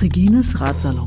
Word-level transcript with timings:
Regines 0.00 0.54
Ratsalon. 0.58 1.06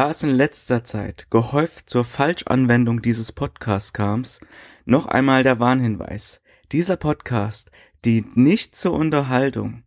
Da 0.00 0.08
es 0.08 0.22
in 0.22 0.30
letzter 0.30 0.82
Zeit 0.82 1.26
gehäuft 1.28 1.90
zur 1.90 2.04
Falschanwendung 2.04 3.02
dieses 3.02 3.32
Podcasts 3.32 3.92
kam, 3.92 4.22
noch 4.86 5.04
einmal 5.04 5.42
der 5.42 5.60
Warnhinweis. 5.60 6.40
Dieser 6.72 6.96
Podcast 6.96 7.70
dient 8.06 8.34
nicht 8.34 8.74
zur 8.74 8.94
Unterhaltung. 8.94 9.82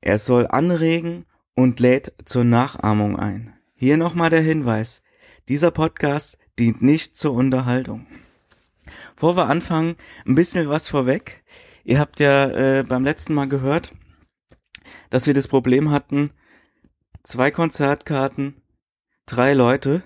Er 0.00 0.18
soll 0.18 0.48
anregen 0.48 1.24
und 1.54 1.78
lädt 1.78 2.14
zur 2.24 2.42
Nachahmung 2.42 3.16
ein. 3.16 3.54
Hier 3.76 3.96
nochmal 3.96 4.28
der 4.28 4.40
Hinweis. 4.40 5.02
Dieser 5.48 5.70
Podcast 5.70 6.36
dient 6.58 6.82
nicht 6.82 7.16
zur 7.16 7.32
Unterhaltung. 7.34 8.08
Bevor 9.14 9.36
wir 9.36 9.46
anfangen, 9.46 9.94
ein 10.26 10.34
bisschen 10.34 10.68
was 10.68 10.88
vorweg. 10.88 11.44
Ihr 11.84 12.00
habt 12.00 12.18
ja 12.18 12.48
äh, 12.48 12.82
beim 12.82 13.04
letzten 13.04 13.34
Mal 13.34 13.46
gehört, 13.46 13.92
dass 15.10 15.28
wir 15.28 15.34
das 15.34 15.46
Problem 15.46 15.92
hatten, 15.92 16.32
zwei 17.22 17.52
Konzertkarten, 17.52 18.62
drei 19.26 19.54
Leute. 19.54 20.02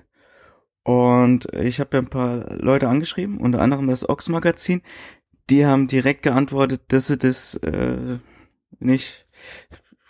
Und 0.82 1.46
ich 1.54 1.78
habe 1.78 1.96
ja 1.96 2.02
ein 2.02 2.10
paar 2.10 2.52
Leute 2.54 2.88
angeschrieben, 2.88 3.38
unter 3.38 3.60
anderem 3.60 3.86
das 3.88 4.08
Ox 4.08 4.28
Magazin. 4.28 4.82
Die 5.50 5.66
haben 5.66 5.86
direkt 5.86 6.22
geantwortet, 6.22 6.82
dass 6.88 7.08
sie 7.08 7.18
das 7.18 7.54
äh, 7.56 8.18
nicht 8.78 9.26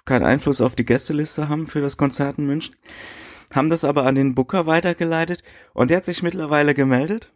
keinen 0.05 0.25
Einfluss 0.25 0.61
auf 0.61 0.75
die 0.75 0.85
Gästeliste 0.85 1.49
haben 1.49 1.67
für 1.67 1.81
das 1.81 1.97
Konzert 1.97 2.39
in 2.39 2.47
München, 2.47 2.75
haben 3.55 3.71
das 3.71 3.85
aber 3.85 4.07
an 4.07 4.15
den 4.15 4.35
Booker 4.35 4.67
weitergeleitet 4.67 5.43
und 5.73 5.91
der 5.91 5.99
hat 5.99 6.05
sich 6.05 6.23
mittlerweile 6.23 6.75
gemeldet 6.75 7.33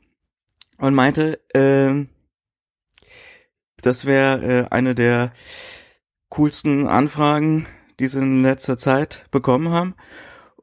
und 0.79 0.95
meinte, 0.95 1.41
äh, 1.55 2.07
das 3.81 4.07
wäre 4.07 4.43
äh, 4.43 4.67
eine 4.71 4.95
der 4.95 5.33
coolsten 6.31 6.89
Anfragen, 6.89 7.67
die 8.01 8.09
sie 8.09 8.19
in 8.19 8.43
letzter 8.43 8.77
Zeit 8.77 9.27
bekommen 9.31 9.69
haben. 9.71 9.95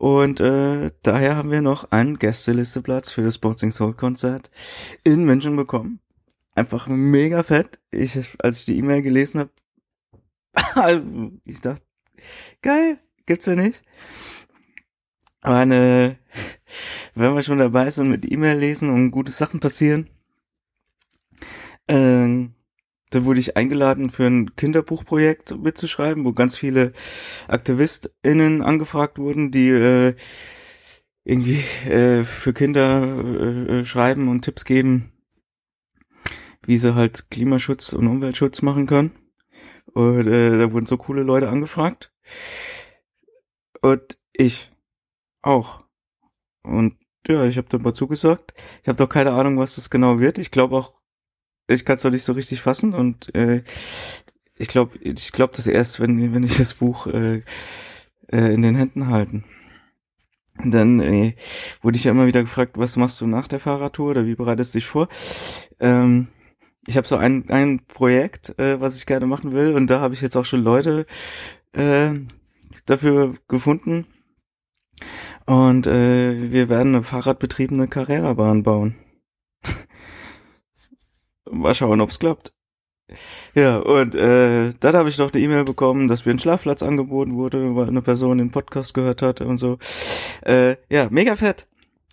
Und 0.02 0.40
äh, 0.40 0.90
daher 1.04 1.36
haben 1.36 1.52
wir 1.52 1.62
noch 1.62 1.92
einen 1.92 2.18
Gästelisteplatz 2.18 3.12
für 3.12 3.22
das 3.22 3.38
Boxing 3.38 3.70
Soul 3.72 3.94
Konzert 3.94 4.50
in 5.04 5.26
München 5.26 5.56
bekommen. 5.56 6.00
Einfach 6.56 6.88
mega 6.88 7.44
fett. 7.44 7.78
Ich, 7.92 8.18
als 8.40 8.58
ich 8.58 8.66
die 8.66 8.80
E-Mail 8.80 9.04
gelesen 9.04 9.48
habe, 10.56 11.32
ich 11.46 11.62
dachte, 11.62 11.84
geil, 12.64 12.98
gibt's 13.28 13.46
ja 13.46 13.54
nicht. 13.54 13.84
Aber 15.42 15.58
eine, 15.58 16.18
wenn 17.14 17.36
wir 17.36 17.44
schon 17.44 17.60
dabei 17.60 17.92
sind 17.92 18.10
mit 18.10 18.26
E-Mail 18.32 18.58
lesen 18.58 18.90
und 18.90 19.12
gute 19.12 19.32
Sachen 19.32 19.60
passieren, 19.60 20.10
äh, 21.86 22.48
da 23.12 23.26
wurde 23.26 23.42
ich 23.42 23.58
eingeladen 23.58 24.10
für 24.10 24.26
ein 24.26 24.56
Kinderbuchprojekt 24.56 25.58
mitzuschreiben, 25.58 26.26
wo 26.26 26.32
ganz 26.34 26.56
viele 26.56 26.94
AktivistInnen 27.48 28.62
angefragt 28.62 29.20
wurden, 29.20 29.52
die 29.52 29.70
äh, 29.70 30.16
irgendwie 31.24 31.60
äh, 31.90 32.24
für 32.24 32.54
Kinder 32.54 33.04
äh, 33.04 33.80
äh 33.80 33.86
schreiben 33.86 34.30
und 34.30 34.44
Tipps 34.44 34.66
geben, 34.66 35.12
wie 36.66 36.78
sie 36.78 36.96
halt 36.96 37.30
Klimaschutz 37.30 37.94
und 37.94 38.08
Umweltschutz 38.08 38.62
machen 38.62 38.88
können. 38.88 39.12
Und 39.94 40.28
äh, 40.28 40.58
da 40.58 40.72
wurden 40.72 40.86
so 40.86 40.98
coole 40.98 41.24
Leute 41.24 41.50
angefragt. 41.50 42.14
Und 43.82 44.18
ich 44.32 44.72
auch. 45.42 45.84
Und 46.64 46.98
ja, 47.28 47.46
ich 47.46 47.58
habe 47.58 47.68
dann 47.70 47.82
mal 47.82 47.94
zugesagt. 47.94 48.54
Ich 48.82 48.88
habe 48.88 48.98
doch 48.98 49.10
keine 49.10 49.32
Ahnung, 49.34 49.58
was 49.58 49.76
das 49.76 49.90
genau 49.90 50.20
wird. 50.20 50.38
Ich 50.38 50.50
glaube 50.50 50.78
auch, 50.78 51.01
ich 51.74 51.86
kann 51.86 51.98
es 51.98 52.04
doch 52.04 52.12
nicht 52.12 52.24
so 52.24 52.34
richtig 52.34 52.62
fassen. 52.62 52.94
Und 52.94 53.34
äh, 53.36 53.64
ich 54.56 54.68
glaube, 54.68 54.98
ich 55.00 55.32
glaube 55.32 55.54
das 55.56 55.68
erst, 55.68 56.00
wenn, 56.00 56.34
wenn 56.34 56.44
ich 56.44 56.58
das 56.58 56.76
Buch 56.76 57.08
äh, 57.08 57.42
äh, 58.32 58.54
in 58.54 58.62
den 58.62 58.76
Händen 58.76 59.08
halten. 59.08 59.44
Dann 60.64 61.00
äh, 61.00 61.36
wurde 61.82 61.98
ich 61.98 62.04
ja 62.04 62.12
immer 62.12 62.28
wieder 62.28 62.42
gefragt, 62.42 62.78
was 62.78 62.96
machst 62.96 63.20
du 63.22 63.28
nach 63.28 63.48
der 63.48 63.60
Fahrradtour 63.60 64.12
oder 64.12 64.26
wie 64.26 64.36
bereitest 64.36 64.74
du 64.74 64.78
dich 64.78 64.86
vor? 64.86 65.08
Ähm, 65.80 66.28
ich 66.88 66.98
habe 66.98 67.08
so 67.08 67.16
ein, 67.16 67.50
ein 67.50 67.82
Projekt, 67.88 68.58
äh, 68.60 68.80
was 68.80 68.96
ich 68.96 69.06
gerne 69.06 69.26
machen 69.28 69.54
will 69.54 69.74
und 69.74 69.88
da 69.88 70.00
habe 70.00 70.14
ich 70.14 70.22
jetzt 70.22 70.36
auch 70.36 70.46
schon 70.46 70.64
Leute 70.64 71.06
äh, 71.74 72.12
dafür 72.86 73.36
gefunden. 73.48 74.06
Und 75.46 75.88
äh, 75.88 76.52
wir 76.52 76.70
werden 76.70 76.96
eine 76.96 77.04
fahrradbetriebene 77.04 77.88
Carrera-Bahn 77.88 78.64
bauen. 78.64 78.96
Mal 81.52 81.76
schauen, 81.76 82.02
ob's 82.02 82.20
klappt. 82.20 82.54
Ja, 83.56 83.78
und 83.78 84.16
äh, 84.16 84.74
dann 84.80 84.96
habe 84.96 85.10
ich 85.10 85.18
noch 85.18 85.34
eine 85.34 85.42
E-Mail 85.42 85.66
bekommen, 85.66 86.08
dass 86.08 86.26
mir 86.26 86.32
ein 86.32 86.40
Schlafplatz 86.40 86.82
angeboten 86.82 87.36
wurde, 87.36 87.76
weil 87.76 87.88
eine 87.88 88.02
Person 88.02 88.38
den 88.38 88.52
Podcast 88.52 88.94
gehört 88.94 89.22
hatte 89.22 89.46
und 89.46 89.58
so. 89.58 89.78
Äh, 90.44 90.78
ja, 90.90 91.10
mega 91.10 91.36
fett. 91.36 91.68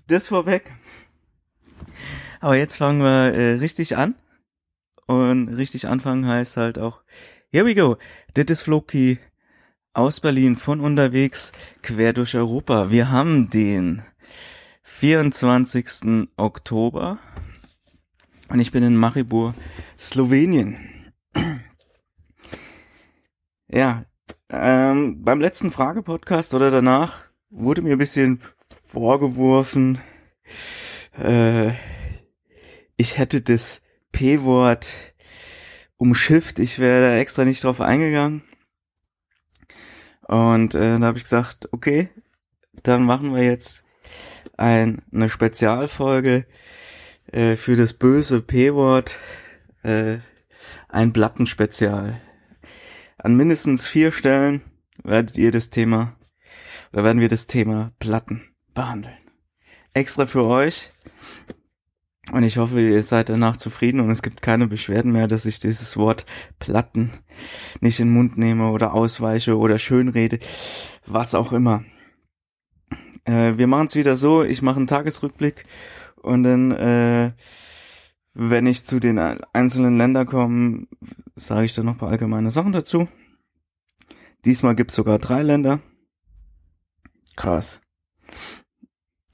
Das 0.08 0.26
vorweg. 0.28 0.72
Aber 2.40 2.56
jetzt 2.56 2.76
fangen 2.76 3.00
wir 3.00 3.32
äh, 3.32 3.52
richtig 3.54 3.96
an. 3.96 4.14
Und 5.06 5.48
richtig 5.48 5.86
anfangen 5.88 6.26
heißt 6.26 6.56
halt 6.56 6.78
auch, 6.78 7.02
here 7.50 7.64
we 7.64 7.74
go. 7.74 7.96
Das 8.34 8.46
ist 8.48 8.62
Floki 8.62 9.18
aus 9.94 10.20
Berlin 10.20 10.56
von 10.56 10.80
unterwegs 10.80 11.52
quer 11.82 12.12
durch 12.12 12.34
Europa. 12.34 12.90
Wir 12.90 13.10
haben 13.10 13.50
den 13.50 14.02
24. 14.82 16.28
Oktober 16.36 17.18
und 18.48 18.60
ich 18.60 18.70
bin 18.72 18.82
in 18.82 18.96
Maribor, 18.96 19.54
Slowenien. 19.98 21.12
Ja, 23.68 24.04
ähm, 24.48 25.22
beim 25.22 25.40
letzten 25.40 25.70
Frage-Podcast 25.70 26.54
oder 26.54 26.70
danach 26.70 27.24
wurde 27.50 27.82
mir 27.82 27.92
ein 27.92 27.98
bisschen 27.98 28.40
vorgeworfen, 28.86 30.00
äh, 31.18 31.72
ich 32.96 33.18
hätte 33.18 33.42
das 33.42 33.82
P-Wort 34.12 34.88
umschifft. 35.98 36.58
Ich 36.58 36.78
wäre 36.78 37.02
da 37.02 37.16
extra 37.16 37.44
nicht 37.44 37.62
drauf 37.62 37.80
eingegangen. 37.80 38.42
Und 40.22 40.74
äh, 40.74 40.98
da 40.98 41.06
habe 41.06 41.18
ich 41.18 41.24
gesagt, 41.24 41.68
okay, 41.72 42.08
dann 42.82 43.04
machen 43.04 43.34
wir 43.34 43.42
jetzt 43.42 43.84
ein, 44.56 45.02
eine 45.12 45.28
Spezialfolge 45.28 46.46
äh, 47.32 47.56
für 47.56 47.76
das 47.76 47.92
böse 47.92 48.40
P-Wort, 48.40 49.18
äh, 49.82 50.18
ein 50.88 51.12
Plattenspezial. 51.12 52.20
An 53.18 53.36
mindestens 53.36 53.86
vier 53.86 54.12
Stellen 54.12 54.62
werdet 55.02 55.36
ihr 55.36 55.50
das 55.50 55.70
Thema, 55.70 56.16
oder 56.92 57.04
werden 57.04 57.20
wir 57.20 57.28
das 57.28 57.46
Thema 57.46 57.92
Platten 57.98 58.42
behandeln. 58.74 59.16
Extra 59.94 60.26
für 60.26 60.44
euch. 60.44 60.90
Und 62.30 62.42
ich 62.42 62.58
hoffe, 62.58 62.80
ihr 62.80 63.02
seid 63.02 63.30
danach 63.30 63.56
zufrieden 63.56 64.00
und 64.00 64.10
es 64.10 64.22
gibt 64.22 64.42
keine 64.42 64.66
Beschwerden 64.66 65.12
mehr, 65.12 65.28
dass 65.28 65.46
ich 65.46 65.60
dieses 65.60 65.96
Wort 65.96 66.26
Platten 66.58 67.10
nicht 67.80 68.00
in 68.00 68.08
den 68.08 68.14
Mund 68.14 68.36
nehme 68.36 68.70
oder 68.70 68.92
ausweiche 68.92 69.56
oder 69.56 69.78
schönrede, 69.78 70.38
was 71.06 71.34
auch 71.34 71.52
immer. 71.52 71.84
Äh, 73.24 73.56
wir 73.56 73.66
machen 73.66 73.86
es 73.86 73.94
wieder 73.94 74.16
so, 74.16 74.44
ich 74.44 74.60
mache 74.60 74.76
einen 74.76 74.86
Tagesrückblick 74.86 75.64
und 76.22 76.42
dann, 76.42 76.72
äh, 76.72 77.32
wenn 78.34 78.66
ich 78.66 78.86
zu 78.86 79.00
den 79.00 79.18
einzelnen 79.18 79.96
Ländern 79.96 80.26
komme, 80.26 80.86
sage 81.36 81.66
ich 81.66 81.74
dann 81.74 81.86
noch 81.86 81.94
ein 81.94 81.98
paar 81.98 82.10
allgemeine 82.10 82.50
Sachen 82.50 82.72
dazu. 82.72 83.08
Diesmal 84.44 84.74
gibt's 84.76 84.94
sogar 84.94 85.18
drei 85.18 85.42
Länder. 85.42 85.80
Krass. 87.36 87.80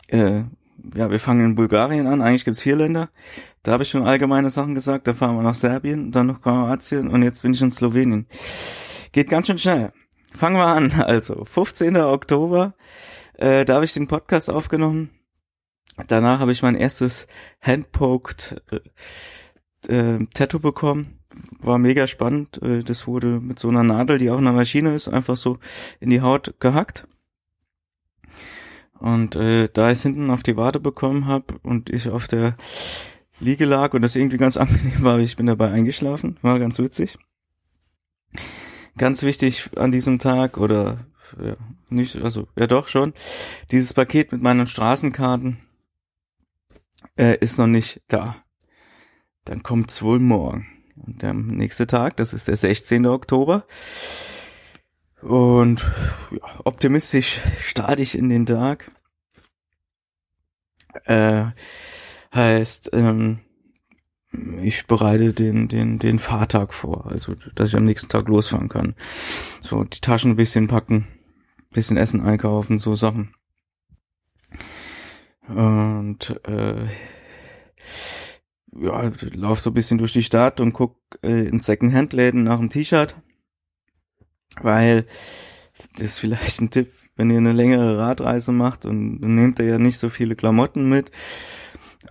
Äh, 0.09 0.45
ja, 0.95 1.11
wir 1.11 1.21
fangen 1.21 1.45
in 1.45 1.55
Bulgarien 1.55 2.07
an. 2.07 2.23
Eigentlich 2.23 2.45
gibt's 2.45 2.61
vier 2.61 2.77
Länder. 2.77 3.11
Da 3.63 3.73
habe 3.73 3.83
ich 3.83 3.91
schon 3.91 4.07
allgemeine 4.07 4.51
Sachen 4.51 4.75
gesagt. 4.75 5.07
Da 5.07 5.15
fahren 5.15 5.37
wir 5.37 5.43
nach 5.43 5.55
Serbien, 5.55 6.13
dann 6.13 6.27
noch 6.27 6.43
Kroatien 6.43 7.09
und 7.09 7.23
jetzt 7.23 7.43
bin 7.43 7.55
ich 7.55 7.63
in 7.63 7.71
Slowenien. 7.71 8.27
Geht 9.13 9.29
ganz 9.29 9.47
schön 9.47 9.59
schnell. 9.59 9.93
Fangen 10.35 10.57
wir 10.57 10.67
an. 10.67 10.93
Also, 11.01 11.45
15. 11.45 11.97
Oktober 11.97 12.75
Äh, 13.37 13.65
da 13.65 13.75
habe 13.75 13.85
ich 13.85 13.93
den 13.93 14.07
Podcast 14.07 14.49
aufgenommen. 14.49 15.11
Danach 16.09 16.41
habe 16.41 16.53
ich 16.53 16.63
mein 16.63 16.75
erstes 16.75 17.27
Handpoked 17.61 18.63
äh, 18.71 19.95
äh, 19.95 20.27
Tattoo 20.35 20.59
bekommen. 20.59 21.19
War 21.61 21.79
mega 21.79 22.07
spannend. 22.07 22.61
Äh, 22.63 22.83
das 22.83 23.07
wurde 23.07 23.41
mit 23.41 23.59
so 23.59 23.69
einer 23.69 23.83
Nadel, 23.83 24.19
die 24.19 24.31
auch 24.31 24.39
in 24.39 24.45
Maschine 24.45 24.95
ist, 24.95 25.09
einfach 25.09 25.37
so 25.37 25.59
in 26.01 26.11
die 26.11 26.21
Haut 26.21 26.55
gehackt. 26.59 27.07
Und 28.99 29.37
äh, 29.37 29.69
da 29.73 29.91
ich 29.91 29.99
es 29.99 30.03
hinten 30.03 30.31
auf 30.31 30.43
die 30.43 30.57
Wade 30.57 30.81
bekommen 30.81 31.27
habe 31.27 31.59
und 31.63 31.91
ich 31.91 32.09
auf 32.09 32.27
der 32.27 32.57
Liege 33.39 33.65
lag 33.65 33.93
und 33.95 34.03
das 34.03 34.17
irgendwie 34.17 34.39
ganz 34.39 34.57
angenehm 34.57 35.03
war, 35.03 35.19
ich 35.19 35.37
bin 35.37 35.47
dabei 35.47 35.71
eingeschlafen. 35.71 36.39
War 36.43 36.59
ganz 36.59 36.79
witzig. 36.79 37.19
Ganz 38.97 39.23
wichtig 39.23 39.71
an 39.77 39.93
diesem 39.93 40.19
Tag 40.19 40.57
oder 40.57 41.07
ja, 41.43 41.57
nicht, 41.89 42.17
also 42.17 42.47
ja 42.57 42.67
doch 42.67 42.89
schon, 42.89 43.13
dieses 43.73 43.93
Paket 43.93 44.31
mit 44.31 44.41
meinen 44.41 44.67
Straßenkarten 44.67 45.59
äh, 47.17 47.39
ist 47.39 47.59
noch 47.59 47.67
nicht 47.67 48.03
da. 48.09 48.37
Dann 49.45 49.63
kommt's 49.63 50.03
wohl 50.03 50.19
morgen. 50.19 50.67
Und 50.97 51.23
der 51.23 51.35
nächste 51.35 51.87
Tag, 51.87 52.17
das 52.17 52.33
ist 52.33 52.49
der 52.49 52.57
16. 52.57 53.07
Oktober. 53.07 53.67
Und 55.23 55.85
ja, 56.31 56.61
optimistisch 56.65 57.41
starte 57.61 58.03
ich 58.03 58.17
in 58.17 58.29
den 58.29 58.47
Tag. 58.47 58.91
Äh, 61.05 61.47
heißt, 62.35 62.91
ähm, 62.93 63.41
ich 64.63 64.87
bereite 64.87 65.33
den, 65.33 65.69
den, 65.69 65.99
den 65.99 66.19
Fahrtag 66.19 66.75
vor, 66.75 67.07
also 67.07 67.35
dass 67.55 67.71
ich 67.71 67.77
am 67.77 67.85
nächsten 67.85 68.09
Tag 68.09 68.29
losfahren 68.29 68.69
kann. 68.69 68.95
So, 69.61 69.85
die 69.85 70.01
Taschen 70.01 70.33
ein 70.33 70.37
bisschen 70.37 70.69
packen, 70.69 71.07
bisschen 71.71 71.97
Essen 71.97 72.21
einkaufen, 72.21 72.79
so 72.79 72.95
Sachen. 72.95 73.33
Und 75.49 76.41
äh, 76.47 76.87
ja, 78.77 79.13
lauf 79.33 79.61
so 79.61 79.71
ein 79.71 79.75
bisschen 79.75 79.99
durch 79.99 80.13
die 80.13 80.23
Stadt 80.23 80.61
und 80.61 80.73
guck 80.73 80.97
äh, 81.23 81.47
in 81.47 81.61
Secondhand-Läden 81.61 82.43
nach 82.45 82.59
einem 82.59 82.71
T-Shirt. 82.71 83.15
Weil 84.61 85.07
das 85.95 86.11
ist 86.11 86.19
vielleicht 86.19 86.61
ein 86.61 86.71
Tipp, 86.71 86.93
wenn 87.17 87.31
ihr 87.31 87.39
eine 87.39 87.53
längere 87.53 87.99
Radreise 87.99 88.53
macht 88.53 88.85
und 88.85 89.21
dann 89.21 89.35
nehmt 89.35 89.59
ihr 89.59 89.67
ja 89.67 89.79
nicht 89.79 89.99
so 89.99 90.09
viele 90.09 90.37
Klamotten 90.37 90.89
mit. 90.89 91.11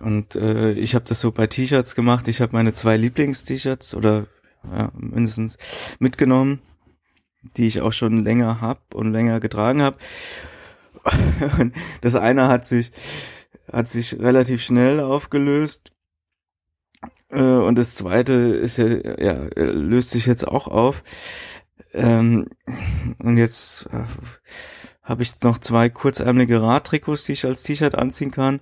Und 0.00 0.36
äh, 0.36 0.72
ich 0.72 0.94
habe 0.94 1.04
das 1.04 1.20
so 1.20 1.32
bei 1.32 1.46
T-Shirts 1.46 1.94
gemacht. 1.94 2.28
Ich 2.28 2.40
habe 2.40 2.52
meine 2.52 2.72
zwei 2.72 2.96
Lieblings-T-Shirts 2.96 3.94
oder 3.94 4.26
ja, 4.64 4.90
mindestens 4.94 5.58
mitgenommen, 5.98 6.60
die 7.56 7.66
ich 7.66 7.80
auch 7.80 7.92
schon 7.92 8.24
länger 8.24 8.60
hab 8.60 8.94
und 8.94 9.12
länger 9.12 9.40
getragen 9.40 9.82
habe. 9.82 9.98
Und 11.58 11.74
das 12.00 12.14
eine 12.14 12.48
hat 12.48 12.66
sich 12.66 12.92
hat 13.70 13.88
sich 13.88 14.18
relativ 14.18 14.62
schnell 14.62 15.00
aufgelöst. 15.00 15.92
Äh, 17.28 17.42
und 17.42 17.76
das 17.76 17.94
zweite 17.94 18.32
ist 18.32 18.78
ja, 18.78 18.86
ja, 19.18 19.48
löst 19.56 20.10
sich 20.10 20.26
jetzt 20.26 20.46
auch 20.46 20.68
auf. 20.68 21.02
Ähm, 21.92 22.48
und 23.18 23.36
jetzt 23.36 23.86
äh, 23.92 24.04
habe 25.02 25.22
ich 25.22 25.40
noch 25.42 25.58
zwei 25.58 25.88
kurzärmelige 25.88 26.62
Radtrikots, 26.62 27.24
die 27.24 27.32
ich 27.32 27.44
als 27.44 27.62
T-Shirt 27.62 27.94
anziehen 27.94 28.30
kann. 28.30 28.60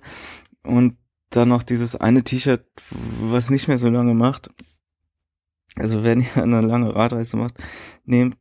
Und 0.63 0.97
dann 1.29 1.49
noch 1.49 1.63
dieses 1.63 1.95
eine 1.95 2.23
T-Shirt, 2.23 2.65
was 2.91 3.49
nicht 3.49 3.67
mehr 3.67 3.77
so 3.77 3.89
lange 3.89 4.13
macht. 4.13 4.49
Also 5.75 6.03
wenn 6.03 6.21
ihr 6.21 6.37
eine 6.43 6.61
lange 6.61 6.95
Radreise 6.95 7.37
macht, 7.37 7.55
nehmt 8.05 8.37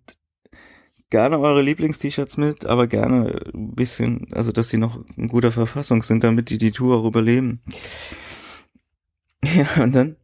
gerne 1.12 1.38
eure 1.38 1.61
Lieblings-T-Shirts 1.61 2.38
mit, 2.38 2.64
aber 2.64 2.87
gerne 2.87 3.50
ein 3.53 3.75
bisschen, 3.75 4.32
also 4.32 4.50
dass 4.50 4.70
sie 4.70 4.79
noch 4.79 5.05
in 5.19 5.29
guter 5.29 5.53
Verfassung 5.53 6.03
sind, 6.03 6.25
damit 6.25 6.49
die 6.49 6.56
die 6.56 6.73
Tour 6.73 6.97
auch 6.97 7.05
überleben. 7.05 7.61
Ja, 9.44 9.82
und 9.82 9.94
dann 9.94 10.17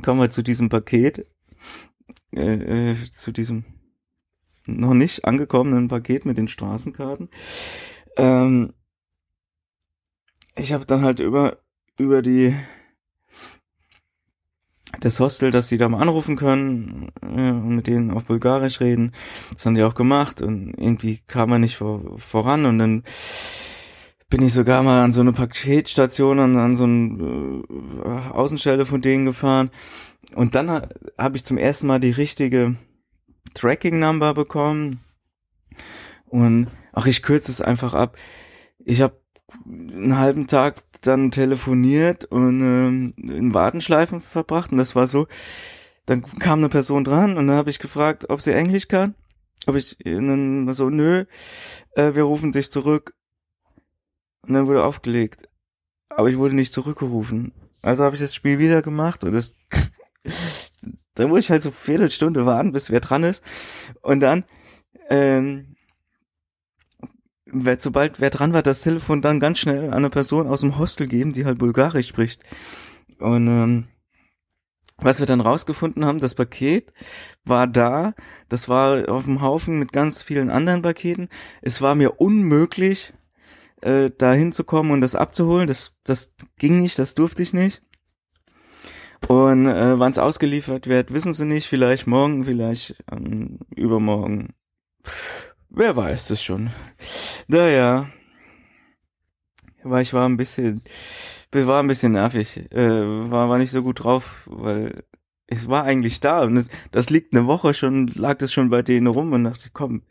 kommen 0.00 0.20
wir 0.20 0.30
zu 0.30 0.42
diesem 0.42 0.68
Paket, 0.68 1.26
äh, 2.32 2.92
äh, 2.92 2.96
zu 3.14 3.32
diesem 3.32 3.64
noch 4.64 4.94
nicht 4.94 5.24
angekommenen 5.24 5.88
Paket 5.88 6.24
mit 6.24 6.38
den 6.38 6.46
Straßenkarten. 6.46 7.28
Ähm, 8.16 8.72
ich 10.56 10.72
habe 10.72 10.86
dann 10.86 11.02
halt 11.02 11.18
über 11.18 11.58
über 11.98 12.22
die 12.22 12.54
das 15.00 15.20
Hostel, 15.20 15.50
dass 15.50 15.68
sie 15.68 15.78
da 15.78 15.88
mal 15.88 16.00
anrufen 16.00 16.36
können 16.36 17.08
ja, 17.22 17.50
und 17.50 17.76
mit 17.76 17.86
denen 17.86 18.10
auf 18.10 18.24
Bulgarisch 18.24 18.80
reden. 18.80 19.12
Das 19.54 19.66
haben 19.66 19.74
die 19.74 19.82
auch 19.82 19.94
gemacht 19.94 20.42
und 20.42 20.74
irgendwie 20.76 21.20
kam 21.26 21.52
er 21.52 21.58
nicht 21.58 21.76
vor, 21.76 22.18
voran 22.18 22.66
und 22.66 22.78
dann 22.78 23.04
bin 24.28 24.42
ich 24.42 24.52
sogar 24.52 24.82
mal 24.82 25.02
an 25.02 25.12
so 25.12 25.20
eine 25.20 25.32
Paketstation, 25.32 26.38
an, 26.38 26.56
an 26.56 26.76
so 26.76 26.84
eine 26.84 27.64
äh, 28.04 28.30
Außenstelle 28.30 28.86
von 28.86 29.02
denen 29.02 29.24
gefahren 29.24 29.70
und 30.34 30.54
dann 30.54 30.70
ha, 30.70 30.88
habe 31.18 31.36
ich 31.36 31.44
zum 31.44 31.58
ersten 31.58 31.86
Mal 31.86 31.98
die 31.98 32.12
richtige 32.12 32.76
Tracking-Number 33.54 34.34
bekommen 34.34 35.00
und 36.26 36.68
ach, 36.92 37.06
ich 37.06 37.22
kürze 37.22 37.50
es 37.50 37.60
einfach 37.60 37.94
ab. 37.94 38.16
Ich 38.84 39.02
habe 39.02 39.19
einen 39.66 40.18
halben 40.18 40.46
Tag 40.46 40.82
dann 41.02 41.30
telefoniert 41.30 42.24
und 42.24 42.60
ähm, 42.60 43.14
in 43.16 43.54
Wartenschleifen 43.54 44.20
verbracht 44.20 44.72
und 44.72 44.78
das 44.78 44.94
war 44.94 45.06
so, 45.06 45.26
dann 46.06 46.24
kam 46.38 46.58
eine 46.58 46.68
Person 46.68 47.04
dran 47.04 47.36
und 47.36 47.46
dann 47.46 47.56
habe 47.56 47.70
ich 47.70 47.78
gefragt, 47.78 48.30
ob 48.30 48.42
sie 48.42 48.52
Englisch 48.52 48.88
kann. 48.88 49.14
Ob 49.66 49.76
ich 49.76 49.96
dann 50.02 50.72
so, 50.72 50.88
nö, 50.88 51.26
äh, 51.92 52.14
wir 52.14 52.22
rufen 52.22 52.52
dich 52.52 52.72
zurück. 52.72 53.14
Und 54.42 54.54
dann 54.54 54.66
wurde 54.66 54.84
aufgelegt. 54.84 55.48
Aber 56.08 56.28
ich 56.28 56.38
wurde 56.38 56.54
nicht 56.54 56.72
zurückgerufen. 56.72 57.52
Also 57.82 58.04
habe 58.04 58.16
ich 58.16 58.22
das 58.22 58.34
Spiel 58.34 58.58
wieder 58.58 58.82
gemacht 58.82 59.22
und 59.22 59.32
das 59.32 59.54
da 61.14 61.26
muss 61.26 61.40
ich 61.40 61.50
halt 61.50 61.62
so 61.62 61.70
Viertelstunde 61.70 62.46
warten, 62.46 62.72
bis 62.72 62.90
wer 62.90 63.00
dran 63.00 63.22
ist. 63.22 63.42
Und 64.02 64.20
dann 64.20 64.44
ähm, 65.08 65.76
sobald 67.78 68.20
wer 68.20 68.30
dran 68.30 68.52
war, 68.52 68.62
das 68.62 68.82
Telefon 68.82 69.22
dann 69.22 69.40
ganz 69.40 69.58
schnell 69.58 69.86
an 69.88 69.94
eine 69.94 70.10
Person 70.10 70.46
aus 70.46 70.60
dem 70.60 70.78
Hostel 70.78 71.06
geben, 71.06 71.32
die 71.32 71.44
halt 71.44 71.58
Bulgarisch 71.58 72.08
spricht. 72.08 72.42
Und 73.18 73.46
ähm, 73.48 73.88
was 74.98 75.18
wir 75.18 75.26
dann 75.26 75.40
rausgefunden 75.40 76.04
haben, 76.04 76.18
das 76.18 76.34
Paket 76.34 76.92
war 77.44 77.66
da, 77.66 78.14
das 78.48 78.68
war 78.68 79.08
auf 79.08 79.24
dem 79.24 79.40
Haufen 79.40 79.78
mit 79.78 79.92
ganz 79.92 80.22
vielen 80.22 80.50
anderen 80.50 80.82
Paketen. 80.82 81.28
Es 81.62 81.80
war 81.80 81.94
mir 81.94 82.20
unmöglich, 82.20 83.14
äh, 83.80 84.10
da 84.16 84.32
hinzukommen 84.32 84.92
und 84.92 85.00
das 85.00 85.14
abzuholen. 85.14 85.66
Das, 85.66 85.94
das 86.04 86.34
ging 86.58 86.80
nicht, 86.80 86.98
das 86.98 87.14
durfte 87.14 87.42
ich 87.42 87.54
nicht. 87.54 87.82
Und 89.28 89.66
äh, 89.66 89.98
wann 89.98 90.12
es 90.12 90.18
ausgeliefert 90.18 90.86
wird, 90.86 91.12
wissen 91.12 91.32
sie 91.32 91.44
nicht. 91.44 91.66
Vielleicht 91.66 92.06
morgen, 92.06 92.44
vielleicht 92.44 93.02
ähm, 93.10 93.58
übermorgen. 93.74 94.54
Wer 95.70 95.96
weiß 95.96 96.28
das 96.28 96.42
schon. 96.42 96.70
Naja. 97.46 98.10
Aber 99.82 100.00
ich 100.00 100.12
war 100.12 100.28
ein 100.28 100.36
bisschen, 100.36 100.82
war 101.52 101.82
ein 101.82 101.86
bisschen 101.88 102.12
nervig. 102.12 102.70
Äh, 102.72 103.30
war, 103.30 103.48
war 103.48 103.58
nicht 103.58 103.70
so 103.70 103.82
gut 103.82 104.04
drauf, 104.04 104.48
weil 104.50 105.04
es 105.46 105.68
war 105.68 105.84
eigentlich 105.84 106.20
da 106.20 106.42
und 106.42 106.56
es, 106.56 106.68
das 106.92 107.10
liegt 107.10 107.34
eine 107.34 107.46
Woche 107.46 107.74
schon, 107.74 108.08
lag 108.08 108.38
das 108.38 108.52
schon 108.52 108.70
bei 108.70 108.82
denen 108.82 109.08
rum 109.08 109.32
und 109.32 109.44
dachte, 109.44 109.70
komm, 109.72 110.02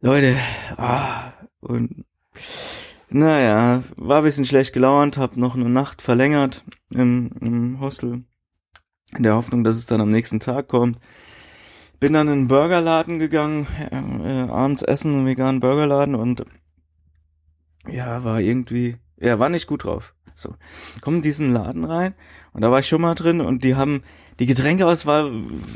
Leute, 0.00 0.36
ah, 0.76 1.32
und 1.60 2.04
naja, 3.08 3.82
war 3.96 4.18
ein 4.18 4.24
bisschen 4.24 4.44
schlecht 4.44 4.72
gelaunt, 4.72 5.18
hab 5.18 5.36
noch 5.36 5.56
eine 5.56 5.68
Nacht 5.68 6.00
verlängert 6.00 6.64
im, 6.90 7.30
im 7.40 7.80
Hostel, 7.80 8.22
in 9.16 9.24
der 9.24 9.34
Hoffnung, 9.34 9.64
dass 9.64 9.76
es 9.76 9.86
dann 9.86 10.00
am 10.00 10.10
nächsten 10.10 10.38
Tag 10.38 10.68
kommt. 10.68 10.98
Bin 12.00 12.14
dann 12.14 12.28
in 12.28 12.32
einen 12.32 12.48
Burgerladen 12.48 13.18
gegangen, 13.18 13.66
äh, 13.78 14.44
äh, 14.44 14.48
abends 14.48 14.82
essen, 14.82 15.12
einen 15.12 15.26
veganen 15.26 15.60
Burgerladen 15.60 16.14
und 16.14 16.44
ja, 17.88 18.24
war 18.24 18.40
irgendwie, 18.40 18.96
ja, 19.18 19.38
war 19.38 19.48
nicht 19.48 19.66
gut 19.66 19.84
drauf. 19.84 20.14
So, 20.34 20.54
komm 21.02 21.16
in 21.16 21.22
diesen 21.22 21.52
Laden 21.52 21.84
rein 21.84 22.14
und 22.52 22.62
da 22.62 22.70
war 22.70 22.80
ich 22.80 22.88
schon 22.88 23.02
mal 23.02 23.14
drin 23.14 23.40
und 23.40 23.64
die 23.64 23.74
haben, 23.74 24.02
die 24.38 24.46
Getränkeauswahl 24.46 25.30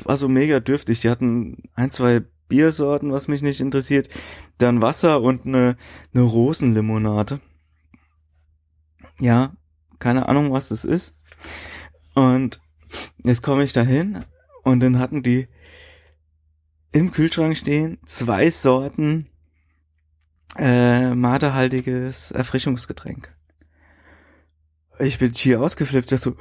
war 0.04 0.16
so 0.16 0.28
mega 0.28 0.60
dürftig. 0.60 1.00
Die 1.00 1.10
hatten 1.10 1.62
ein, 1.74 1.90
zwei 1.90 2.22
Biersorten, 2.48 3.12
was 3.12 3.28
mich 3.28 3.42
nicht 3.42 3.60
interessiert, 3.60 4.08
dann 4.58 4.82
Wasser 4.82 5.20
und 5.20 5.44
eine, 5.44 5.76
eine 6.14 6.22
Rosenlimonade. 6.22 7.40
Ja, 9.20 9.54
keine 9.98 10.28
Ahnung, 10.28 10.52
was 10.52 10.68
das 10.68 10.84
ist. 10.84 11.14
Und 12.14 12.60
jetzt 13.24 13.42
komme 13.42 13.64
ich 13.64 13.72
dahin 13.72 14.24
und 14.62 14.80
dann 14.80 14.98
hatten 14.98 15.22
die 15.22 15.48
im 16.94 17.10
Kühlschrank 17.10 17.56
stehen 17.56 17.98
zwei 18.06 18.50
Sorten 18.50 19.26
äh, 20.56 21.12
madehaltiges 21.12 22.30
Erfrischungsgetränk. 22.30 23.34
Ich 25.00 25.18
bin 25.18 25.32
hier 25.32 25.60
ausgeflippt, 25.60 26.12
dass 26.12 26.22
so, 26.22 26.36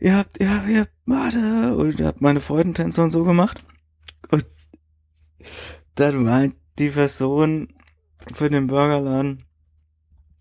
ihr 0.00 0.16
habt, 0.16 0.40
ihr 0.40 0.54
habt, 0.54 0.68
ihr 0.68 0.80
habt 0.80 0.92
Made 1.04 1.76
und 1.76 2.00
ihr 2.00 2.06
habt 2.06 2.22
meine 2.22 2.40
Freudentänzer 2.40 3.04
und 3.04 3.10
so 3.10 3.24
gemacht. 3.24 3.62
Und 4.30 4.46
dann 5.96 6.24
meint 6.24 6.54
die 6.78 6.88
Person 6.88 7.74
für 8.32 8.48
den 8.48 8.68
Burgerladen, 8.68 9.44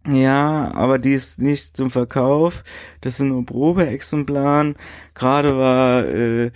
ja, 0.07 0.73
aber 0.73 0.97
die 0.99 1.13
ist 1.13 1.39
nicht 1.39 1.77
zum 1.77 1.91
Verkauf. 1.91 2.63
Das 3.01 3.17
sind 3.17 3.29
nur 3.29 3.45
Probeexemplaren. 3.45 4.75
Gerade 5.13 5.57
war 5.57 6.05
äh, 6.05 6.51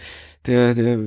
der 0.47 0.73
der 0.73 0.99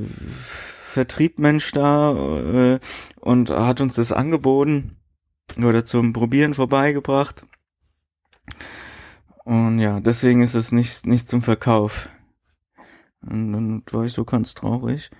Vertriebmensch 0.93 1.73
da 1.73 2.75
äh, 2.75 2.81
und 3.21 3.51
hat 3.51 3.81
uns 3.81 3.97
das 3.97 4.13
angeboten 4.13 4.97
oder 5.57 5.85
zum 5.85 6.13
Probieren 6.13 6.55
vorbeigebracht. 6.55 7.45
Und 9.45 9.79
ja, 9.79 10.01
deswegen 10.01 10.43
ist 10.43 10.55
es 10.55 10.73
nicht 10.73 11.07
nicht 11.07 11.29
zum 11.29 11.43
Verkauf. 11.43 12.09
Und 13.21 13.53
dann 13.53 13.83
war 13.91 14.05
ich 14.05 14.13
so 14.13 14.25
ganz 14.25 14.55
traurig. 14.55 15.11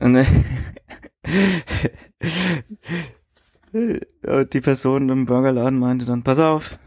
Und, 0.00 0.16
äh, 0.16 0.26
die 4.52 4.60
Person 4.60 5.08
im 5.08 5.24
Burgerladen 5.24 5.78
meinte 5.78 6.04
dann, 6.04 6.22
pass 6.22 6.38
auf, 6.38 6.78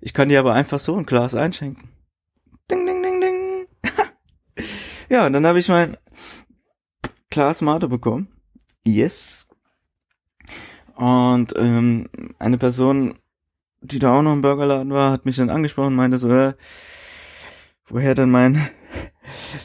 ich 0.00 0.14
kann 0.14 0.28
dir 0.28 0.40
aber 0.40 0.54
einfach 0.54 0.78
so 0.78 0.96
ein 0.96 1.06
Glas 1.06 1.34
einschenken. 1.34 1.90
Ding, 2.70 2.86
ding, 2.86 3.02
ding, 3.02 3.20
ding. 3.20 3.66
ja, 5.08 5.26
und 5.26 5.32
dann 5.32 5.46
habe 5.46 5.58
ich 5.58 5.68
mein 5.68 5.96
Glas 7.30 7.60
Mate 7.60 7.88
bekommen. 7.88 8.28
Yes. 8.84 9.46
Und 10.94 11.54
ähm, 11.56 12.08
eine 12.38 12.58
Person, 12.58 13.18
die 13.80 13.98
da 13.98 14.18
auch 14.18 14.22
noch 14.22 14.32
im 14.32 14.42
Burgerladen 14.42 14.92
war, 14.92 15.12
hat 15.12 15.24
mich 15.24 15.36
dann 15.36 15.50
angesprochen, 15.50 15.94
meinte 15.94 16.18
so, 16.18 16.30
äh, 16.30 16.54
woher 17.88 18.14
denn 18.14 18.30
mein 18.30 18.70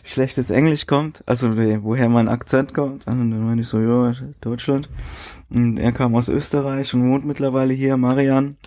schlechtes 0.04 0.50
Englisch 0.50 0.88
kommt, 0.88 1.24
also 1.26 1.56
woher 1.84 2.10
mein 2.10 2.28
Akzent 2.28 2.74
kommt. 2.74 3.08
Und 3.08 3.32
dann 3.32 3.46
meinte 3.46 3.62
ich 3.62 3.68
so, 3.68 3.80
ja, 3.80 4.14
Deutschland. 4.42 4.90
Und 5.50 5.78
er 5.78 5.92
kam 5.92 6.16
aus 6.16 6.30
Österreich 6.30 6.94
und 6.94 7.10
wohnt 7.10 7.26
mittlerweile 7.26 7.74
hier, 7.74 7.98
Marian. 7.98 8.58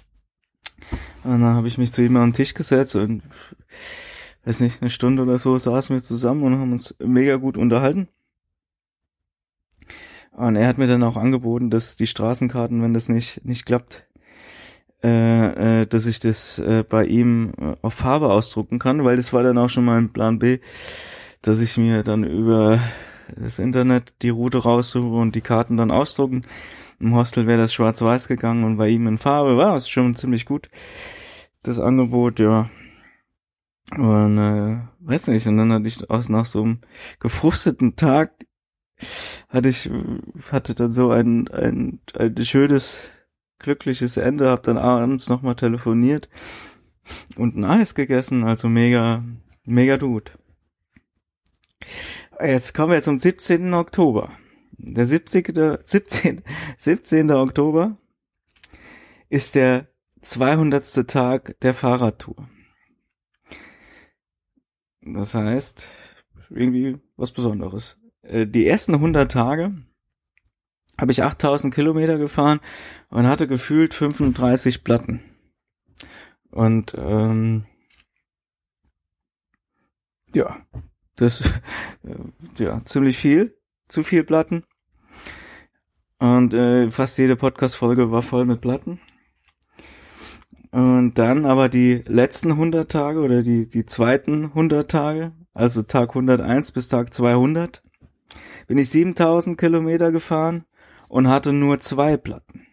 Und 1.24 1.40
dann 1.42 1.54
habe 1.54 1.68
ich 1.68 1.78
mich 1.78 1.92
zu 1.92 2.02
ihm 2.02 2.16
an 2.16 2.30
den 2.30 2.34
Tisch 2.34 2.54
gesetzt 2.54 2.96
und 2.96 3.22
weiß 4.44 4.60
nicht, 4.60 4.80
eine 4.80 4.90
Stunde 4.90 5.22
oder 5.22 5.38
so 5.38 5.58
saßen 5.58 5.94
wir 5.94 6.02
zusammen 6.02 6.42
und 6.42 6.58
haben 6.58 6.72
uns 6.72 6.94
mega 6.98 7.36
gut 7.36 7.56
unterhalten. 7.56 8.08
Und 10.32 10.56
er 10.56 10.68
hat 10.68 10.78
mir 10.78 10.86
dann 10.86 11.02
auch 11.02 11.16
angeboten, 11.16 11.68
dass 11.68 11.96
die 11.96 12.06
Straßenkarten, 12.06 12.80
wenn 12.80 12.94
das 12.94 13.08
nicht, 13.08 13.44
nicht 13.44 13.66
klappt, 13.66 14.06
äh, 15.02 15.82
äh, 15.82 15.86
dass 15.86 16.06
ich 16.06 16.18
das 16.18 16.58
äh, 16.58 16.84
bei 16.88 17.04
ihm 17.04 17.52
äh, 17.60 17.76
auf 17.82 17.94
Farbe 17.94 18.30
ausdrucken 18.32 18.78
kann, 18.78 19.04
weil 19.04 19.16
das 19.16 19.32
war 19.32 19.42
dann 19.42 19.58
auch 19.58 19.68
schon 19.68 19.84
mein 19.84 20.12
Plan 20.12 20.38
B, 20.38 20.58
dass 21.42 21.60
ich 21.60 21.76
mir 21.76 22.02
dann 22.02 22.24
über 22.24 22.80
das 23.36 23.58
Internet 23.58 24.12
die 24.22 24.30
Route 24.30 24.58
raussuche 24.58 25.14
und 25.14 25.34
die 25.34 25.40
Karten 25.40 25.76
dann 25.76 25.90
ausdrucken. 25.90 26.46
Im 26.98 27.14
Hostel 27.14 27.46
wäre 27.46 27.60
das 27.60 27.72
schwarz-weiß 27.72 28.26
gegangen 28.26 28.64
und 28.64 28.76
bei 28.76 28.88
ihm 28.88 29.06
in 29.06 29.18
Farbe 29.18 29.56
war 29.56 29.76
es 29.76 29.88
schon 29.88 30.16
ziemlich 30.16 30.46
gut. 30.46 30.68
Das 31.62 31.78
Angebot, 31.78 32.40
ja. 32.40 32.68
Und 33.96 34.38
äh, 34.38 34.78
weiß 35.00 35.28
nicht, 35.28 35.46
und 35.46 35.58
dann 35.58 35.72
hatte 35.72 35.86
ich 35.86 36.10
aus 36.10 36.28
nach 36.28 36.44
so 36.44 36.62
einem 36.62 36.80
gefrusteten 37.20 37.96
Tag 37.96 38.32
hatte 39.48 39.68
ich 39.68 39.88
hatte 40.50 40.74
dann 40.74 40.92
so 40.92 41.10
ein 41.10 41.46
ein, 41.48 42.00
ein 42.14 42.44
schönes 42.44 43.10
glückliches 43.58 44.16
Ende, 44.16 44.50
hab 44.50 44.62
dann 44.62 44.78
abends 44.78 45.28
nochmal 45.28 45.56
telefoniert 45.56 46.28
und 47.36 47.56
ein 47.56 47.64
Eis 47.64 47.94
gegessen, 47.94 48.44
also 48.44 48.68
mega, 48.68 49.24
mega 49.64 49.96
gut. 49.96 50.38
Jetzt 52.40 52.74
kommen 52.74 52.92
wir 52.92 53.02
zum 53.02 53.18
17. 53.18 53.74
Oktober. 53.74 54.30
Der 54.72 55.06
70. 55.06 55.52
17. 55.84 56.42
17. 56.76 57.30
Oktober 57.32 57.96
ist 59.28 59.54
der 59.54 59.88
200. 60.20 61.08
Tag 61.08 61.58
der 61.60 61.74
Fahrradtour. 61.74 62.48
Das 65.02 65.34
heißt, 65.34 65.86
irgendwie 66.50 66.98
was 67.16 67.32
Besonderes. 67.32 67.98
Äh, 68.22 68.46
die 68.46 68.66
ersten 68.66 68.94
100 68.94 69.30
Tage 69.30 69.74
habe 70.98 71.12
ich 71.12 71.22
8000 71.22 71.72
Kilometer 71.72 72.18
gefahren 72.18 72.60
und 73.08 73.26
hatte 73.26 73.46
gefühlt 73.46 73.94
35 73.94 74.82
Platten. 74.84 75.20
Und 76.50 76.94
ähm, 76.98 77.66
ja, 80.34 80.58
das 81.16 81.40
äh, 82.02 82.62
ja 82.62 82.84
ziemlich 82.84 83.18
viel, 83.18 83.56
zu 83.88 84.02
viel 84.02 84.24
Platten. 84.24 84.64
Und 86.18 86.52
äh, 86.52 86.90
fast 86.90 87.16
jede 87.18 87.36
Podcast-Folge 87.36 88.10
war 88.10 88.22
voll 88.22 88.44
mit 88.44 88.60
Platten. 88.60 89.00
Und 90.72 91.14
dann 91.14 91.46
aber 91.46 91.68
die 91.68 92.02
letzten 92.06 92.50
100 92.50 92.90
Tage 92.90 93.20
oder 93.20 93.42
die, 93.42 93.68
die 93.68 93.86
zweiten 93.86 94.46
100 94.46 94.90
Tage, 94.90 95.32
also 95.54 95.82
Tag 95.82 96.10
101 96.10 96.72
bis 96.72 96.88
Tag 96.88 97.14
200, 97.14 97.82
bin 98.66 98.76
ich 98.76 98.90
7000 98.90 99.56
Kilometer 99.56 100.12
gefahren 100.12 100.64
und 101.08 101.28
hatte 101.28 101.52
nur 101.52 101.80
zwei 101.80 102.16
Platten. 102.16 102.66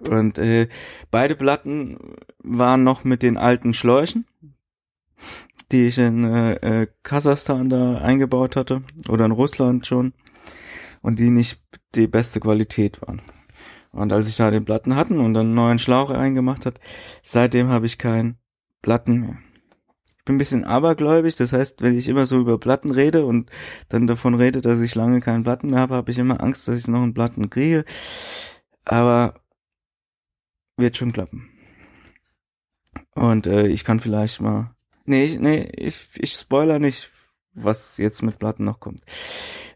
Und 0.00 0.38
äh, 0.38 0.68
beide 1.10 1.36
Platten 1.36 1.98
waren 2.38 2.84
noch 2.84 3.04
mit 3.04 3.22
den 3.22 3.36
alten 3.36 3.72
Schläuchen, 3.72 4.26
die 5.72 5.86
ich 5.86 5.98
in 5.98 6.24
äh, 6.24 6.54
äh, 6.82 6.86
Kasachstan 7.02 7.70
da 7.70 7.98
eingebaut 7.98 8.56
hatte 8.56 8.82
oder 9.08 9.24
in 9.24 9.32
Russland 9.32 9.86
schon 9.86 10.12
und 11.00 11.18
die 11.18 11.30
nicht 11.30 11.62
die 11.94 12.06
beste 12.06 12.40
Qualität 12.40 13.00
waren. 13.02 13.22
Und 13.92 14.12
als 14.12 14.28
ich 14.28 14.36
da 14.36 14.50
den 14.50 14.64
Platten 14.64 14.94
hatten 14.94 15.18
und 15.18 15.32
dann 15.32 15.46
einen 15.46 15.54
neuen 15.54 15.78
Schlauch 15.78 16.10
eingemacht 16.10 16.66
hat, 16.66 16.80
seitdem 17.22 17.68
habe 17.68 17.86
ich 17.86 17.96
keinen 17.96 18.36
Platten 18.82 19.20
mehr 19.20 19.38
bin 20.26 20.34
ein 20.34 20.38
bisschen 20.38 20.64
abergläubig, 20.64 21.36
das 21.36 21.54
heißt, 21.54 21.80
wenn 21.80 21.96
ich 21.96 22.08
immer 22.08 22.26
so 22.26 22.38
über 22.38 22.58
Platten 22.58 22.90
rede 22.90 23.24
und 23.24 23.48
dann 23.88 24.06
davon 24.06 24.34
rede, 24.34 24.60
dass 24.60 24.80
ich 24.80 24.94
lange 24.94 25.20
keinen 25.20 25.44
Platten 25.44 25.70
mehr 25.70 25.80
habe, 25.80 25.94
habe 25.94 26.10
ich 26.10 26.18
immer 26.18 26.42
Angst, 26.42 26.68
dass 26.68 26.76
ich 26.76 26.88
noch 26.88 27.02
einen 27.02 27.14
Platten 27.14 27.48
kriege. 27.48 27.84
Aber 28.84 29.40
wird 30.76 30.96
schon 30.96 31.12
klappen. 31.12 31.48
Und 33.14 33.46
äh, 33.46 33.66
ich 33.68 33.84
kann 33.84 34.00
vielleicht 34.00 34.40
mal. 34.40 34.74
Nee, 35.06 35.24
ich, 35.24 35.38
nee, 35.38 35.70
ich, 35.74 36.08
ich 36.14 36.34
spoiler 36.34 36.78
nicht, 36.78 37.10
was 37.54 37.96
jetzt 37.96 38.22
mit 38.22 38.38
Platten 38.38 38.64
noch 38.64 38.80
kommt. 38.80 39.02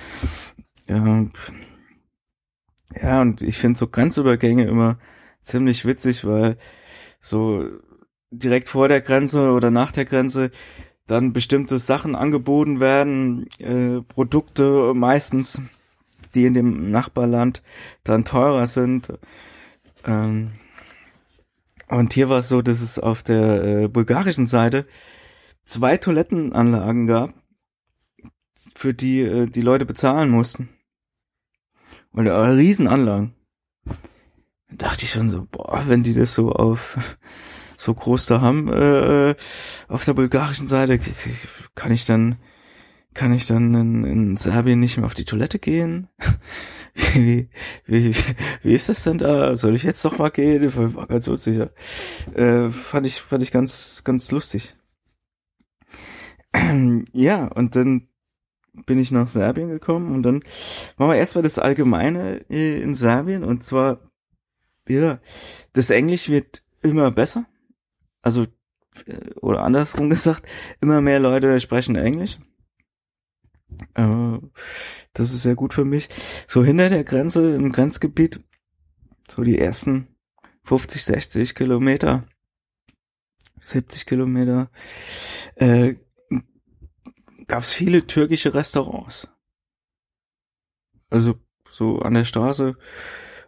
ja, 0.89 1.27
ja 3.01 3.21
und 3.21 3.43
ich 3.43 3.59
finde 3.59 3.79
so 3.79 3.87
Grenzübergänge 3.87 4.67
immer 4.67 4.99
ziemlich 5.43 5.85
witzig, 5.85 6.25
weil 6.25 6.57
so 7.21 7.69
direkt 8.31 8.69
vor 8.71 8.89
der 8.89 9.03
Grenze 9.03 9.53
oder 9.53 9.71
nach 9.71 9.93
der 9.93 10.07
Grenze 10.07 10.51
dann 11.07 11.33
bestimmte 11.33 11.79
Sachen 11.79 12.15
angeboten 12.15 12.81
werden, 12.81 13.47
äh, 13.59 14.03
Produkte 14.03 14.93
meistens, 14.95 15.61
die 16.35 16.47
in 16.47 16.55
dem 16.55 16.91
Nachbarland 16.91 17.63
dann 18.05 18.25
teurer 18.25 18.67
sind. 18.67 19.13
Ähm, 20.05 20.53
und 21.89 22.13
hier 22.13 22.29
war 22.29 22.39
es 22.39 22.49
so, 22.49 22.63
dass 22.63 22.81
es 22.81 22.99
auf 22.99 23.23
der 23.23 23.65
äh, 23.65 23.89
bulgarischen 23.89 24.47
Seite 24.47 24.87
zwei 25.65 25.97
Toilettenanlagen 25.97 27.07
gab, 27.07 27.33
für 28.75 28.95
die 28.95 29.21
äh, 29.21 29.47
die 29.47 29.61
Leute 29.61 29.87
bezahlen 29.87 30.31
mussten. 30.31 30.69
Und 32.13 32.27
waren 32.27 32.57
Riesenanlagen. 32.57 33.35
Da 33.85 34.89
dachte 34.89 35.05
ich 35.05 35.11
schon 35.11 35.31
so, 35.31 35.47
boah, 35.51 35.85
wenn 35.87 36.03
die 36.03 36.15
das 36.15 36.35
so 36.35 36.53
auf 36.53 36.99
so 37.77 37.95
groß 37.95 38.27
da 38.27 38.41
haben 38.41 38.69
äh, 38.73 39.37
auf 39.87 40.05
der 40.05 40.15
bulgarischen 40.15 40.69
Seite, 40.69 40.99
kann 41.75 41.93
ich 41.93 42.05
dann 42.05 42.37
kann 43.19 43.33
ich 43.33 43.47
dann 43.47 43.75
in, 43.75 44.05
in 44.05 44.37
Serbien 44.37 44.79
nicht 44.79 44.97
mehr 44.97 45.05
auf 45.05 45.15
die 45.15 45.25
Toilette 45.25 45.59
gehen? 45.59 46.07
wie, 46.95 47.49
wie, 47.85 48.15
wie 48.63 48.73
ist 48.73 48.89
das 48.89 49.03
denn 49.03 49.19
da? 49.19 49.57
Soll 49.57 49.75
ich 49.75 49.83
jetzt 49.83 50.05
doch 50.05 50.19
mal 50.19 50.31
gehen? 50.31 50.63
Ich 50.63 50.77
war 50.77 51.09
ganz 51.09 51.27
unsicher. 51.27 51.73
Äh, 52.35 52.71
fand 52.71 53.07
ich, 53.07 53.21
fand 53.21 53.43
ich 53.43 53.51
ganz, 53.51 54.03
ganz 54.05 54.31
lustig. 54.31 54.77
ja, 57.13 57.47
und 57.47 57.75
dann 57.75 58.07
bin 58.87 59.01
ich 59.01 59.11
nach 59.11 59.27
Serbien 59.27 59.69
gekommen 59.69 60.15
und 60.15 60.23
dann 60.23 60.45
machen 60.97 61.11
wir 61.11 61.17
erstmal 61.17 61.43
das 61.43 61.59
Allgemeine 61.59 62.49
äh, 62.49 62.81
in 62.81 62.95
Serbien 62.95 63.43
und 63.43 63.65
zwar, 63.65 63.99
ja, 64.89 65.19
das 65.73 65.91
Englisch 65.91 66.29
wird 66.29 66.63
immer 66.83 67.11
besser. 67.11 67.47
Also, 68.23 68.45
äh, 69.07 69.35
oder 69.41 69.65
andersrum 69.65 70.09
gesagt, 70.09 70.47
immer 70.81 71.01
mehr 71.01 71.19
Leute 71.19 71.61
sprechen 71.61 71.97
Englisch. 71.97 72.39
Äh, 73.95 74.39
das 75.13 75.33
ist 75.33 75.43
sehr 75.43 75.55
gut 75.55 75.75
für 75.75 75.85
mich. 75.85 76.09
So 76.47 76.65
hinter 76.65 76.89
der 76.89 77.05
Grenze 77.05 77.55
im 77.55 77.73
Grenzgebiet, 77.73 78.41
so 79.29 79.43
die 79.43 79.59
ersten 79.59 80.09
50, 80.65 81.05
60 81.05 81.55
Kilometer, 81.55 82.25
70 83.61 84.07
Kilometer, 84.07 84.71
äh, 85.57 85.97
gab 87.47 87.63
es 87.63 87.73
viele 87.73 88.07
türkische 88.07 88.55
Restaurants. 88.55 89.29
Also 91.11 91.37
so 91.71 92.01
an 92.01 92.15
der 92.15 92.25
Straße, 92.25 92.77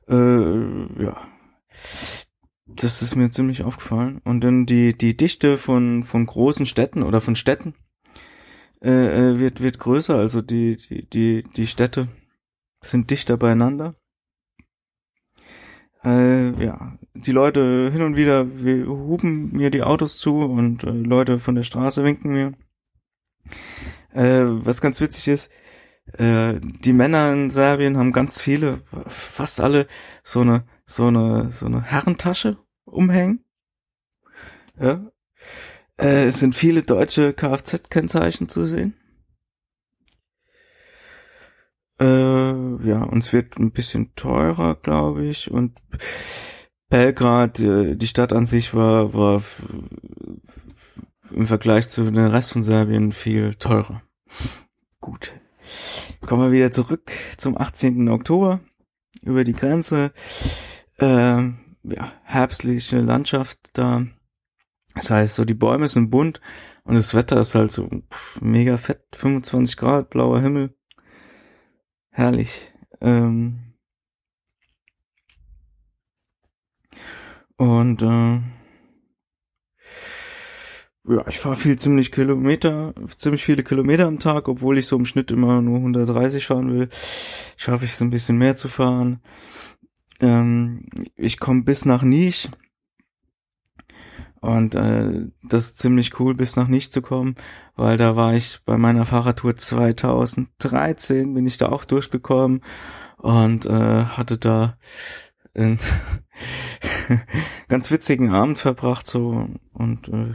äh, 0.09 1.03
ja. 1.03 1.29
Das 2.67 3.03
ist 3.03 3.17
mir 3.17 3.31
ziemlich 3.31 3.63
aufgefallen. 3.63 4.21
Und 4.25 4.43
dann 4.43 4.65
die, 4.65 4.97
die 4.97 5.17
Dichte 5.17 5.59
von, 5.59 6.05
von 6.05 6.25
großen 6.25 6.67
Städten 6.67 7.03
oder 7.03 7.21
von 7.21 7.35
Städten 7.37 7.75
äh, 8.83 9.33
äh, 9.33 9.39
wird, 9.39 9.61
wird 9.61 9.79
größer. 9.79 10.17
Also 10.17 10.43
die, 10.43 10.77
die, 10.77 11.07
die, 11.09 11.45
die 11.57 11.67
Städte 11.67 12.09
sind 12.83 13.11
dichter 13.11 13.37
beieinander. 13.37 13.95
Äh, 16.03 16.65
ja, 16.65 16.99
die 17.15 17.33
Leute 17.33 17.91
hin 17.93 18.03
und 18.03 18.17
wieder 18.17 18.65
wir 18.65 18.87
hupen 18.87 19.53
mir 19.53 19.71
die 19.71 19.83
Autos 19.83 20.17
zu 20.17 20.39
und 20.39 20.83
äh, 20.85 20.91
Leute 20.91 21.39
von 21.39 21.55
der 21.55 21.63
Straße 21.63 22.05
winken 22.05 22.33
mir. 22.33 22.55
Äh, 24.15 24.45
was 24.65 24.81
ganz 24.81 25.01
witzig 25.01 25.29
ist, 25.29 25.51
äh, 26.15 26.59
die 26.61 26.95
Männer 26.95 27.33
in 27.35 27.51
Serbien 27.51 27.99
haben 27.99 28.13
ganz 28.13 28.41
viele, 28.41 28.81
fast 29.09 29.61
alle 29.61 29.87
so 30.23 30.41
eine 30.41 30.65
so 30.87 31.09
eine 31.09 31.53
so 31.53 31.67
eine 31.67 31.83
Herrentasche 31.83 32.57
umhängen. 32.85 33.45
Ja, 34.81 35.11
äh, 36.01 36.27
es 36.27 36.41
sind 36.41 36.55
viele 36.55 36.83
deutsche 36.83 37.33
Kfz-Kennzeichen 37.33 38.49
zu 38.49 38.65
sehen. 38.67 38.95
Äh, 42.01 42.07
ja, 42.89 43.03
uns 43.03 43.33
wird 43.33 43.59
ein 43.59 43.73
bisschen 43.73 44.15
teurer, 44.15 44.75
glaube 44.77 45.27
ich. 45.27 45.51
Und 45.51 45.79
Belgrad, 46.89 47.61
äh, 47.61 47.95
die 47.95 48.07
Stadt 48.07 48.33
an 48.33 48.47
sich 48.47 48.73
war, 48.73 49.13
war 49.13 49.43
im 51.31 51.47
Vergleich 51.47 51.89
zu 51.89 52.05
dem 52.05 52.17
Rest 52.17 52.53
von 52.53 52.63
Serbien 52.63 53.13
viel 53.13 53.55
teurer. 53.55 54.03
Gut. 55.01 55.33
Kommen 56.21 56.43
wir 56.43 56.53
wieder 56.53 56.73
zurück 56.73 57.13
zum 57.37 57.57
18. 57.57 58.09
Oktober 58.09 58.61
über 59.23 59.45
die 59.45 59.53
Grenze. 59.53 60.13
Äh, 60.99 61.05
ja, 61.83 62.13
herbstliche 62.25 63.01
Landschaft 63.01 63.59
da. 63.75 64.07
Das 64.95 65.11
heißt, 65.11 65.35
so 65.35 65.45
die 65.45 65.55
Bäume 65.55 65.89
sind 65.89 66.11
bunt 66.11 66.41
und 66.85 66.95
das 66.95 67.15
Wetter 67.15 67.41
ist 67.41 67.55
halt 67.55 67.71
so 67.73 67.89
mega 68.41 68.79
fett, 68.79 69.03
25 69.15 69.77
Grad, 69.77 70.11
blauer 70.11 70.41
Himmel. 70.41 70.75
Herrlich. 72.11 72.73
Ähm 73.01 73.75
und 77.57 78.03
äh 78.03 78.41
ja, 81.09 81.27
ich 81.29 81.39
fahre 81.39 81.57
viel 81.57 81.79
ziemlich 81.79 82.13
Kilometer, 82.13 82.95
ziemlich 83.17 83.45
viele 83.45 83.65
Kilometer 83.65 84.07
am 84.07 84.19
Tag, 84.19 84.49
obwohl 84.49 84.79
ich 84.79 84.87
so 84.87 84.97
im 84.97 85.07
Schnitt 85.07 85.31
immer 85.31 85.63
nur 85.63 85.79
130 85.79 86.47
fahren 86.47 86.71
will, 86.73 86.89
schaffe 87.57 87.85
ich 87.85 87.93
es 87.93 88.01
ein 88.03 88.11
bisschen 88.11 88.37
mehr 88.37 88.55
zu 88.55 88.69
fahren. 88.69 89.21
Ähm, 90.21 90.87
ich 91.17 91.41
komme 91.41 91.63
bis 91.63 91.85
nach 91.85 92.03
Nisch 92.03 92.49
und 94.41 94.75
äh, 94.75 95.27
das 95.43 95.65
ist 95.65 95.79
ziemlich 95.79 96.19
cool, 96.19 96.35
bis 96.35 96.57
nach 96.57 96.69
nicht 96.69 96.93
zu 96.93 97.03
kommen, 97.03 97.35
weil 97.77 97.97
da 97.97 98.17
war 98.17 98.35
ich 98.35 98.61
bei 98.65 98.79
meiner 98.79 99.05
Fahrradtour 99.05 99.57
2013, 99.57 101.35
bin 101.35 101.47
ich 101.47 101.59
da 101.59 101.69
auch 101.69 101.85
durchgekommen 101.85 102.63
und 103.19 103.67
äh, 103.67 104.05
hatte 104.05 104.39
da 104.39 104.79
einen 105.55 105.79
ganz 107.69 107.91
witzigen 107.91 108.31
Abend 108.31 108.59
verbracht 108.59 109.07
so. 109.07 109.47
Und 109.73 110.09
äh, 110.09 110.35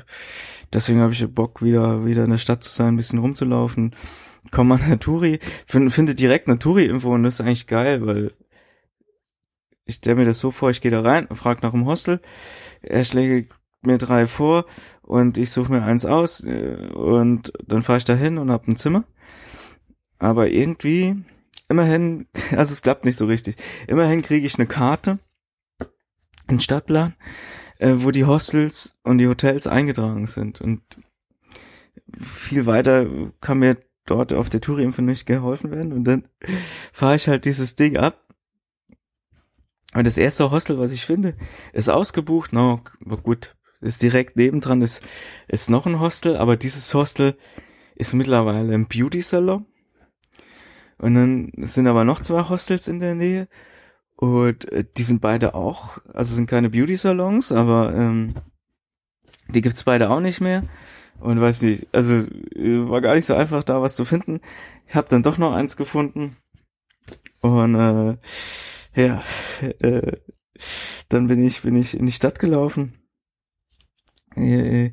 deswegen 0.71 0.99
habe 0.99 1.13
ich 1.13 1.33
Bock 1.33 1.63
wieder 1.63 2.05
wieder 2.05 2.25
in 2.25 2.31
der 2.31 2.37
Stadt 2.37 2.63
zu 2.63 2.69
sein, 2.69 2.89
ein 2.89 2.97
bisschen 2.97 3.19
rumzulaufen. 3.19 3.95
Komm 4.51 4.71
an 4.71 4.87
Naturi, 4.87 5.39
finde 5.65 5.89
find 5.89 6.19
direkt 6.19 6.47
Naturi-Info 6.47 7.11
und 7.11 7.23
das 7.23 7.35
ist 7.35 7.41
eigentlich 7.41 7.65
geil, 7.65 8.05
weil 8.05 8.33
ich 9.85 9.95
stelle 9.95 10.17
mir 10.17 10.25
das 10.25 10.37
so 10.37 10.51
vor, 10.51 10.69
ich 10.69 10.81
gehe 10.81 10.91
da 10.91 11.01
rein, 11.01 11.27
frag 11.31 11.63
nach 11.63 11.71
dem 11.71 11.87
Hostel, 11.87 12.21
er 12.81 13.03
schlägt 13.03 13.53
mir 13.85 13.97
drei 13.97 14.27
vor 14.27 14.65
und 15.01 15.37
ich 15.37 15.51
suche 15.51 15.71
mir 15.71 15.83
eins 15.83 16.05
aus 16.05 16.43
äh, 16.43 16.89
und 16.93 17.53
dann 17.67 17.83
fahre 17.83 17.97
ich 17.97 18.05
da 18.05 18.15
hin 18.15 18.37
und 18.37 18.51
hab 18.51 18.67
ein 18.67 18.75
Zimmer. 18.75 19.05
Aber 20.17 20.49
irgendwie, 20.49 21.15
immerhin, 21.69 22.27
also 22.51 22.73
es 22.73 22.81
klappt 22.81 23.05
nicht 23.05 23.17
so 23.17 23.25
richtig. 23.25 23.55
Immerhin 23.87 24.21
kriege 24.21 24.45
ich 24.45 24.55
eine 24.55 24.67
Karte, 24.67 25.19
einen 26.47 26.59
Stadtplan, 26.59 27.15
äh, 27.79 27.95
wo 27.97 28.11
die 28.11 28.25
Hostels 28.25 28.97
und 29.03 29.17
die 29.17 29.27
Hotels 29.27 29.67
eingetragen 29.67 30.25
sind. 30.25 30.61
Und 30.61 30.81
viel 32.19 32.65
weiter 32.65 33.07
kann 33.41 33.59
mir 33.59 33.77
dort 34.05 34.33
auf 34.33 34.49
der 34.49 34.61
Tourimpfe 34.61 35.01
nicht 35.01 35.25
geholfen 35.25 35.71
werden. 35.71 35.93
Und 35.93 36.03
dann 36.05 36.27
fahre 36.93 37.15
ich 37.15 37.27
halt 37.27 37.45
dieses 37.45 37.75
Ding 37.75 37.97
ab. 37.97 38.21
Und 39.93 40.05
das 40.05 40.17
erste 40.17 40.51
Hostel, 40.51 40.77
was 40.77 40.91
ich 40.91 41.05
finde, 41.05 41.35
ist 41.71 41.89
ausgebucht. 41.89 42.51
Na, 42.51 42.81
no, 42.99 43.17
gut, 43.17 43.55
ist 43.85 44.01
direkt 44.01 44.35
nebendran, 44.35 44.81
ist, 44.81 45.01
ist 45.47 45.69
noch 45.69 45.85
ein 45.85 45.99
Hostel, 45.99 46.37
aber 46.37 46.57
dieses 46.57 46.93
Hostel 46.93 47.37
ist 47.95 48.13
mittlerweile 48.13 48.73
ein 48.73 48.87
Beauty-Salon. 48.87 49.65
Und 50.97 51.15
dann 51.15 51.51
sind 51.57 51.87
aber 51.87 52.03
noch 52.03 52.21
zwei 52.21 52.47
Hostels 52.47 52.87
in 52.87 52.99
der 52.99 53.15
Nähe. 53.15 53.47
Und 54.15 54.71
äh, 54.71 54.85
die 54.97 55.03
sind 55.03 55.21
beide 55.21 55.55
auch, 55.55 55.97
also 56.13 56.35
sind 56.35 56.49
keine 56.49 56.69
Beauty-Salons, 56.69 57.51
aber 57.51 57.93
ähm, 57.93 58.33
die 59.49 59.61
gibt's 59.61 59.83
beide 59.83 60.09
auch 60.09 60.21
nicht 60.21 60.41
mehr. 60.41 60.63
Und 61.19 61.39
weiß 61.39 61.61
nicht, 61.61 61.87
also 61.93 62.13
äh, 62.13 62.89
war 62.89 63.01
gar 63.01 63.15
nicht 63.15 63.25
so 63.25 63.35
einfach, 63.35 63.63
da 63.63 63.81
was 63.81 63.95
zu 63.95 64.05
finden. 64.05 64.41
Ich 64.87 64.95
habe 64.95 65.07
dann 65.09 65.23
doch 65.23 65.37
noch 65.37 65.53
eins 65.53 65.77
gefunden. 65.77 66.37
Und 67.41 67.75
äh, 67.75 68.17
ja, 68.95 69.23
äh, 69.79 70.13
dann 71.09 71.27
bin 71.27 71.43
ich, 71.45 71.61
bin 71.61 71.75
ich 71.75 71.97
in 71.97 72.05
die 72.05 72.11
Stadt 72.11 72.39
gelaufen 72.39 72.93
äh, 74.35 74.91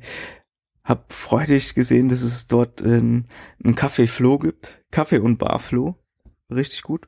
hab 0.83 1.13
freudig 1.13 1.75
gesehen, 1.75 2.09
dass 2.09 2.21
es 2.21 2.47
dort 2.47 2.81
äh, 2.81 2.97
ein 2.97 3.27
Café 3.63 4.07
Flo 4.07 4.37
gibt. 4.37 4.83
Kaffee 4.91 5.19
und 5.19 5.37
Bar 5.37 5.59
Flo. 5.59 5.95
Richtig 6.51 6.83
gut. 6.83 7.07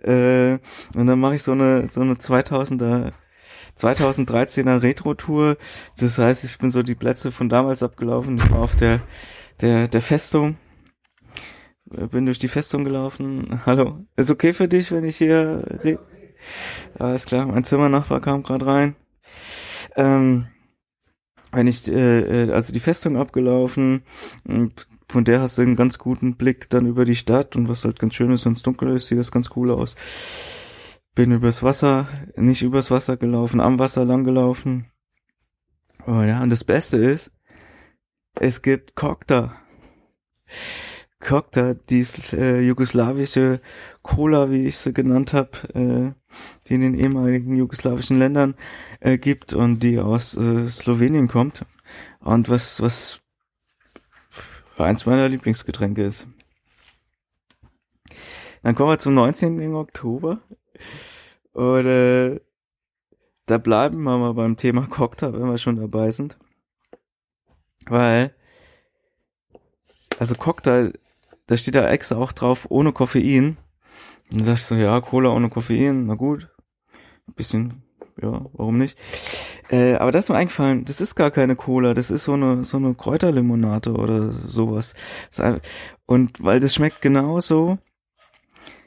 Äh, 0.00 0.58
und 0.94 1.06
dann 1.06 1.18
mache 1.18 1.34
ich 1.36 1.42
so 1.42 1.52
eine 1.52 1.88
so 1.90 2.00
eine 2.00 2.14
2000er 2.14 3.12
2013er 3.78 4.82
Retro-Tour. 4.82 5.56
Das 5.98 6.18
heißt, 6.18 6.44
ich 6.44 6.58
bin 6.58 6.70
so 6.70 6.82
die 6.82 6.94
Plätze 6.94 7.32
von 7.32 7.48
damals 7.48 7.82
abgelaufen. 7.82 8.38
Ich 8.38 8.50
war 8.50 8.60
auf 8.60 8.76
der 8.76 9.00
der 9.60 9.88
der 9.88 10.02
Festung. 10.02 10.56
Bin 11.86 12.26
durch 12.26 12.38
die 12.38 12.48
Festung 12.48 12.84
gelaufen. 12.84 13.60
Hallo, 13.66 14.06
ist 14.16 14.30
okay 14.30 14.52
für 14.52 14.68
dich, 14.68 14.90
wenn 14.90 15.04
ich 15.04 15.16
hier 15.16 15.64
re 15.82 15.98
Alles 16.98 17.26
klar, 17.26 17.46
mein 17.46 17.64
Zimmernachbar 17.64 18.20
kam 18.20 18.42
gerade 18.42 18.66
rein. 18.66 18.96
Ähm, 19.96 20.46
wenn 21.54 21.66
ich, 21.66 21.88
äh, 21.88 22.44
äh, 22.46 22.52
also 22.52 22.72
die 22.72 22.80
Festung 22.80 23.16
abgelaufen, 23.16 24.02
und 24.44 24.86
von 25.08 25.24
der 25.24 25.40
hast 25.40 25.58
du 25.58 25.62
einen 25.62 25.76
ganz 25.76 25.98
guten 25.98 26.36
Blick 26.36 26.68
dann 26.70 26.86
über 26.86 27.04
die 27.04 27.16
Stadt 27.16 27.56
und 27.56 27.68
was 27.68 27.84
halt 27.84 27.98
ganz 27.98 28.14
schön 28.14 28.32
ist, 28.32 28.46
wenn 28.46 28.54
es 28.54 28.62
dunkel 28.62 28.94
ist, 28.94 29.06
sieht 29.06 29.18
das 29.18 29.30
ganz 29.30 29.50
cool 29.56 29.70
aus. 29.70 29.96
Bin 31.14 31.30
übers 31.30 31.62
Wasser, 31.62 32.08
nicht 32.36 32.62
übers 32.62 32.90
Wasser 32.90 33.16
gelaufen, 33.16 33.60
am 33.60 33.78
Wasser 33.78 34.04
lang 34.04 34.24
gelaufen. 34.24 34.86
Oh 36.06 36.22
ja, 36.22 36.42
und 36.42 36.50
das 36.50 36.64
Beste 36.64 36.96
ist, 36.96 37.32
es 38.40 38.62
gibt 38.62 38.94
Kokta. 38.94 39.56
Kokta, 41.20 41.74
die 41.74 42.04
äh, 42.32 42.60
jugoslawische 42.60 43.60
Cola, 44.02 44.50
wie 44.50 44.66
ich 44.66 44.76
sie 44.76 44.92
genannt 44.92 45.32
habe, 45.32 45.50
äh, 45.74 46.23
die 46.66 46.74
in 46.74 46.80
den 46.80 46.94
ehemaligen 46.94 47.56
jugoslawischen 47.56 48.18
Ländern 48.18 48.54
äh, 49.00 49.18
gibt 49.18 49.52
und 49.52 49.80
die 49.80 49.98
aus 49.98 50.36
äh, 50.36 50.68
Slowenien 50.68 51.28
kommt. 51.28 51.64
Und 52.20 52.48
was, 52.48 52.80
was 52.80 53.20
eins 54.78 55.06
meiner 55.06 55.28
Lieblingsgetränke 55.28 56.04
ist. 56.04 56.26
Dann 58.62 58.74
kommen 58.74 58.90
wir 58.90 58.98
zum 58.98 59.14
19. 59.14 59.74
Oktober. 59.74 60.40
Und 61.52 61.86
äh, 61.86 62.40
da 63.46 63.58
bleiben 63.58 64.02
wir 64.02 64.18
mal 64.18 64.34
beim 64.34 64.56
Thema 64.56 64.86
Cocktail, 64.86 65.34
wenn 65.34 65.50
wir 65.50 65.58
schon 65.58 65.76
dabei 65.76 66.10
sind. 66.10 66.38
Weil, 67.86 68.34
also 70.18 70.34
Cocktail, 70.34 70.94
da 71.46 71.56
steht 71.56 71.74
da 71.74 71.90
extra 71.90 72.16
auch 72.16 72.32
drauf, 72.32 72.66
ohne 72.70 72.92
Koffein. 72.92 73.58
Dann 74.30 74.44
sagst 74.44 74.70
du, 74.70 74.74
ja, 74.74 75.00
Cola 75.00 75.30
ohne 75.30 75.48
Koffein, 75.48 76.06
na 76.06 76.14
gut. 76.14 76.50
Ein 77.28 77.34
bisschen, 77.34 77.82
ja, 78.20 78.44
warum 78.52 78.78
nicht? 78.78 78.98
Äh, 79.70 79.94
aber 79.94 80.12
das 80.12 80.24
ist 80.24 80.28
mir 80.28 80.36
eingefallen, 80.36 80.84
das 80.84 81.00
ist 81.00 81.14
gar 81.14 81.30
keine 81.30 81.56
Cola, 81.56 81.94
das 81.94 82.10
ist 82.10 82.24
so 82.24 82.34
eine, 82.34 82.64
so 82.64 82.76
eine 82.76 82.94
Kräuterlimonade 82.94 83.92
oder 83.92 84.30
sowas. 84.30 84.94
Und 86.06 86.42
weil 86.42 86.60
das 86.60 86.74
schmeckt 86.74 87.00
genauso, 87.00 87.78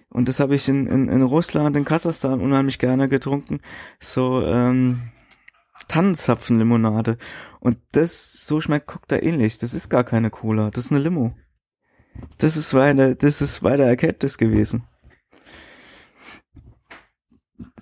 und 0.10 0.30
das 0.30 0.40
habe 0.40 0.56
ich 0.56 0.68
in, 0.68 0.88
in, 0.88 1.10
in 1.10 1.22
Russland, 1.22 1.76
in 1.76 1.86
Kasachstan 1.86 2.42
unheimlich 2.42 2.80
gerne 2.80 3.10
getrunken, 3.10 3.60
so 4.00 4.42
ähm, 4.46 5.12
Tannenzapfenlimonade. 5.88 7.18
Und 7.60 7.78
das, 7.92 8.34
so 8.34 8.62
schmeckt 8.62 8.88
Cocktail 8.88 9.24
ähnlich. 9.24 9.58
Das 9.58 9.74
ist 9.74 9.90
gar 9.90 10.04
keine 10.04 10.30
Cola, 10.30 10.72
das 10.72 10.86
ist 10.86 10.92
eine 10.92 11.02
Limo. 11.02 11.36
Das 12.38 12.58
ist 12.58 12.74
meine, 12.74 13.16
das 13.16 13.42
ist 13.42 13.62
meine 13.62 13.84
Erkenntnis 13.84 14.38
gewesen. 14.38 14.84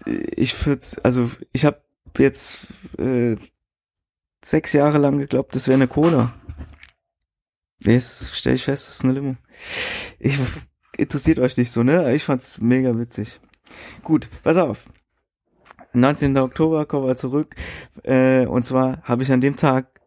Ich 0.06 0.66
würde, 0.66 0.86
also 1.04 1.32
ich 1.52 1.66
habe 1.66 1.82
jetzt 2.18 2.68
äh, 2.98 3.36
sechs 4.44 4.74
Jahre 4.74 4.98
lang 4.98 5.18
geglaubt, 5.18 5.56
das 5.56 5.68
wäre 5.68 5.76
eine 5.76 5.88
Cola. 5.88 6.34
Jetzt 7.80 8.36
stelle 8.36 8.56
ich 8.56 8.64
fest, 8.64 8.88
das 8.88 8.96
ist 8.96 9.04
eine 9.04 9.14
Limo. 9.14 9.36
Ich 10.20 10.40
interessiert 10.98 11.40
euch 11.40 11.58
nicht 11.58 11.72
so, 11.72 11.84
ne? 11.84 12.14
Ich 12.16 12.24
fand's 12.24 12.60
mega 12.60 12.98
witzig. 12.98 13.40
Gut, 14.04 14.30
pass 14.44 14.58
auf. 14.58 14.86
19. 15.94 16.38
Oktober 16.38 16.86
kommen 16.86 17.08
wir 17.08 17.16
zurück. 17.16 17.56
Äh, 18.04 18.46
und 18.46 18.64
zwar 18.64 19.02
habe 19.04 19.24
ich 19.24 19.32
an 19.32 19.42
dem 19.42 19.56
Tag, 19.56 20.02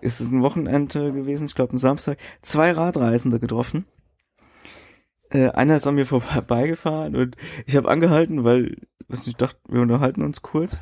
ist 0.00 0.20
es 0.20 0.28
ein 0.28 0.42
Wochenende 0.42 1.12
gewesen, 1.12 1.46
ich 1.46 1.54
glaube 1.54 1.74
ein 1.74 1.78
Samstag, 1.78 2.18
zwei 2.42 2.72
Radreisende 2.72 3.38
getroffen. 3.40 3.84
Äh, 5.30 5.48
einer 5.50 5.76
ist 5.76 5.86
an 5.86 5.94
mir 5.94 6.06
vorbeigefahren 6.06 7.16
und 7.16 7.36
ich 7.66 7.76
habe 7.76 7.88
angehalten, 7.88 8.44
weil 8.44 8.76
ich 9.08 9.36
dachte, 9.36 9.58
wir 9.68 9.80
unterhalten 9.80 10.22
uns 10.22 10.42
kurz. 10.42 10.80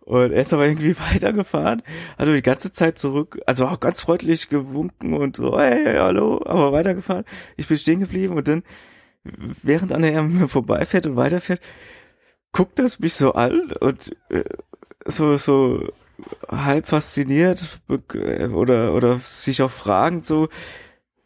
Und 0.00 0.32
er 0.32 0.40
ist 0.40 0.52
aber 0.52 0.66
irgendwie 0.66 0.96
weitergefahren, 1.12 1.82
hat 2.18 2.28
die 2.28 2.42
ganze 2.42 2.72
Zeit 2.72 2.98
zurück, 2.98 3.40
also 3.46 3.66
auch 3.66 3.80
ganz 3.80 4.00
freundlich 4.00 4.48
gewunken 4.48 5.14
und 5.14 5.36
so, 5.36 5.58
hey, 5.58 5.84
hey, 5.84 5.96
hallo, 5.98 6.42
aber 6.44 6.72
weitergefahren. 6.72 7.24
Ich 7.56 7.68
bin 7.68 7.78
stehen 7.78 8.00
geblieben 8.00 8.34
und 8.34 8.48
dann, 8.48 8.64
während 9.62 9.92
er 9.92 10.22
mir 10.22 10.48
vorbeifährt 10.48 11.06
und 11.06 11.16
weiterfährt, 11.16 11.60
guckt 12.50 12.78
es 12.80 12.98
mich 12.98 13.14
so 13.14 13.32
an 13.32 13.72
und 13.80 14.16
äh, 14.30 14.44
so, 15.06 15.36
so 15.36 15.88
halb 16.48 16.88
fasziniert 16.88 17.80
oder, 17.88 18.94
oder 18.94 19.18
sich 19.20 19.62
auch 19.62 19.70
fragend 19.70 20.26
so, 20.26 20.48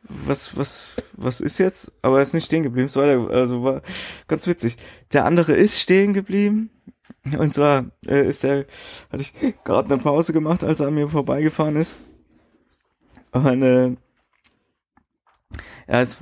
was, 0.08 0.56
was, 0.56 0.94
was 1.12 1.40
ist 1.40 1.58
jetzt? 1.58 1.92
Aber 2.02 2.16
er 2.16 2.22
ist 2.22 2.34
nicht 2.34 2.46
stehen 2.46 2.62
geblieben, 2.62 2.86
es 2.86 2.96
war, 2.96 3.04
also 3.30 3.62
war 3.62 3.82
ganz 4.28 4.46
witzig. 4.46 4.76
Der 5.12 5.24
andere 5.24 5.52
ist 5.52 5.80
stehen 5.80 6.12
geblieben, 6.12 6.70
und 7.38 7.54
zwar 7.54 7.86
äh, 8.06 8.28
ist 8.28 8.44
er, 8.44 8.66
hatte 9.10 9.22
ich 9.22 9.34
gerade 9.64 9.92
eine 9.92 10.02
Pause 10.02 10.32
gemacht, 10.32 10.64
als 10.64 10.80
er 10.80 10.88
an 10.88 10.94
mir 10.94 11.08
vorbeigefahren 11.08 11.76
ist. 11.76 11.96
Und 13.32 13.62
äh, 13.62 13.96
er 15.86 16.02
ist 16.02 16.18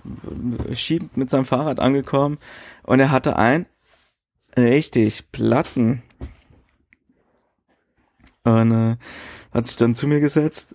schiebend 0.72 1.16
mit 1.16 1.30
seinem 1.30 1.44
Fahrrad 1.44 1.80
angekommen 1.80 2.38
und 2.82 3.00
er 3.00 3.10
hatte 3.10 3.36
ein 3.36 3.66
richtig 4.56 5.30
Platten. 5.32 6.02
Und 8.44 8.72
äh, 8.72 8.96
hat 9.52 9.66
sich 9.66 9.76
dann 9.76 9.94
zu 9.94 10.06
mir 10.06 10.20
gesetzt 10.20 10.74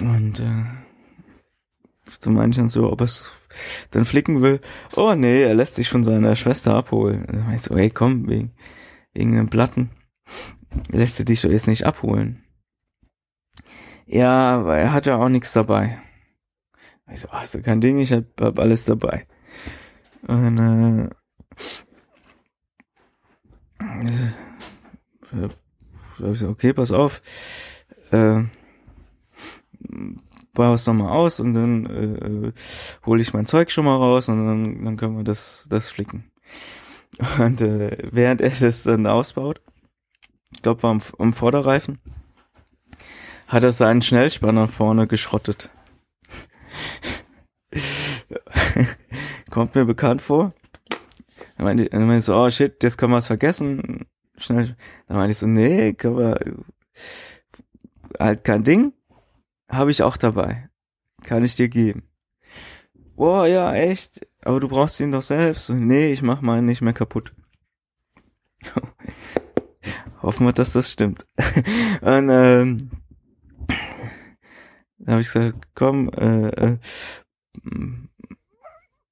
und 0.00 0.38
äh, 0.40 0.64
zu 2.20 2.30
manchen 2.30 2.68
so, 2.68 2.90
ob 2.90 3.00
es 3.00 3.30
dann 3.90 4.04
flicken 4.04 4.42
will. 4.42 4.60
Oh 4.96 5.14
nee, 5.14 5.42
er 5.42 5.54
lässt 5.54 5.74
sich 5.76 5.88
von 5.88 6.04
seiner 6.04 6.36
Schwester 6.36 6.74
abholen. 6.74 7.24
Und 7.24 7.54
ich 7.54 7.62
so, 7.62 7.76
hey 7.76 7.90
komm, 7.90 8.28
wegen, 8.28 8.52
irgendeinen 9.12 9.48
Platten. 9.48 9.90
Lässt 10.90 11.18
du 11.18 11.24
dich 11.24 11.42
doch 11.42 11.50
jetzt 11.50 11.68
nicht 11.68 11.86
abholen. 11.86 12.44
Ja, 14.06 14.58
aber 14.58 14.76
er 14.76 14.92
hat 14.92 15.06
ja 15.06 15.16
auch 15.16 15.28
nichts 15.28 15.52
dabei. 15.52 16.00
Ich 17.10 17.20
so, 17.20 17.28
ach, 17.30 17.46
so 17.46 17.60
kein 17.60 17.80
Ding, 17.80 17.98
ich 17.98 18.12
hab, 18.12 18.24
hab 18.40 18.58
alles 18.58 18.84
dabei. 18.84 19.26
Und, 20.26 20.58
äh, 20.58 21.04
äh, 25.32 25.48
ich 26.32 26.38
so, 26.38 26.48
okay, 26.48 26.72
pass 26.72 26.92
auf, 26.92 27.22
äh, 28.10 28.42
baue 30.54 30.74
es 30.74 30.86
nochmal 30.86 31.10
aus 31.10 31.40
und 31.40 31.52
dann 31.54 31.86
äh, 31.86 32.48
äh 32.48 32.52
hole 33.04 33.20
ich 33.20 33.32
mein 33.32 33.46
Zeug 33.46 33.70
schon 33.70 33.84
mal 33.84 33.96
raus 33.96 34.28
und 34.28 34.46
dann, 34.46 34.84
dann 34.84 34.96
können 34.96 35.16
wir 35.16 35.24
das, 35.24 35.66
das 35.68 35.88
flicken. 35.88 36.30
Und 37.38 37.60
äh, 37.60 37.96
während 38.10 38.40
er 38.40 38.50
das 38.50 38.82
dann 38.82 39.06
ausbaut, 39.06 39.60
ich 40.52 40.62
glaube, 40.62 40.82
war 40.82 40.90
am, 40.90 41.02
am 41.18 41.32
Vorderreifen, 41.32 42.00
hat 43.46 43.62
er 43.62 43.70
seinen 43.70 44.02
Schnellspanner 44.02 44.66
vorne 44.66 45.06
geschrottet. 45.06 45.70
Kommt 49.50 49.76
mir 49.76 49.84
bekannt 49.84 50.22
vor. 50.22 50.54
Dann 51.56 51.66
meinte, 51.66 51.84
dann 51.84 52.00
meinte 52.00 52.18
ich 52.18 52.24
so, 52.24 52.34
oh 52.34 52.50
shit, 52.50 52.82
jetzt 52.82 52.98
können 52.98 53.12
wir 53.12 53.18
es 53.18 53.28
vergessen. 53.28 54.06
Schnell. 54.36 54.76
Dann 55.06 55.16
meinte 55.16 55.32
ich 55.32 55.38
so, 55.38 55.46
nee, 55.46 55.92
können 55.92 56.18
wir, 56.18 56.40
halt 58.18 58.44
kein 58.44 58.64
Ding. 58.64 58.92
Habe 59.68 59.90
ich 59.90 60.02
auch 60.02 60.16
dabei. 60.16 60.68
Kann 61.22 61.44
ich 61.44 61.56
dir 61.56 61.68
geben. 61.68 62.02
Boah, 63.16 63.46
ja, 63.46 63.72
echt. 63.74 64.26
Aber 64.42 64.60
du 64.60 64.68
brauchst 64.68 65.00
ihn 65.00 65.12
doch 65.12 65.22
selbst. 65.22 65.70
Nee, 65.70 66.12
ich 66.12 66.22
mach 66.22 66.40
meinen 66.40 66.66
nicht 66.66 66.82
mehr 66.82 66.92
kaputt. 66.92 67.32
Hoffen 70.22 70.46
wir, 70.46 70.52
dass 70.52 70.72
das 70.72 70.90
stimmt. 70.90 71.26
Und 72.00 72.28
ähm, 72.30 72.90
da 74.98 75.12
habe 75.12 75.20
ich 75.20 75.32
gesagt, 75.32 75.68
komm, 75.74 76.08
äh, 76.10 76.48
äh, 76.48 76.78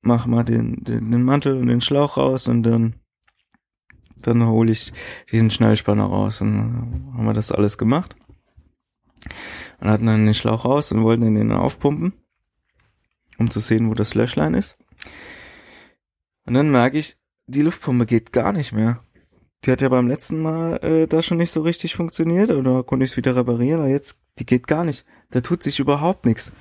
mach 0.00 0.26
mal 0.26 0.42
den, 0.42 0.82
den, 0.84 1.10
den 1.10 1.22
Mantel 1.22 1.56
und 1.56 1.68
den 1.68 1.80
Schlauch 1.80 2.16
raus 2.16 2.48
und 2.48 2.64
dann 2.64 2.94
dann 4.16 4.46
hole 4.46 4.70
ich 4.70 4.92
diesen 5.30 5.50
Schnellspanner 5.50 6.04
raus 6.04 6.40
und 6.40 6.52
dann 6.52 7.14
haben 7.16 7.24
wir 7.24 7.32
das 7.34 7.52
alles 7.52 7.76
gemacht 7.76 8.16
und 9.80 9.90
hatten 9.90 10.06
dann 10.06 10.24
den 10.24 10.34
Schlauch 10.34 10.64
raus 10.64 10.92
und 10.92 11.02
wollten 11.02 11.34
den 11.34 11.52
aufpumpen, 11.52 12.12
um 13.38 13.50
zu 13.50 13.60
sehen, 13.60 13.88
wo 13.90 13.94
das 13.94 14.14
Löschlein 14.14 14.54
ist. 14.54 14.76
Und 16.44 16.54
dann 16.54 16.70
merke 16.70 16.98
ich, 16.98 17.16
die 17.46 17.62
Luftpumpe 17.62 18.06
geht 18.06 18.32
gar 18.32 18.52
nicht 18.52 18.72
mehr. 18.72 19.04
Die 19.64 19.70
hat 19.70 19.80
ja 19.80 19.88
beim 19.88 20.08
letzten 20.08 20.42
Mal 20.42 20.76
äh, 20.82 21.06
da 21.06 21.22
schon 21.22 21.38
nicht 21.38 21.52
so 21.52 21.62
richtig 21.62 21.94
funktioniert 21.94 22.50
oder 22.50 22.82
konnte 22.82 23.04
ich 23.04 23.12
es 23.12 23.16
wieder 23.16 23.36
reparieren, 23.36 23.80
aber 23.80 23.90
jetzt, 23.90 24.16
die 24.38 24.46
geht 24.46 24.66
gar 24.66 24.84
nicht. 24.84 25.04
Da 25.30 25.40
tut 25.40 25.62
sich 25.62 25.78
überhaupt 25.78 26.26
nichts. 26.26 26.52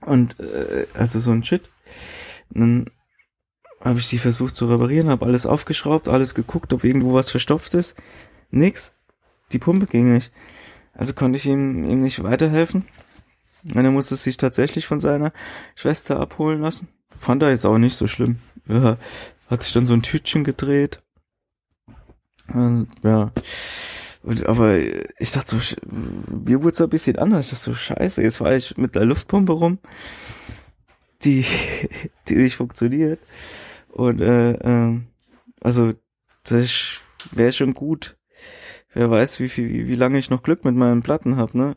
Und 0.00 0.38
äh, 0.38 0.86
also 0.94 1.18
so 1.18 1.32
ein 1.32 1.44
Shit. 1.44 1.68
Dann 2.50 2.90
habe 3.80 3.98
ich 3.98 4.08
die 4.08 4.18
versucht 4.18 4.54
zu 4.54 4.66
reparieren, 4.66 5.08
habe 5.08 5.26
alles 5.26 5.46
aufgeschraubt, 5.46 6.08
alles 6.08 6.34
geguckt, 6.34 6.72
ob 6.72 6.84
irgendwo 6.84 7.14
was 7.14 7.30
verstopft 7.30 7.74
ist. 7.74 7.96
Nix. 8.50 8.92
Die 9.52 9.58
Pumpe 9.58 9.86
ging 9.86 10.12
nicht. 10.12 10.32
Also 10.94 11.12
konnte 11.12 11.36
ich 11.36 11.46
ihm, 11.46 11.84
ihm 11.84 12.02
nicht 12.02 12.22
weiterhelfen. 12.22 12.84
Und 13.74 13.84
er 13.84 13.90
musste 13.90 14.16
sich 14.16 14.36
tatsächlich 14.36 14.86
von 14.86 15.00
seiner 15.00 15.32
Schwester 15.74 16.20
abholen 16.20 16.60
lassen. 16.60 16.88
Fand 17.18 17.42
er 17.42 17.50
jetzt 17.50 17.66
auch 17.66 17.78
nicht 17.78 17.96
so 17.96 18.06
schlimm. 18.06 18.38
Ja, 18.66 18.98
hat 19.48 19.62
sich 19.62 19.72
dann 19.72 19.86
so 19.86 19.94
ein 19.94 20.02
Tütchen 20.02 20.44
gedreht. 20.44 21.02
Und, 22.52 22.88
ja. 23.02 23.32
Und, 24.22 24.46
aber 24.46 24.78
ich 24.78 25.32
dachte 25.32 25.58
so, 25.58 25.76
mir 26.30 26.62
wurde 26.62 26.74
es 26.74 26.80
ein 26.80 26.90
bisschen 26.90 27.18
anders. 27.18 27.46
Ich 27.46 27.50
dachte 27.50 27.70
so, 27.70 27.74
scheiße, 27.74 28.22
jetzt 28.22 28.40
war 28.40 28.54
ich 28.54 28.76
mit 28.76 28.94
der 28.94 29.04
Luftpumpe 29.04 29.52
rum, 29.52 29.78
die, 31.22 31.44
die 32.28 32.36
nicht 32.36 32.56
funktioniert. 32.56 33.20
Und 33.88 34.20
äh, 34.20 34.52
äh, 34.52 35.00
also 35.60 35.94
das 36.44 37.00
wäre 37.32 37.52
schon 37.52 37.74
gut. 37.74 38.17
Wer 38.94 39.10
weiß, 39.10 39.40
wie 39.40 39.54
wie, 39.56 39.88
wie 39.88 39.94
lange 39.94 40.18
ich 40.18 40.30
noch 40.30 40.42
Glück 40.42 40.64
mit 40.64 40.74
meinen 40.74 41.02
Platten 41.02 41.36
hab, 41.36 41.54
ne? 41.54 41.76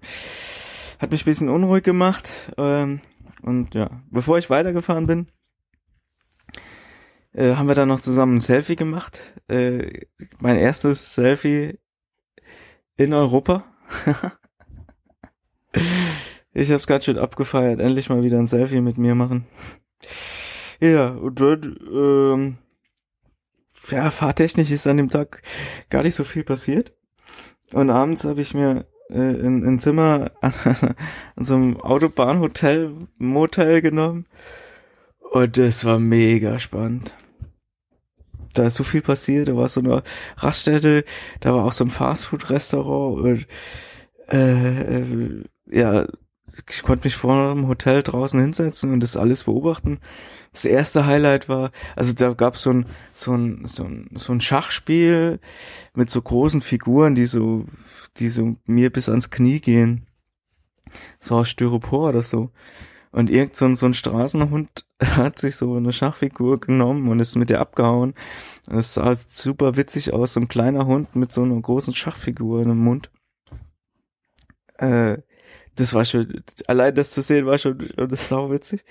Hat 1.00 1.12
mich 1.12 1.24
ein 1.24 1.26
bisschen 1.26 1.50
unruhig 1.50 1.84
gemacht. 1.84 2.32
Ähm, 2.58 3.02
und 3.41 3.74
ja, 3.74 3.89
bevor 4.12 4.38
ich 4.38 4.50
weitergefahren 4.50 5.08
bin, 5.08 5.28
äh, 7.34 7.56
haben 7.56 7.67
wir 7.67 7.76
dann 7.76 7.88
noch 7.88 8.02
zusammen 8.02 8.36
ein 8.36 8.39
Selfie 8.39 8.76
gemacht. 8.76 9.21
Äh, 9.47 10.06
mein 10.39 10.58
erstes 10.58 11.15
Selfie 11.15 11.80
in 12.97 13.13
Europa. 13.13 13.65
ich 16.54 16.71
hab's 16.71 16.88
gerade 16.88 17.04
schön 17.04 17.17
abgefeiert. 17.17 17.80
Endlich 17.80 18.10
mal 18.10 18.24
wieder 18.24 18.38
ein 18.38 18.47
Selfie 18.47 18.82
mit 18.82 18.97
mir 18.97 19.15
machen. 19.15 19.47
Ja, 20.80 21.10
und 21.10 21.39
dort, 21.39 21.65
ähm, 21.65 22.58
ja, 23.89 24.12
fahrtechnisch 24.12 24.71
ist 24.71 24.88
an 24.88 24.97
dem 24.97 25.10
Tag 25.10 25.41
gar 25.89 26.04
nicht 26.04 26.15
so 26.15 26.24
viel 26.24 26.43
passiert. 26.43 26.93
Und 27.73 27.89
abends 27.89 28.23
habe 28.23 28.41
ich 28.41 28.53
mir 28.53 28.86
äh, 29.10 29.15
ein, 29.15 29.65
ein 29.65 29.79
Zimmer 29.79 30.31
an, 30.41 30.53
an 31.36 31.45
so 31.45 31.55
einem 31.55 31.79
Autobahnhotel, 31.79 32.95
Motel 33.17 33.81
genommen. 33.81 34.25
Und 35.31 35.57
das 35.57 35.86
war 35.86 35.99
mega 35.99 36.60
spannend. 36.60 37.13
Da 38.53 38.63
ist 38.63 38.75
so 38.75 38.84
viel 38.84 39.01
passiert, 39.01 39.47
da 39.47 39.55
war 39.55 39.69
so 39.69 39.79
eine 39.79 40.03
Raststätte, 40.38 41.05
da 41.39 41.53
war 41.53 41.63
auch 41.63 41.71
so 41.71 41.86
ein 41.86 41.89
Fastfood-Restaurant 41.89 43.21
und 43.21 43.47
äh, 44.29 44.99
äh, 44.99 45.43
ja, 45.67 46.05
ich 46.70 46.84
konnte 46.84 47.06
mich 47.06 47.16
vor 47.16 47.54
dem 47.54 47.68
Hotel 47.68 48.04
draußen 48.04 48.40
hinsetzen 48.40 48.94
und 48.94 49.02
das 49.02 49.18
alles 49.18 49.46
beobachten. 49.46 50.00
Das 50.54 50.66
erste 50.66 51.06
Highlight 51.06 51.48
war, 51.48 51.72
also 51.96 52.14
da 52.14 52.34
gab 52.34 52.58
so 52.58 52.72
ein, 52.72 52.86
so 53.14 53.34
ein, 53.34 53.66
so 53.66 53.84
ein, 53.84 54.10
so 54.16 54.34
ein 54.34 54.42
Schachspiel 54.42 55.40
mit 55.94 56.10
so 56.10 56.22
großen 56.22 56.62
Figuren, 56.62 57.16
die 57.16 57.26
so, 57.26 57.66
die 58.18 58.30
so 58.30 58.58
mir 58.66 58.90
bis 58.90 59.08
ans 59.08 59.30
Knie 59.30 59.60
gehen. 59.62 60.08
So 61.20 61.38
aus 61.38 61.50
Styropor 61.50 62.10
oder 62.10 62.22
so. 62.22 62.52
Und 63.12 63.30
irgend 63.30 63.56
so 63.56 63.66
ein, 63.66 63.76
so 63.76 63.86
ein 63.86 63.94
Straßenhund 63.94 64.86
hat 65.02 65.40
sich 65.40 65.56
so 65.56 65.76
eine 65.76 65.94
Schachfigur 65.94 66.60
genommen 66.60 67.10
und 67.10 67.20
ist 67.20 67.36
mit 67.36 67.50
der 67.50 67.60
abgehauen. 67.60 68.14
Es 68.70 68.94
sah 68.94 69.16
super 69.28 69.76
witzig 69.76 70.14
aus, 70.14 70.34
so 70.34 70.40
ein 70.40 70.48
kleiner 70.48 70.86
Hund 70.86 71.16
mit 71.16 71.32
so 71.32 71.44
einer 71.44 71.60
großen 71.60 71.94
Schachfigur 71.94 72.62
im 72.64 72.78
Mund. 72.78 73.10
Äh, 74.78 75.20
das 75.75 75.93
war 75.93 76.05
schon, 76.05 76.43
allein 76.67 76.95
das 76.95 77.12
zu 77.12 77.21
sehen 77.21 77.45
war 77.45 77.57
schon, 77.57 77.89
das 77.95 78.23
ist 78.23 78.34
auch 78.34 78.51
witzig. 78.51 78.84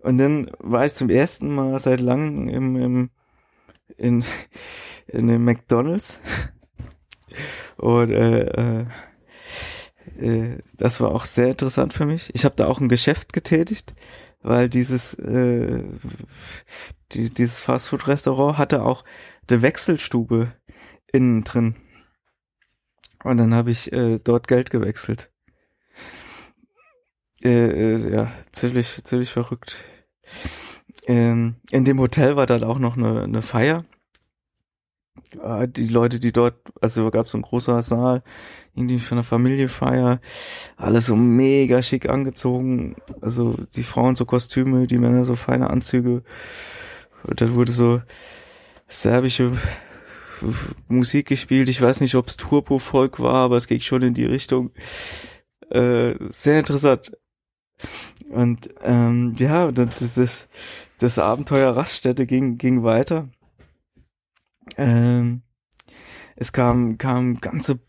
Und 0.00 0.18
dann 0.18 0.50
war 0.58 0.86
ich 0.86 0.94
zum 0.94 1.10
ersten 1.10 1.54
Mal 1.54 1.78
seit 1.78 2.00
langem 2.00 2.48
im, 2.48 2.76
im 2.76 3.10
in, 3.96 4.24
in 5.08 5.26
dem 5.26 5.44
McDonalds. 5.44 6.20
Und 7.76 8.10
äh, 8.10 8.40
äh, 8.40 8.86
äh, 10.18 10.58
das 10.74 11.00
war 11.00 11.10
auch 11.10 11.24
sehr 11.24 11.48
interessant 11.48 11.92
für 11.92 12.06
mich. 12.06 12.34
Ich 12.34 12.44
habe 12.44 12.56
da 12.56 12.66
auch 12.66 12.80
ein 12.80 12.88
Geschäft 12.88 13.32
getätigt, 13.32 13.94
weil 14.42 14.68
dieses 14.68 15.14
äh, 15.14 15.84
die, 17.12 17.30
dieses 17.30 17.60
Fastfood-Restaurant 17.60 18.58
hatte 18.58 18.82
auch 18.82 19.04
eine 19.48 19.62
Wechselstube 19.62 20.52
innen 21.12 21.44
drin. 21.44 21.76
Und 23.22 23.36
dann 23.36 23.54
habe 23.54 23.70
ich 23.70 23.92
äh, 23.92 24.18
dort 24.18 24.48
Geld 24.48 24.70
gewechselt. 24.70 25.29
Äh, 27.42 27.94
äh, 27.94 28.12
ja, 28.12 28.32
ziemlich, 28.52 29.02
ziemlich 29.04 29.32
verrückt. 29.32 29.76
Ähm, 31.06 31.56
in 31.70 31.84
dem 31.84 31.98
Hotel 31.98 32.36
war 32.36 32.46
dann 32.46 32.64
auch 32.64 32.78
noch 32.78 32.96
eine, 32.96 33.22
eine 33.22 33.42
Feier. 33.42 33.84
Äh, 35.42 35.68
die 35.68 35.88
Leute, 35.88 36.20
die 36.20 36.32
dort, 36.32 36.56
also 36.80 37.10
gab 37.10 37.26
es 37.26 37.32
so 37.32 37.38
ein 37.38 37.42
großer 37.42 37.82
Saal, 37.82 38.22
irgendwie 38.74 38.98
für 38.98 39.14
eine 39.14 39.24
Familiefeier, 39.24 40.20
alles 40.76 41.06
so 41.06 41.16
mega 41.16 41.82
schick 41.82 42.08
angezogen. 42.08 42.96
Also 43.20 43.56
die 43.74 43.84
Frauen 43.84 44.16
so 44.16 44.26
Kostüme, 44.26 44.86
die 44.86 44.98
Männer 44.98 45.24
so 45.24 45.34
feine 45.34 45.70
Anzüge. 45.70 46.22
Und 47.24 47.40
dann 47.40 47.54
wurde 47.54 47.72
so 47.72 48.02
serbische 48.88 49.52
Musik 50.88 51.28
gespielt. 51.28 51.68
Ich 51.68 51.80
weiß 51.80 52.00
nicht, 52.00 52.14
ob 52.14 52.28
es 52.28 52.36
Turbo-Volk 52.36 53.20
war, 53.20 53.34
aber 53.34 53.56
es 53.56 53.66
ging 53.66 53.80
schon 53.80 54.02
in 54.02 54.14
die 54.14 54.24
Richtung. 54.24 54.72
Äh, 55.70 56.14
sehr 56.30 56.58
interessant. 56.58 57.12
Und 58.30 58.70
ähm, 58.82 59.34
ja, 59.38 59.70
das, 59.72 60.14
das, 60.14 60.48
das 60.98 61.18
Abenteuer 61.18 61.76
Raststätte 61.76 62.26
ging, 62.26 62.58
ging 62.58 62.82
weiter. 62.82 63.28
Ähm, 64.76 65.42
es 66.36 66.52
kam, 66.52 66.96
kam 66.98 67.40
ganze 67.40 67.80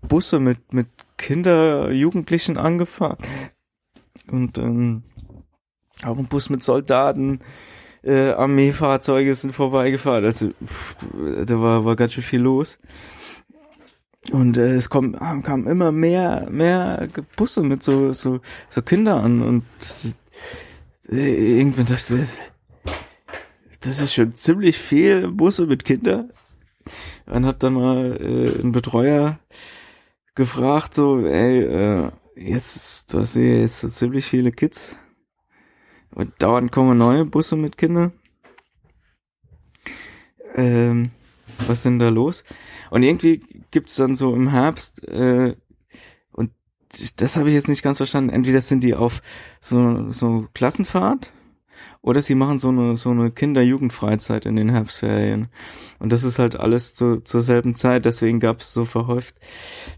Busse 0.00 0.40
mit, 0.40 0.72
mit 0.72 0.88
Kinder, 1.16 1.90
Jugendlichen 1.92 2.56
angefahren. 2.56 3.18
Und 4.30 4.58
ähm, 4.58 5.02
auch 6.02 6.18
ein 6.18 6.26
Bus 6.26 6.48
mit 6.48 6.62
Soldaten, 6.62 7.40
äh, 8.02 8.30
Armeefahrzeuge 8.30 9.34
sind 9.34 9.52
vorbeigefahren. 9.52 10.24
Also 10.24 10.50
pff, 10.64 10.96
da 11.44 11.60
war, 11.60 11.84
war 11.84 11.96
ganz 11.96 12.14
schön 12.14 12.24
viel 12.24 12.40
los. 12.40 12.78
Und 14.32 14.58
äh, 14.58 14.74
es 14.74 14.90
kommt, 14.90 15.18
kam 15.18 15.66
immer 15.66 15.92
mehr, 15.92 16.46
mehr 16.50 17.08
Busse 17.36 17.62
mit 17.62 17.82
so, 17.82 18.12
so, 18.12 18.40
so 18.68 18.82
Kinder 18.82 19.16
an 19.22 19.42
und 19.42 19.64
äh, 21.10 21.58
irgendwie 21.58 21.84
das 21.84 22.10
ist, 22.10 22.40
das 23.80 24.00
ist 24.00 24.14
schon 24.14 24.34
ziemlich 24.34 24.78
viel 24.78 25.28
Busse 25.28 25.66
mit 25.66 25.84
Kindern. 25.84 26.32
Und 27.26 27.46
hab 27.46 27.60
dann 27.60 27.74
mal 27.74 28.16
äh, 28.20 28.60
einen 28.60 28.72
Betreuer 28.72 29.38
gefragt, 30.34 30.94
so, 30.94 31.24
ey, 31.24 31.62
äh, 31.62 32.10
jetzt, 32.36 33.12
du 33.12 33.20
hast 33.20 33.36
ja 33.36 33.42
jetzt 33.42 33.80
so 33.80 33.88
ziemlich 33.88 34.26
viele 34.26 34.52
Kids. 34.52 34.96
Und 36.12 36.32
dauernd 36.42 36.72
kommen 36.72 36.98
neue 36.98 37.24
Busse 37.24 37.56
mit 37.56 37.78
Kindern. 37.78 38.12
Ähm, 40.56 41.10
was 41.66 41.78
ist 41.78 41.84
denn 41.84 41.98
da 41.98 42.08
los? 42.08 42.44
Und 42.90 43.02
irgendwie 43.02 43.42
gibt's 43.70 43.96
dann 43.96 44.14
so 44.14 44.34
im 44.34 44.48
Herbst, 44.48 45.06
äh, 45.08 45.56
und 46.32 46.52
das 47.16 47.36
habe 47.36 47.48
ich 47.48 47.54
jetzt 47.54 47.68
nicht 47.68 47.82
ganz 47.82 47.98
verstanden, 47.98 48.30
entweder 48.30 48.60
sind 48.60 48.82
die 48.82 48.94
auf 48.94 49.22
so, 49.60 50.12
so 50.12 50.48
Klassenfahrt 50.54 51.32
oder 52.02 52.22
sie 52.22 52.34
machen 52.34 52.58
so 52.58 52.68
eine, 52.68 52.96
so 52.96 53.10
eine 53.10 53.30
Kinder-Jugendfreizeit 53.30 54.46
in 54.46 54.56
den 54.56 54.70
Herbstferien. 54.70 55.48
Und 55.98 56.12
das 56.12 56.24
ist 56.24 56.38
halt 56.38 56.56
alles 56.56 56.94
zu, 56.94 57.20
zur 57.20 57.42
selben 57.42 57.74
Zeit, 57.74 58.06
deswegen 58.06 58.40
gab 58.40 58.60
es 58.60 58.72
so 58.72 58.86
verhäuft 58.86 59.34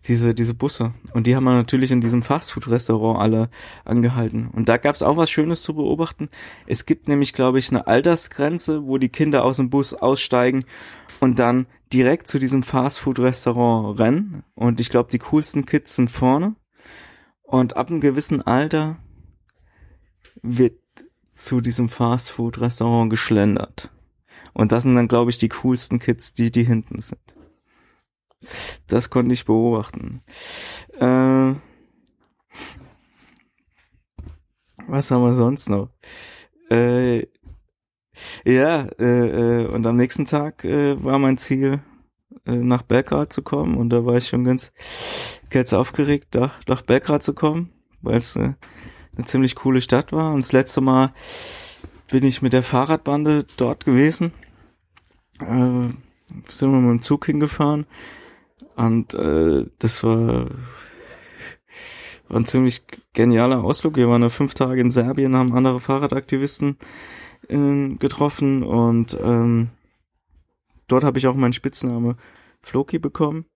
diese, 0.09 0.35
diese 0.35 0.55
Busse. 0.55 0.95
Und 1.15 1.27
die 1.27 1.37
haben 1.37 1.45
wir 1.45 1.53
natürlich 1.53 1.93
in 1.93 2.01
diesem 2.01 2.23
Fastfood-Restaurant 2.23 3.21
alle 3.21 3.51
angehalten. 3.85 4.49
Und 4.49 4.69
da 4.69 4.79
gab 4.79 4.97
es 4.97 5.03
auch 5.03 5.17
was 5.17 5.31
Schönes 5.31 5.63
zu 5.63 5.75
beobachten. 5.75 6.29
Es 6.67 6.87
gibt 6.87 7.07
nämlich, 7.07 7.35
glaube 7.35 7.61
ich, 7.61 7.71
eine 7.71 7.87
Altersgrenze, 7.87 8.85
wo 8.85 8.99
die 8.99 9.09
Kinder 9.11 9.45
aus 9.45 9.59
dem 9.59 9.71
Bus 9.71 9.95
aussteigen 9.95 10.65
und 11.21 11.39
dann 11.39 11.67
direkt 11.93 12.27
zu 12.27 12.41
diesem 12.41 12.65
Fastfood-Restaurant 12.65 14.01
rennen. 14.01 14.43
Und 14.57 14.81
ich 14.81 14.91
glaube, 14.91 15.11
die 15.13 15.19
coolsten 15.19 15.67
Kids 15.67 15.95
sind 15.95 16.11
vorne. 16.11 16.57
Und 17.43 17.77
ab 17.77 17.91
einem 17.91 18.01
gewissen 18.01 18.43
Alter 18.43 18.97
wird 20.43 20.82
zu 21.33 21.61
diesem 21.61 21.89
Fastfood-Restaurant 21.89 23.11
geschlendert. 23.11 23.91
Und 24.53 24.73
das 24.73 24.83
sind 24.83 24.95
dann, 24.95 25.09
glaube 25.09 25.31
ich, 25.31 25.39
die 25.39 25.49
coolsten 25.49 25.99
Kids, 25.99 26.35
die, 26.35 26.51
die 26.51 26.65
hinten 26.65 27.01
sind. 27.01 27.35
Das 28.87 29.09
konnte 29.09 29.33
ich 29.33 29.45
beobachten. 29.45 30.23
Äh, 30.99 31.55
was 34.89 35.11
haben 35.11 35.23
wir 35.23 35.33
sonst 35.33 35.69
noch? 35.69 35.91
Äh, 36.71 37.27
ja, 38.45 38.89
äh, 38.99 39.63
äh, 39.63 39.67
und 39.69 39.87
am 39.87 39.97
nächsten 39.97 40.27
Tag 40.27 40.65
äh, 40.65 41.03
war 41.03 41.19
mein 41.19 41.39
Ziel, 41.39 41.81
äh, 42.45 42.57
nach 42.57 42.83
Belgrad 42.83 43.33
zu 43.33 43.43
kommen. 43.43 43.77
Und 43.77 43.91
da 43.91 44.05
war 44.05 44.17
ich 44.17 44.29
schon 44.29 44.45
ganz, 44.45 44.73
ganz 45.51 45.73
aufgeregt, 45.73 46.35
nach, 46.35 46.61
nach 46.67 46.83
Belgrad 46.83 47.23
zu 47.23 47.35
kommen, 47.35 47.73
weil 48.03 48.17
es 48.17 48.39
eine 49.17 49.27
ziemlich 49.27 49.55
coole 49.55 49.81
Stadt 49.81 50.13
war. 50.13 50.33
Und 50.33 50.43
das 50.43 50.53
letzte 50.53 50.81
Mal 50.81 51.13
bin 52.11 52.25
ich 52.25 52.43
mit 52.43 52.53
der 52.53 52.63
Fahrradbande 52.63 53.47
dort 53.57 53.85
gewesen. 53.85 54.33
Äh, 55.41 55.89
sind 56.49 56.73
wir 56.73 56.81
mit 56.81 56.91
dem 56.91 57.03
Zug 57.03 57.27
hingefahren. 57.27 57.87
Und 58.77 59.15
äh, 59.15 59.67
das 59.79 60.03
war, 60.03 60.47
war 62.29 62.37
ein 62.37 62.47
ziemlich 62.47 62.85
genialer 63.13 63.63
Ausflug. 63.63 63.97
Wir 63.97 64.09
waren 64.09 64.23
ja 64.23 64.29
fünf 64.29 64.55
Tage 64.55 64.81
in 64.81 64.91
Serbien, 64.91 65.37
haben 65.37 65.55
andere 65.55 65.81
Fahrradaktivisten 65.81 66.79
äh, 67.49 67.95
getroffen 67.97 68.63
und 68.63 69.19
ähm, 69.23 69.71
dort 70.89 71.05
habe 71.05 71.19
ich 71.19 71.27
auch 71.27 71.35
meinen 71.35 71.53
Spitzname 71.53 72.17
Floki 72.61 72.99
bekommen. 72.99 73.47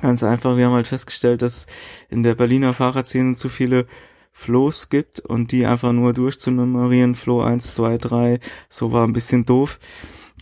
Ganz 0.00 0.22
einfach, 0.24 0.56
wir 0.56 0.66
haben 0.66 0.74
halt 0.74 0.88
festgestellt, 0.88 1.42
dass 1.42 1.66
in 2.08 2.22
der 2.22 2.34
Berliner 2.34 2.74
Fahrradszene 2.74 3.34
zu 3.34 3.48
viele 3.48 3.86
Flows 4.34 4.90
gibt 4.90 5.20
und 5.20 5.52
die 5.52 5.64
einfach 5.64 5.92
nur 5.92 6.12
durchzunummerieren, 6.12 7.14
Flow 7.14 7.40
1, 7.40 7.74
2, 7.74 7.96
3, 7.98 8.40
so 8.68 8.92
war 8.92 9.06
ein 9.06 9.12
bisschen 9.14 9.46
doof. 9.46 9.78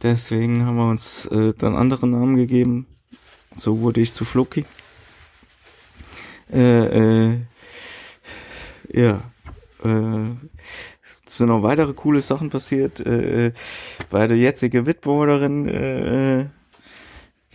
Deswegen 0.02 0.66
haben 0.66 0.76
wir 0.76 0.88
uns 0.88 1.26
äh, 1.26 1.52
dann 1.56 1.76
andere 1.76 2.08
Namen 2.08 2.36
gegeben. 2.36 2.86
So 3.54 3.80
wurde 3.80 4.00
ich 4.00 4.14
zu 4.14 4.24
Floki. 4.24 4.64
Äh, 6.50 7.30
äh, 7.30 7.38
ja, 8.92 9.20
äh, 9.84 10.30
sind 11.26 11.48
noch 11.48 11.62
weitere 11.62 11.92
coole 11.92 12.22
Sachen 12.22 12.50
passiert. 12.50 12.98
Äh, 13.00 13.52
bei 14.10 14.26
der 14.26 14.38
jetzige 14.38 14.82
Mitbewohnerin 14.82 15.68
äh, 15.68 16.46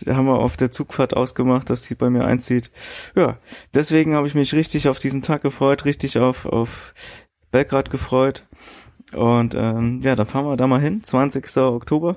haben 0.06 0.26
wir 0.26 0.38
auf 0.38 0.56
der 0.56 0.70
Zugfahrt 0.70 1.16
ausgemacht, 1.16 1.70
dass 1.70 1.84
sie 1.84 1.94
bei 1.94 2.10
mir 2.10 2.24
einzieht. 2.24 2.70
Ja, 3.14 3.38
deswegen 3.74 4.14
habe 4.14 4.26
ich 4.26 4.34
mich 4.34 4.54
richtig 4.54 4.88
auf 4.88 4.98
diesen 4.98 5.22
Tag 5.22 5.42
gefreut, 5.42 5.84
richtig 5.84 6.18
auf, 6.18 6.46
auf 6.46 6.94
Belgrad 7.50 7.90
gefreut. 7.90 8.46
Und 9.12 9.54
ähm, 9.54 10.00
ja, 10.02 10.14
da 10.16 10.24
fahren 10.24 10.46
wir 10.46 10.56
da 10.56 10.66
mal 10.66 10.80
hin, 10.80 11.02
20. 11.02 11.56
Oktober. 11.56 12.16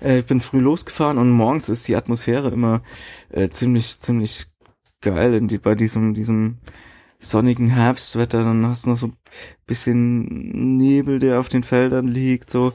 Äh, 0.00 0.20
ich 0.20 0.26
bin 0.26 0.40
früh 0.40 0.60
losgefahren 0.60 1.18
und 1.18 1.30
morgens 1.30 1.68
ist 1.68 1.88
die 1.88 1.96
Atmosphäre 1.96 2.50
immer 2.50 2.82
äh, 3.30 3.48
ziemlich, 3.48 4.00
ziemlich 4.00 4.46
geil 5.00 5.34
in 5.34 5.48
die, 5.48 5.58
bei 5.58 5.74
diesem, 5.74 6.14
diesem 6.14 6.58
sonnigen 7.18 7.68
Herbstwetter. 7.68 8.44
Dann 8.44 8.66
hast 8.66 8.86
du 8.86 8.90
noch 8.90 8.96
so 8.96 9.08
ein 9.08 9.16
bisschen 9.66 10.76
Nebel, 10.76 11.18
der 11.18 11.40
auf 11.40 11.48
den 11.48 11.62
Feldern 11.62 12.08
liegt. 12.08 12.50
So, 12.50 12.72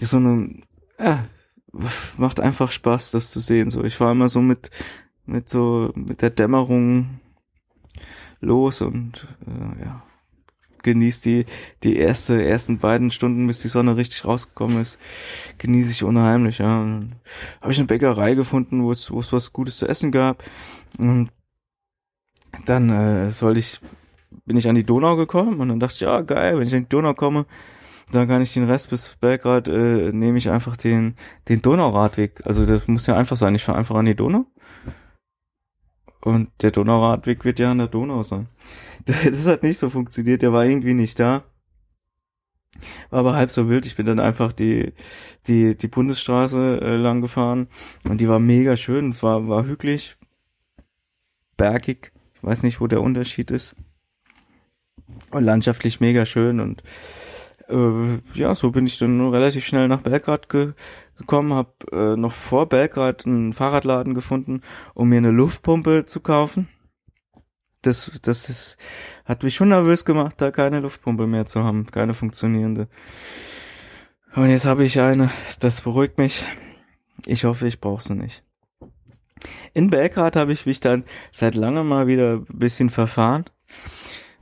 so 0.00 0.16
eine, 0.16 0.60
ja, 0.98 1.24
macht 2.16 2.40
einfach 2.40 2.70
Spaß, 2.70 3.10
das 3.10 3.30
zu 3.30 3.40
sehen. 3.40 3.70
So, 3.70 3.84
ich 3.84 3.98
war 4.00 4.12
immer 4.12 4.28
so 4.28 4.40
mit, 4.40 4.70
mit 5.26 5.48
so, 5.48 5.92
mit 5.94 6.22
der 6.22 6.30
Dämmerung 6.30 7.20
los 8.40 8.80
und 8.80 9.26
äh, 9.46 9.84
ja, 9.84 10.02
genießt 10.84 11.24
die, 11.24 11.46
die 11.82 11.96
erste, 11.96 12.44
ersten 12.44 12.78
beiden 12.78 13.10
Stunden, 13.10 13.46
bis 13.46 13.60
die 13.60 13.68
Sonne 13.68 13.96
richtig 13.96 14.24
rausgekommen 14.24 14.80
ist, 14.80 14.98
genieße 15.58 15.90
ich 15.90 16.04
unheimlich, 16.04 16.58
ja. 16.58 17.00
Habe 17.60 17.72
ich 17.72 17.78
eine 17.78 17.88
Bäckerei 17.88 18.34
gefunden, 18.34 18.84
wo 18.84 18.92
es, 18.92 19.10
wo 19.10 19.18
es 19.20 19.32
was 19.32 19.52
Gutes 19.52 19.78
zu 19.78 19.88
essen 19.88 20.12
gab. 20.12 20.44
Und 20.98 21.30
dann 22.66 22.90
äh, 22.90 23.30
soll 23.32 23.56
ich, 23.56 23.80
bin 24.44 24.56
ich 24.56 24.68
an 24.68 24.76
die 24.76 24.84
Donau 24.84 25.16
gekommen 25.16 25.60
und 25.60 25.68
dann 25.68 25.80
dachte 25.80 25.94
ich, 25.94 26.00
ja 26.00 26.20
geil, 26.20 26.58
wenn 26.58 26.68
ich 26.68 26.74
an 26.74 26.84
die 26.84 26.88
Donau 26.88 27.14
komme, 27.14 27.46
dann 28.12 28.28
kann 28.28 28.42
ich 28.42 28.52
den 28.54 28.64
Rest 28.64 28.90
bis 28.90 29.16
Belgrad, 29.20 29.68
äh, 29.68 30.12
nehme 30.12 30.38
ich 30.38 30.50
einfach 30.50 30.76
den, 30.76 31.16
den 31.48 31.62
Donauradweg. 31.62 32.40
Also 32.44 32.66
das 32.66 32.86
muss 32.86 33.06
ja 33.06 33.16
einfach 33.16 33.36
sein. 33.36 33.54
Ich 33.54 33.64
fahre 33.64 33.78
einfach 33.78 33.96
an 33.96 34.04
die 34.04 34.14
Donau. 34.14 34.46
Und 36.20 36.50
der 36.62 36.70
Donauradweg 36.70 37.44
wird 37.44 37.58
ja 37.58 37.70
an 37.70 37.78
der 37.78 37.88
Donau 37.88 38.22
sein. 38.22 38.48
Das 39.06 39.46
hat 39.46 39.62
nicht 39.62 39.78
so 39.78 39.90
funktioniert, 39.90 40.40
der 40.40 40.52
war 40.54 40.64
irgendwie 40.64 40.94
nicht 40.94 41.20
da. 41.20 41.44
War 43.10 43.20
aber 43.20 43.34
halb 43.34 43.50
so 43.50 43.68
wild. 43.68 43.84
Ich 43.84 43.96
bin 43.96 44.06
dann 44.06 44.18
einfach 44.18 44.52
die, 44.52 44.94
die, 45.46 45.76
die 45.76 45.88
Bundesstraße 45.88 46.80
äh, 46.80 46.96
lang 46.96 47.20
gefahren 47.20 47.68
und 48.08 48.20
die 48.20 48.28
war 48.28 48.38
mega 48.38 48.76
schön. 48.76 49.10
Es 49.10 49.22
war, 49.22 49.46
war 49.48 49.66
hügelig, 49.66 50.16
bergig. 51.56 52.12
Ich 52.36 52.42
weiß 52.42 52.62
nicht, 52.62 52.80
wo 52.80 52.86
der 52.86 53.02
Unterschied 53.02 53.50
ist. 53.50 53.76
Und 55.30 55.44
landschaftlich 55.44 56.00
mega 56.00 56.24
schön 56.24 56.60
und 56.60 56.82
äh, 57.68 58.20
ja, 58.34 58.54
so 58.54 58.70
bin 58.70 58.86
ich 58.86 58.98
dann 58.98 59.20
relativ 59.30 59.64
schnell 59.64 59.88
nach 59.88 60.02
Belgrad 60.02 60.48
ge 60.48 60.72
gekommen, 61.16 61.52
habe 61.52 61.70
äh, 61.92 62.16
noch 62.16 62.32
vor 62.32 62.68
Belgrad 62.68 63.24
einen 63.24 63.52
Fahrradladen 63.52 64.14
gefunden, 64.14 64.62
um 64.94 65.08
mir 65.08 65.18
eine 65.18 65.30
Luftpumpe 65.30 66.06
zu 66.06 66.18
kaufen. 66.18 66.68
Das, 67.82 68.10
das 68.22 68.48
ist, 68.48 68.76
hat 69.24 69.44
mich 69.44 69.54
schon 69.54 69.68
nervös 69.68 70.04
gemacht, 70.04 70.34
da 70.38 70.50
keine 70.50 70.80
Luftpumpe 70.80 71.28
mehr 71.28 71.46
zu 71.46 71.62
haben, 71.62 71.86
keine 71.86 72.14
funktionierende. 72.14 72.88
Und 74.34 74.50
jetzt 74.50 74.66
habe 74.66 74.84
ich 74.84 75.00
eine, 75.00 75.30
das 75.60 75.82
beruhigt 75.82 76.18
mich. 76.18 76.44
Ich 77.26 77.44
hoffe, 77.44 77.68
ich 77.68 77.80
brauche 77.80 78.02
sie 78.02 78.14
nicht. 78.14 78.42
In 79.72 79.90
Belgrad 79.90 80.34
habe 80.36 80.52
ich 80.52 80.66
mich 80.66 80.80
dann 80.80 81.04
seit 81.30 81.54
langem 81.54 81.86
mal 81.86 82.06
wieder 82.06 82.34
ein 82.34 82.46
bisschen 82.58 82.90
verfahren. 82.90 83.44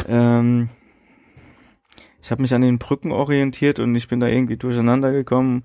Ähm, 0.08 0.70
ich 2.22 2.30
habe 2.30 2.40
mich 2.40 2.54
an 2.54 2.62
den 2.62 2.78
Brücken 2.78 3.10
orientiert 3.10 3.80
und 3.80 3.94
ich 3.96 4.08
bin 4.08 4.20
da 4.20 4.28
irgendwie 4.28 4.56
durcheinander 4.56 5.12
gekommen 5.12 5.64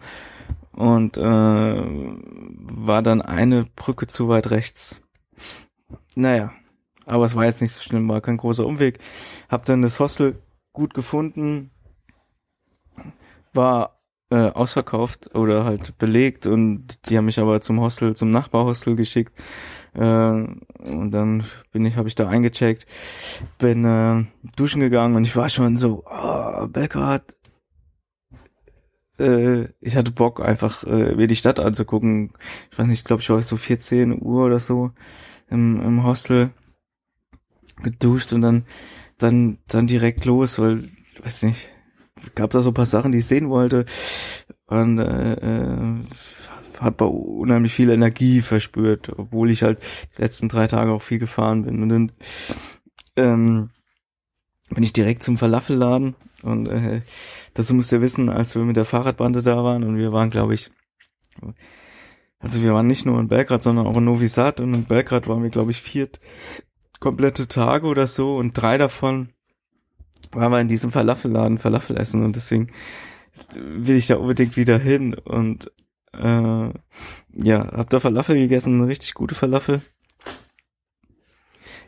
und 0.72 1.18
äh, 1.18 1.22
war 1.22 3.04
dann 3.04 3.22
eine 3.22 3.66
Brücke 3.76 4.08
zu 4.08 4.28
weit 4.28 4.50
rechts. 4.50 5.00
Naja, 6.16 6.52
aber 7.06 7.26
es 7.26 7.36
war 7.36 7.46
jetzt 7.46 7.62
nicht 7.62 7.74
so 7.74 7.82
schlimm, 7.82 8.10
war 8.10 8.22
kein 8.22 8.38
großer 8.38 8.66
Umweg. 8.66 9.00
Hab 9.50 9.66
dann 9.66 9.84
das 9.84 10.00
Hostel 10.00 10.42
gut 10.74 10.96
gefunden, 10.96 11.70
war 13.54 14.02
äh, 14.32 14.50
ausverkauft 14.50 15.36
oder 15.36 15.64
halt 15.64 15.98
belegt 16.00 16.48
und 16.48 17.08
die 17.10 17.18
haben 17.18 17.26
mich 17.26 17.40
aber 17.40 17.62
zum 17.62 17.80
Hostel, 17.80 18.16
zum 18.16 18.32
Nachbarhostel 18.32 18.96
geschickt 18.96 19.34
äh, 19.98 20.90
und 20.90 21.12
dann 21.12 21.44
bin 21.72 21.86
ich, 21.86 21.98
habe 21.98 22.08
ich 22.08 22.16
da 22.16 22.30
eingecheckt, 22.30 22.86
bin 23.58 23.84
äh, 23.84 24.26
duschen 24.56 24.82
gegangen 24.82 25.16
und 25.16 25.24
ich 25.24 25.36
war 25.36 25.50
schon 25.50 25.78
so, 25.78 26.04
oh, 26.06 26.68
Belgrad. 26.68 27.36
Äh, 29.20 29.70
ich 29.82 29.96
hatte 29.96 30.12
Bock, 30.12 30.40
einfach 30.40 30.84
äh, 30.84 31.16
mir 31.16 31.28
die 31.28 31.36
Stadt 31.36 31.60
anzugucken. 31.60 32.34
Ich 32.72 32.78
weiß 32.78 32.86
nicht, 32.88 33.00
ich 33.00 33.06
glaube, 33.06 33.24
ich 33.24 33.30
war 33.30 33.42
so 33.42 33.58
14 33.58 34.22
Uhr 34.22 34.46
oder 34.46 34.60
so 34.60 34.92
im, 35.50 35.82
im 35.82 36.04
Hostel 36.04 36.52
geduscht 37.82 38.34
und 38.34 38.42
dann 38.42 38.66
dann 39.18 39.58
dann 39.68 39.88
direkt 39.88 40.26
los, 40.26 40.60
weil 40.60 40.90
weiß 41.24 41.44
nicht, 41.44 41.72
gab 42.36 42.52
da 42.52 42.62
so 42.62 42.70
ein 42.70 42.76
paar 42.76 42.86
Sachen, 42.86 43.12
die 43.12 43.20
ich 43.20 43.26
sehen 43.26 43.50
wollte 43.50 43.86
und 44.68 45.00
äh, 45.00 45.34
äh, 45.34 46.04
habe 46.80 47.06
unheimlich 47.06 47.74
viel 47.74 47.90
Energie 47.90 48.42
verspürt, 48.42 49.12
obwohl 49.18 49.52
ich 49.52 49.64
halt 49.64 49.80
die 50.18 50.22
letzten 50.22 50.50
drei 50.50 50.68
Tage 50.68 50.92
auch 50.92 51.02
viel 51.02 51.20
gefahren 51.20 51.64
bin. 51.64 51.82
Und 51.82 51.90
dann 51.90 52.12
ähm, 53.16 53.70
bin 54.70 54.84
ich 54.84 54.94
direkt 54.94 55.24
zum 55.24 55.38
Falafelladen 55.38 56.16
und 56.44 56.68
äh, 56.68 57.02
dazu 57.54 57.74
musst 57.74 57.92
ihr 57.92 58.02
wissen, 58.02 58.30
als 58.30 58.56
wir 58.56 58.64
mit 58.64 58.78
der 58.78 58.86
Fahrradbande 58.86 59.42
da 59.42 59.64
waren 59.64 59.84
und 59.84 59.98
wir 59.98 60.12
waren, 60.12 60.30
glaube 60.30 60.54
ich, 60.54 60.70
also 62.40 62.62
wir 62.62 62.74
waren 62.74 62.88
nicht 62.88 63.06
nur 63.06 63.20
in 63.20 63.28
Belgrad, 63.28 63.64
sondern 63.64 63.88
auch 63.88 63.98
in 63.98 64.06
Novi 64.06 64.28
Sad 64.28 64.60
und 64.60 64.76
in 64.76 64.86
Belgrad 64.86 65.28
waren 65.28 65.44
wir, 65.44 65.50
glaube 65.50 65.72
ich, 65.72 65.82
vier 65.82 66.10
komplette 67.00 67.48
Tage 67.48 67.88
oder 67.88 68.08
so 68.08 68.36
und 68.38 68.54
drei 68.54 68.78
davon 68.78 69.30
waren 70.32 70.52
wir 70.52 70.60
in 70.60 70.68
diesem 70.68 70.92
Falafelladen 70.92 71.58
Falafel 71.58 71.98
essen 71.98 72.24
und 72.24 72.36
deswegen 72.36 72.68
will 73.56 73.96
ich 73.96 74.08
da 74.08 74.18
unbedingt 74.18 74.58
wieder 74.58 74.78
hin 74.80 75.14
und 75.14 75.72
äh, 76.14 76.70
ja, 77.34 77.72
hab 77.72 77.90
da 77.90 78.00
Falafel 78.00 78.36
gegessen, 78.36 78.80
eine 78.80 78.88
richtig 78.88 79.14
gute 79.14 79.36
Falafel. 79.36 79.82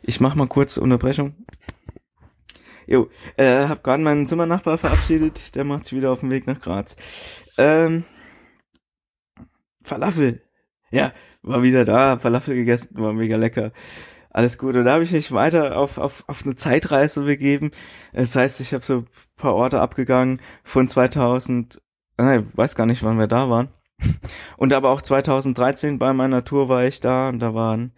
Ich 0.02 0.20
mach 0.20 0.36
mal 0.36 0.48
kurz 0.48 0.78
Unterbrechung. 0.78 1.36
Jo, 2.88 3.10
äh, 3.38 3.68
hab 3.68 3.84
gerade 3.84 4.02
meinen 4.02 4.26
Zimmernachbar 4.26 4.78
verabschiedet, 4.78 5.56
der 5.56 5.64
macht 5.64 5.86
sich 5.86 5.98
wieder 5.98 6.12
auf 6.12 6.22
den 6.22 6.32
Weg 6.32 6.48
nach 6.48 6.60
Graz. 6.60 6.96
Ähm, 7.58 8.04
Falafel. 9.84 10.42
Ja, 10.92 11.14
war 11.44 11.62
wieder 11.62 11.86
da, 11.86 12.18
Falafel 12.18 12.56
gegessen, 12.56 12.90
war 12.98 13.14
mega 13.14 13.38
lecker. 13.38 13.72
Alles 14.32 14.58
gut. 14.58 14.76
Und 14.76 14.86
da 14.86 14.94
habe 14.94 15.04
ich 15.04 15.12
mich 15.12 15.32
weiter 15.32 15.78
auf, 15.78 15.98
auf, 15.98 16.24
auf 16.28 16.46
eine 16.46 16.56
Zeitreise 16.56 17.22
begeben. 17.22 17.72
Das 18.14 18.36
heißt, 18.36 18.60
ich 18.62 18.74
habe 18.74 18.86
so 18.86 19.06
paar 19.36 19.56
Orte 19.56 19.80
abgegangen 19.80 20.42
von 20.64 20.88
2000, 20.88 21.82
äh, 22.18 22.42
weiß 22.54 22.76
gar 22.76 22.86
nicht, 22.86 23.04
wann 23.04 23.18
wir 23.18 23.28
da 23.28 23.50
waren. 23.50 23.70
Und 24.58 24.74
aber 24.74 24.90
auch 24.90 25.02
2013 25.02 26.00
bei 26.00 26.14
meiner 26.14 26.44
Tour 26.44 26.70
war 26.70 26.86
ich 26.86 27.00
da 27.00 27.30
und 27.30 27.40
da 27.40 27.54
waren 27.54 27.92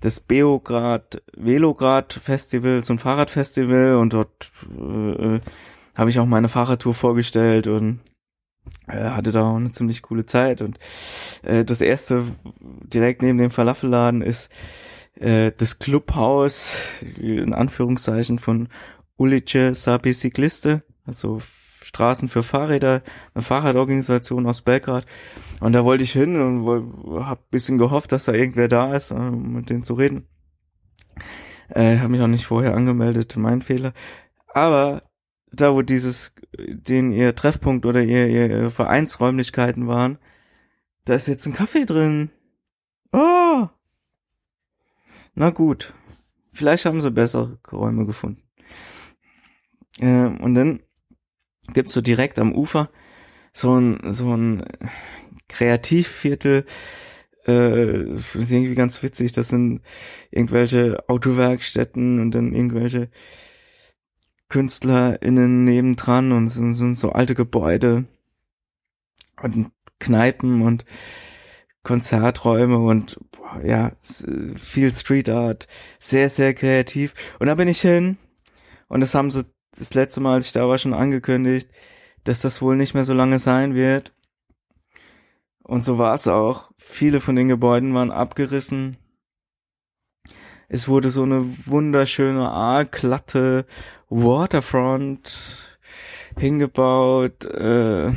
das 0.00 0.20
Beograd 0.20 1.22
Velograd 1.36 2.12
Festival, 2.12 2.82
so 2.82 2.94
ein 2.94 2.98
Fahrradfestival 2.98 3.96
und 3.96 4.12
dort 4.14 4.50
äh, 4.70 5.40
habe 5.94 6.10
ich 6.10 6.18
auch 6.18 6.26
meine 6.26 6.48
Fahrradtour 6.48 6.94
vorgestellt 6.94 7.66
und 7.66 8.00
äh, 8.88 9.10
hatte 9.10 9.32
da 9.32 9.50
auch 9.50 9.56
eine 9.56 9.72
ziemlich 9.72 10.02
coole 10.02 10.24
Zeit 10.24 10.62
und 10.62 10.78
äh, 11.42 11.64
das 11.64 11.80
erste 11.80 12.24
direkt 12.60 13.22
neben 13.22 13.38
dem 13.38 13.50
Falafelladen 13.50 14.22
ist 14.22 14.50
äh, 15.16 15.52
das 15.56 15.78
Clubhaus 15.78 16.74
in 17.18 17.52
Anführungszeichen 17.52 18.38
von 18.38 18.68
Ulice 19.18 19.74
Sabi 19.74 20.14
Cycliste, 20.14 20.82
also 21.04 21.42
Straßen 21.82 22.28
für 22.28 22.42
Fahrräder, 22.42 23.02
eine 23.34 23.42
Fahrradorganisation 23.42 24.46
aus 24.46 24.62
Belgrad. 24.62 25.06
Und 25.60 25.72
da 25.72 25.84
wollte 25.84 26.04
ich 26.04 26.12
hin 26.12 26.40
und 26.40 27.24
habe 27.24 27.40
bisschen 27.50 27.78
gehofft, 27.78 28.12
dass 28.12 28.24
da 28.24 28.32
irgendwer 28.32 28.68
da 28.68 28.94
ist, 28.94 29.12
um 29.12 29.52
mit 29.54 29.70
denen 29.70 29.84
zu 29.84 29.94
reden. 29.94 30.26
Äh, 31.68 31.98
habe 31.98 32.10
mich 32.10 32.20
auch 32.20 32.26
nicht 32.26 32.46
vorher 32.46 32.74
angemeldet, 32.74 33.36
mein 33.36 33.62
Fehler. 33.62 33.92
Aber 34.48 35.02
da, 35.52 35.74
wo 35.74 35.82
dieses, 35.82 36.34
den 36.58 37.12
ihr 37.12 37.34
Treffpunkt 37.34 37.86
oder 37.86 38.02
ihr, 38.02 38.28
ihr 38.28 38.70
Vereinsräumlichkeiten 38.70 39.86
waren, 39.86 40.18
da 41.04 41.14
ist 41.14 41.28
jetzt 41.28 41.46
ein 41.46 41.54
Kaffee 41.54 41.86
drin. 41.86 42.30
Oh! 43.12 43.68
Na 45.34 45.50
gut. 45.50 45.94
Vielleicht 46.52 46.84
haben 46.84 47.00
sie 47.00 47.10
bessere 47.10 47.58
Räume 47.70 48.06
gefunden. 48.06 48.42
Äh, 49.98 50.26
und 50.26 50.54
dann 50.54 50.80
gibt's 51.72 51.92
so 51.92 52.00
direkt 52.00 52.38
am 52.38 52.52
Ufer 52.54 52.90
so 53.52 53.78
ein, 53.78 54.12
so 54.12 54.34
ein 54.36 54.64
Kreativviertel, 55.48 56.64
äh, 57.46 58.14
ist 58.14 58.50
irgendwie 58.50 58.74
ganz 58.74 59.02
witzig, 59.02 59.32
das 59.32 59.48
sind 59.48 59.82
irgendwelche 60.30 61.08
Autowerkstätten 61.08 62.20
und 62.20 62.32
dann 62.32 62.54
irgendwelche 62.54 63.10
KünstlerInnen 64.48 65.64
nebendran 65.64 66.32
und 66.32 66.48
sind, 66.48 66.74
sind 66.74 66.96
so 66.96 67.10
alte 67.10 67.34
Gebäude 67.34 68.04
und 69.42 69.70
Kneipen 69.98 70.62
und 70.62 70.84
Konzerträume 71.82 72.78
und 72.78 73.18
boah, 73.32 73.60
ja, 73.64 73.92
viel 74.56 74.92
Street 74.92 75.30
Art, 75.30 75.66
sehr, 75.98 76.28
sehr 76.28 76.52
kreativ. 76.52 77.14
Und 77.38 77.46
da 77.46 77.54
bin 77.54 77.68
ich 77.68 77.80
hin 77.80 78.18
und 78.88 79.00
das 79.00 79.14
haben 79.14 79.30
sie 79.30 79.46
das 79.78 79.94
letzte 79.94 80.20
Mal, 80.20 80.34
als 80.34 80.46
ich 80.46 80.52
da 80.52 80.68
war, 80.68 80.78
schon 80.78 80.94
angekündigt, 80.94 81.70
dass 82.24 82.40
das 82.40 82.60
wohl 82.60 82.76
nicht 82.76 82.94
mehr 82.94 83.04
so 83.04 83.14
lange 83.14 83.38
sein 83.38 83.74
wird. 83.74 84.12
Und 85.62 85.84
so 85.84 85.98
war 85.98 86.14
es 86.14 86.26
auch. 86.26 86.70
Viele 86.78 87.20
von 87.20 87.36
den 87.36 87.48
Gebäuden 87.48 87.94
waren 87.94 88.10
abgerissen. 88.10 88.96
Es 90.68 90.88
wurde 90.88 91.10
so 91.10 91.22
eine 91.22 91.46
wunderschöne, 91.66 92.88
glatte 92.90 93.66
Waterfront 94.08 95.78
hingebaut. 96.36 97.44
Äh, 97.44 98.12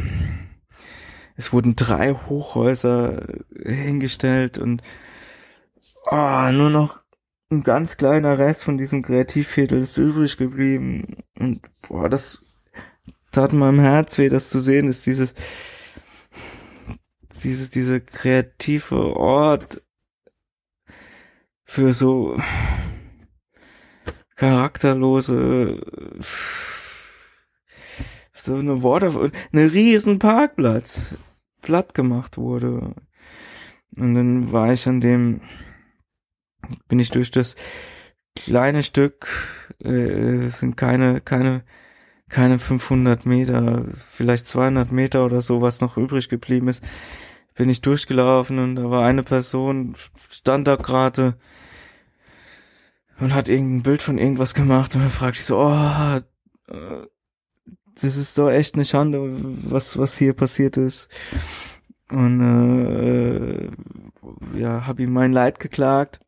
es 1.35 1.51
wurden 1.51 1.75
drei 1.75 2.13
Hochhäuser 2.13 3.25
hingestellt 3.63 4.57
und 4.57 4.81
oh, 6.11 6.51
nur 6.51 6.69
noch 6.69 7.02
ein 7.53 7.63
ganz 7.63 7.97
kleiner 7.97 8.37
Rest 8.37 8.63
von 8.63 8.77
diesem 8.77 9.01
Kreativviertel 9.01 9.83
ist 9.83 9.97
übrig 9.97 10.37
geblieben. 10.37 11.23
Und 11.37 11.61
boah, 11.87 12.09
das 12.09 12.41
tat 13.31 13.53
meinem 13.53 13.79
Herz 13.79 14.17
weh, 14.17 14.29
das 14.29 14.49
zu 14.49 14.59
sehen, 14.59 14.87
ist 14.87 15.05
dieses, 15.05 15.33
dieses, 17.43 17.69
diese 17.69 18.01
kreative 18.01 19.15
Ort 19.15 19.81
für 21.65 21.93
so 21.93 22.37
charakterlose 24.35 25.81
so 28.43 28.55
eine 28.55 28.83
Water, 28.83 29.31
eine 29.53 29.73
riesen 29.73 30.19
Parkplatz 30.19 31.17
platt 31.61 31.93
gemacht 31.93 32.37
wurde. 32.37 32.93
Und 33.95 34.15
dann 34.15 34.51
war 34.51 34.73
ich 34.73 34.87
an 34.87 34.99
dem, 34.99 35.41
bin 36.87 36.99
ich 36.99 37.09
durch 37.09 37.31
das 37.31 37.55
kleine 38.35 38.83
Stück, 38.83 39.27
äh, 39.83 39.89
es 39.89 40.59
sind 40.59 40.77
keine, 40.77 41.21
keine, 41.21 41.63
keine 42.29 42.59
500 42.59 43.25
Meter, 43.25 43.85
vielleicht 44.11 44.47
200 44.47 44.91
Meter 44.91 45.25
oder 45.25 45.41
so, 45.41 45.61
was 45.61 45.81
noch 45.81 45.97
übrig 45.97 46.29
geblieben 46.29 46.67
ist, 46.67 46.83
bin 47.55 47.69
ich 47.69 47.81
durchgelaufen 47.81 48.59
und 48.59 48.75
da 48.75 48.89
war 48.89 49.05
eine 49.05 49.23
Person, 49.23 49.95
stand 50.31 50.67
da 50.67 50.75
gerade 50.75 51.35
und 53.19 53.33
hat 53.33 53.49
irgendein 53.49 53.83
Bild 53.83 54.01
von 54.01 54.17
irgendwas 54.17 54.53
gemacht 54.53 54.95
und 54.95 55.01
dann 55.01 55.11
fragte 55.11 55.39
ich 55.39 55.45
so, 55.45 55.59
oh, 55.59 56.19
äh, 56.67 57.07
das 58.01 58.17
ist 58.17 58.37
doch 58.37 58.49
echt 58.49 58.75
eine 58.75 58.85
Schande, 58.85 59.19
was, 59.69 59.97
was 59.97 60.17
hier 60.17 60.33
passiert 60.33 60.77
ist. 60.77 61.09
Und 62.09 62.41
äh, 62.41 63.69
ja, 64.59 64.85
habe 64.87 65.03
ihm 65.03 65.13
mein 65.13 65.31
Leid 65.31 65.59
geklagt. 65.59 66.19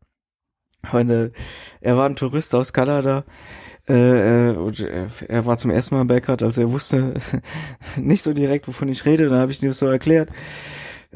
Äh, 0.94 1.32
er 1.82 1.98
war 1.98 2.08
ein 2.08 2.16
Tourist 2.16 2.54
aus 2.56 2.74
Kanada. 2.74 3.26
Äh, 3.88 4.50
äh 4.50 4.56
und 4.56 4.80
er, 4.80 5.08
er 5.28 5.46
war 5.46 5.58
zum 5.58 5.72
ersten 5.72 5.96
Mal 5.96 6.06
Backrad, 6.06 6.44
also 6.44 6.62
er 6.62 6.72
wusste 6.72 7.16
nicht 7.98 8.24
so 8.24 8.34
direkt, 8.34 8.68
wovon 8.68 8.90
ich 8.90 9.06
rede. 9.06 9.30
Da 9.30 9.40
habe 9.40 9.52
ich 9.52 9.62
ihm 9.62 9.74
so 9.74 9.88
erklärt. 9.88 10.30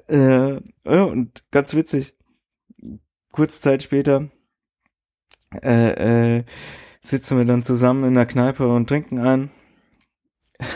Äh, 0.07 0.59
und 0.83 1.43
ganz 1.51 1.73
witzig. 1.73 2.15
Kurze 3.31 3.61
Zeit 3.61 3.83
später 3.83 4.29
äh, 5.61 6.37
äh, 6.37 6.43
sitzen 7.01 7.37
wir 7.37 7.45
dann 7.45 7.63
zusammen 7.63 8.03
in 8.05 8.13
der 8.15 8.25
Kneipe 8.25 8.67
und 8.67 8.87
trinken 8.87 9.19
ein. 9.19 9.51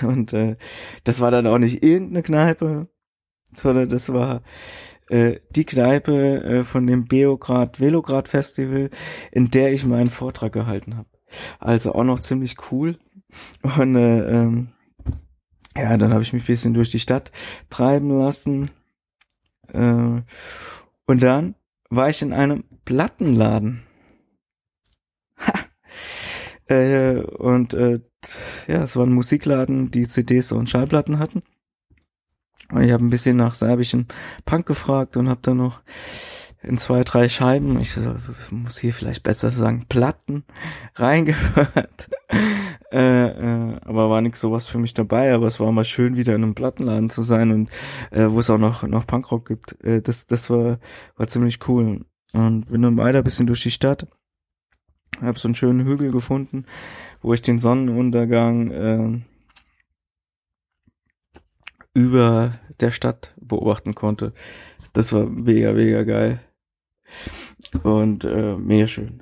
Und 0.01 0.33
äh, 0.33 0.55
das 1.03 1.19
war 1.19 1.31
dann 1.31 1.47
auch 1.47 1.57
nicht 1.57 1.83
irgendeine 1.83 2.23
Kneipe, 2.23 2.87
sondern 3.55 3.89
das 3.89 4.11
war 4.11 4.41
äh, 5.13 5.41
die 5.51 5.65
Kneipe 5.65 6.43
äh, 6.43 6.63
von 6.63 6.87
dem 6.87 7.05
Beograd 7.05 7.79
Velograd 7.79 8.27
Festival, 8.27 8.89
in 9.31 9.51
der 9.51 9.71
ich 9.71 9.85
meinen 9.85 10.07
Vortrag 10.07 10.51
gehalten 10.51 10.97
habe. 10.97 11.07
Also 11.59 11.93
auch 11.93 12.03
noch 12.03 12.19
ziemlich 12.19 12.55
cool. 12.71 12.97
Und 13.77 13.95
äh, 13.95 14.27
ähm, 14.27 14.69
ja, 15.77 15.97
dann 15.97 16.13
habe 16.13 16.23
ich 16.23 16.33
mich 16.33 16.47
bisschen 16.47 16.73
durch 16.73 16.89
die 16.89 16.99
Stadt 16.99 17.31
treiben 17.69 18.17
lassen. 18.17 18.71
Äh, 19.71 20.21
und 21.05 21.23
dann 21.23 21.55
war 21.89 22.09
ich 22.09 22.23
in 22.23 22.33
einem 22.33 22.63
Plattenladen. 22.83 23.83
Ha. 25.37 25.53
Äh, 26.65 27.17
und 27.17 27.75
äh, 27.75 27.99
ja, 28.67 28.83
es 28.83 28.95
war 28.95 29.05
ein 29.05 29.13
Musikladen, 29.13 29.91
die 29.91 30.07
CDs 30.07 30.51
und 30.51 30.69
Schallplatten 30.69 31.19
hatten. 31.19 31.43
Ich 32.81 32.91
habe 32.91 33.03
ein 33.03 33.09
bisschen 33.09 33.37
nach 33.37 33.55
serbischem 33.55 34.07
Punk 34.45 34.65
gefragt 34.65 35.17
und 35.17 35.29
habe 35.29 35.39
dann 35.43 35.57
noch 35.57 35.81
in 36.61 36.77
zwei, 36.77 37.03
drei 37.03 37.27
Scheiben, 37.27 37.79
ich 37.81 37.97
muss 38.51 38.77
hier 38.77 38.93
vielleicht 38.93 39.23
besser 39.23 39.49
sagen, 39.49 39.85
Platten 39.89 40.45
reingehört. 40.95 42.09
äh, 42.91 43.27
äh, 43.27 43.75
aber 43.83 44.09
war 44.09 44.21
nix 44.21 44.39
sowas 44.39 44.65
für 44.65 44.77
mich 44.77 44.93
dabei, 44.93 45.33
aber 45.33 45.47
es 45.47 45.59
war 45.59 45.71
mal 45.73 45.83
schön, 45.83 46.15
wieder 46.15 46.35
in 46.35 46.43
einem 46.43 46.55
Plattenladen 46.55 47.09
zu 47.09 47.21
sein 47.21 47.51
und 47.51 47.69
äh, 48.11 48.29
wo 48.29 48.39
es 48.39 48.49
auch 48.49 48.57
noch, 48.57 48.83
noch 48.83 49.05
Punkrock 49.05 49.45
gibt. 49.45 49.83
Äh, 49.83 50.01
das, 50.01 50.25
das 50.25 50.49
war, 50.49 50.79
war 51.17 51.27
ziemlich 51.27 51.67
cool. 51.67 52.05
Und 52.31 52.65
bin 52.71 52.81
dann 52.81 52.97
weiter 52.97 53.21
bisschen 53.23 53.45
durch 53.45 53.61
die 53.61 53.71
Stadt 53.71 54.07
habe 55.21 55.39
so 55.39 55.47
einen 55.47 55.55
schönen 55.55 55.85
Hügel 55.85 56.11
gefunden, 56.11 56.65
wo 57.21 57.33
ich 57.33 57.41
den 57.41 57.59
Sonnenuntergang 57.59 58.71
äh, 58.71 59.21
über 61.93 62.59
der 62.79 62.91
Stadt 62.91 63.35
beobachten 63.39 63.95
konnte. 63.95 64.33
Das 64.93 65.13
war 65.13 65.25
mega, 65.25 65.73
mega 65.73 66.03
geil. 66.03 66.41
Und 67.83 68.23
äh, 68.23 68.55
mega 68.57 68.87
schön. 68.87 69.21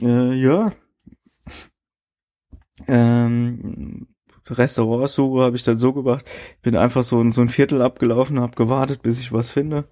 Äh, 0.00 0.34
ja. 0.34 0.72
Ähm, 2.86 4.08
Restaurantsuche 4.48 5.42
habe 5.42 5.56
ich 5.56 5.62
dann 5.62 5.78
so 5.78 5.92
gemacht. 5.92 6.24
Ich 6.56 6.62
bin 6.62 6.76
einfach 6.76 7.02
so 7.02 7.20
in 7.20 7.30
so 7.30 7.40
ein 7.40 7.48
Viertel 7.48 7.82
abgelaufen, 7.82 8.40
habe 8.40 8.56
gewartet, 8.56 9.02
bis 9.02 9.20
ich 9.20 9.32
was 9.32 9.48
finde. 9.48 9.88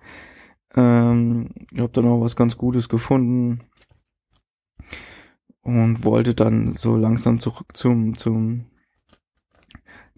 Ähm, 0.74 1.51
habe 1.76 1.92
dann 1.92 2.07
auch 2.07 2.20
was 2.20 2.36
ganz 2.36 2.57
Gutes 2.57 2.88
gefunden 2.88 3.61
und 5.62 6.05
wollte 6.05 6.34
dann 6.34 6.72
so 6.72 6.96
langsam 6.96 7.40
zurück 7.40 7.68
zum, 7.74 8.16
zum, 8.16 8.66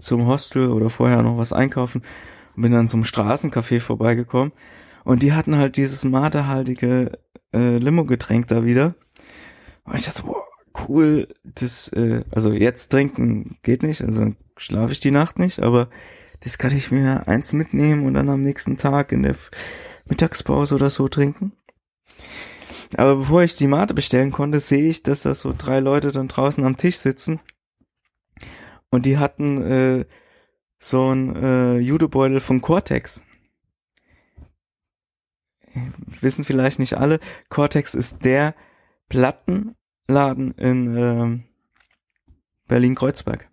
zum 0.01 0.27
Hostel 0.27 0.71
oder 0.71 0.91
vorher 0.91 1.23
noch 1.23 1.39
was 1.39 1.53
einkaufen 1.53 2.03
und 2.57 2.63
bin 2.63 2.73
dann 2.73 2.89
zum 2.89 3.05
Straßencafé 3.05 3.81
vorbeigekommen 3.81 4.53
und 5.05 5.23
die 5.23 5.33
hatten 5.33 5.57
halt 5.57 5.77
dieses 5.77 6.05
matehaltige 6.05 7.19
äh, 7.53 7.79
Limo-Getränk 7.79 8.49
da 8.49 8.65
wieder 8.65 8.95
und 9.85 9.97
ich 9.97 10.05
dachte, 10.05 10.23
boah, 10.23 10.45
cool, 10.89 11.29
das, 11.45 11.89
äh, 11.89 12.25
also 12.31 12.53
jetzt 12.53 12.89
trinken 12.89 13.59
geht 13.63 13.83
nicht, 13.83 14.03
also 14.03 14.33
schlafe 14.57 14.93
ich 14.93 15.01
die 15.01 15.11
Nacht 15.11 15.39
nicht, 15.39 15.61
aber 15.61 15.89
das 16.41 16.59
kann 16.59 16.75
ich 16.75 16.91
mir 16.91 17.29
eins 17.29 17.53
mitnehmen 17.53 18.07
und 18.07 18.15
dann 18.15 18.29
am 18.29 18.43
nächsten 18.43 18.77
Tag 18.77 19.13
in 19.13 19.23
der 19.23 19.37
Mittagspause 20.07 20.75
oder 20.75 20.91
so 20.91 21.09
trinken. 21.09 21.53
Aber 22.97 23.17
bevor 23.17 23.43
ich 23.43 23.55
die 23.55 23.69
Mate 23.69 23.95
bestellen 23.95 24.33
konnte, 24.33 24.61
sehe 24.61 24.89
ich, 24.89 25.03
dass 25.03 25.23
da 25.23 25.35
so 25.35 25.55
drei 25.57 25.81
Leute 25.81 26.13
dann 26.13 26.29
draußen 26.29 26.65
am 26.65 26.77
Tisch 26.77 26.97
sitzen. 26.97 27.41
Und 28.91 29.07
die 29.07 29.19
hatten 29.19 29.63
äh, 29.63 30.05
so 30.79 31.13
ein 31.13 31.37
äh, 31.37 31.79
Judebeutel 31.79 32.41
von 32.41 32.61
Cortex. 32.61 33.23
Wissen 36.21 36.45
vielleicht 36.45 36.81
nicht 36.81 36.95
alle, 36.95 37.21
Cortex 37.49 37.95
ist 37.95 38.25
der 38.25 38.55
Plattenladen 39.09 40.53
in 40.57 40.97
äh, 40.97 41.39
Berlin-Kreuzberg. 42.67 43.49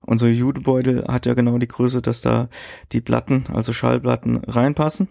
Und 0.00 0.18
so 0.18 0.26
Judebeutel 0.26 1.04
hat 1.06 1.26
ja 1.26 1.34
genau 1.34 1.58
die 1.58 1.68
Größe, 1.68 2.02
dass 2.02 2.20
da 2.20 2.48
die 2.90 3.00
Platten, 3.00 3.46
also 3.52 3.72
Schallplatten, 3.72 4.38
reinpassen. 4.38 5.08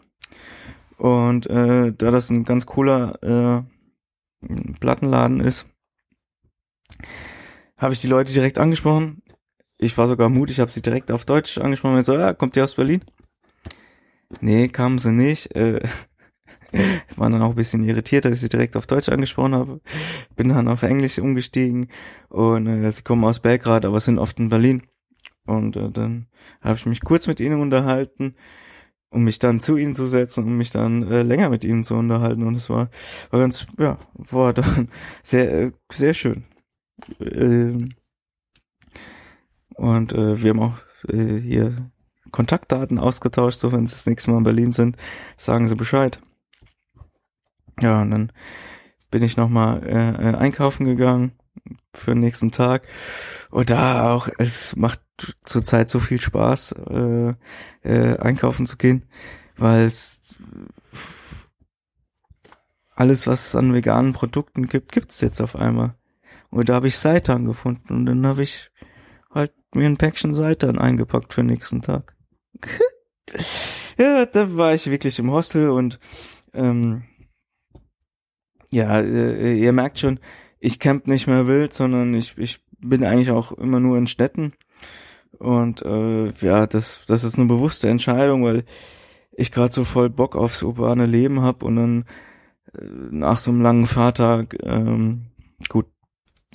Und 0.97 1.47
äh, 1.47 1.93
da 1.93 2.11
das 2.11 2.29
ein 2.29 2.43
ganz 2.43 2.65
cooler 2.65 3.65
äh, 4.43 4.75
Plattenladen 4.79 5.39
ist, 5.39 5.67
habe 7.79 7.93
ich 7.93 8.01
die 8.01 8.07
Leute 8.07 8.31
direkt 8.33 8.59
angesprochen. 8.59 9.23
Ich 9.77 9.97
war 9.97 10.07
sogar 10.07 10.29
mutig, 10.29 10.59
habe 10.59 10.71
sie 10.71 10.81
direkt 10.81 11.11
auf 11.11 11.25
Deutsch 11.25 11.57
angesprochen. 11.57 11.95
Und 11.95 12.03
so, 12.03 12.13
ja, 12.13 12.33
kommt 12.33 12.55
ihr 12.57 12.63
aus 12.63 12.75
Berlin? 12.75 13.01
Nee, 14.41 14.67
kamen 14.67 14.99
sie 14.99 15.11
nicht. 15.11 15.55
Äh, 15.55 15.81
war 17.15 17.29
dann 17.29 17.41
auch 17.41 17.51
ein 17.51 17.55
bisschen 17.55 17.83
irritiert, 17.83 18.25
dass 18.25 18.33
ich 18.33 18.41
sie 18.41 18.49
direkt 18.49 18.75
auf 18.75 18.85
Deutsch 18.85 19.09
angesprochen 19.09 19.55
habe. 19.55 19.81
Bin 20.35 20.49
dann 20.49 20.67
auf 20.67 20.83
Englisch 20.83 21.17
umgestiegen 21.17 21.89
und 22.27 22.67
äh, 22.67 22.91
sie 22.91 23.01
kommen 23.01 23.23
aus 23.23 23.39
Belgrad, 23.39 23.85
aber 23.85 23.99
sind 23.99 24.19
oft 24.19 24.37
in 24.39 24.49
Berlin. 24.49 24.83
Und 25.45 25.77
äh, 25.77 25.89
dann 25.89 26.27
habe 26.61 26.75
ich 26.77 26.85
mich 26.85 27.01
kurz 27.01 27.27
mit 27.27 27.39
ihnen 27.39 27.59
unterhalten, 27.59 28.35
um 29.09 29.23
mich 29.23 29.39
dann 29.39 29.61
zu 29.61 29.77
ihnen 29.77 29.95
zu 29.95 30.05
setzen, 30.05 30.43
um 30.43 30.57
mich 30.57 30.71
dann 30.71 31.09
äh, 31.09 31.23
länger 31.23 31.49
mit 31.49 31.63
ihnen 31.63 31.83
zu 31.83 31.95
unterhalten. 31.95 32.43
Und 32.43 32.55
es 32.55 32.69
war, 32.69 32.89
war 33.31 33.39
ganz, 33.39 33.65
ja, 33.79 33.97
war 34.13 34.53
dann 34.53 34.89
sehr, 35.23 35.51
äh, 35.51 35.71
sehr 35.91 36.13
schön. 36.13 36.43
Ähm, 37.19 37.89
und 39.75 40.13
äh, 40.13 40.41
wir 40.41 40.49
haben 40.49 40.61
auch 40.61 40.77
äh, 41.07 41.39
hier 41.39 41.91
Kontaktdaten 42.31 42.99
ausgetauscht, 42.99 43.59
so 43.59 43.71
wenn 43.71 43.87
sie 43.87 43.93
das 43.93 44.05
nächste 44.05 44.31
Mal 44.31 44.39
in 44.39 44.43
Berlin 44.43 44.71
sind, 44.71 44.97
sagen 45.37 45.67
sie 45.67 45.75
Bescheid. 45.75 46.19
Ja, 47.79 48.01
und 48.01 48.11
dann 48.11 48.31
bin 49.11 49.23
ich 49.23 49.37
nochmal 49.37 49.83
äh, 49.83 50.29
äh, 50.29 50.35
einkaufen 50.35 50.85
gegangen 50.85 51.31
für 51.93 52.11
den 52.11 52.19
nächsten 52.19 52.51
Tag. 52.51 52.87
Und 53.49 53.69
da 53.69 54.13
auch, 54.13 54.29
es 54.37 54.75
macht 54.75 55.01
zurzeit 55.43 55.89
so 55.89 55.99
viel 55.99 56.21
Spaß, 56.21 56.73
äh, 56.89 57.33
äh, 57.83 58.17
einkaufen 58.19 58.65
zu 58.65 58.77
gehen, 58.77 59.05
weil 59.57 59.85
es 59.85 60.35
alles, 62.95 63.27
was 63.27 63.47
es 63.47 63.55
an 63.55 63.73
veganen 63.73 64.13
Produkten 64.13 64.67
gibt, 64.67 64.91
gibt's 64.91 65.21
jetzt 65.21 65.41
auf 65.41 65.55
einmal. 65.55 65.95
Und 66.51 66.69
da 66.69 66.75
habe 66.75 66.87
ich 66.87 66.97
Seitan 66.97 67.45
gefunden 67.45 67.93
und 67.93 68.05
dann 68.05 68.25
habe 68.25 68.43
ich 68.43 68.71
halt 69.31 69.53
mir 69.73 69.85
ein 69.85 69.97
Päckchen 69.97 70.33
Seitan 70.33 70.79
eingepackt 70.79 71.33
für 71.33 71.41
den 71.41 71.47
nächsten 71.47 71.81
Tag. 71.81 72.15
ja, 73.97 74.25
da 74.25 74.55
war 74.55 74.73
ich 74.73 74.89
wirklich 74.89 75.19
im 75.19 75.31
Hostel 75.31 75.69
und 75.69 75.99
ähm, 76.53 77.03
ja, 78.71 78.99
äh, 78.99 79.55
ihr 79.57 79.71
merkt 79.73 79.99
schon, 79.99 80.19
ich 80.59 80.79
camp 80.79 81.07
nicht 81.07 81.27
mehr 81.27 81.47
wild, 81.47 81.73
sondern 81.73 82.13
ich, 82.13 82.37
ich 82.37 82.61
bin 82.79 83.03
eigentlich 83.03 83.31
auch 83.31 83.51
immer 83.51 83.79
nur 83.79 83.97
in 83.97 84.07
Städten. 84.07 84.53
Und 85.37 85.81
äh, 85.83 86.31
ja, 86.41 86.67
das, 86.67 87.01
das 87.07 87.23
ist 87.23 87.37
eine 87.37 87.47
bewusste 87.47 87.89
Entscheidung, 87.89 88.43
weil 88.43 88.65
ich 89.31 89.51
gerade 89.51 89.73
so 89.73 89.85
voll 89.85 90.09
Bock 90.09 90.35
aufs 90.35 90.63
urbane 90.63 91.05
Leben 91.05 91.41
hab 91.41 91.63
und 91.63 91.75
dann 91.77 92.05
äh, 92.73 92.83
nach 93.11 93.39
so 93.39 93.51
einem 93.51 93.61
langen 93.61 93.85
Fahrtag, 93.85 94.57
ähm, 94.63 95.27
gut, 95.69 95.85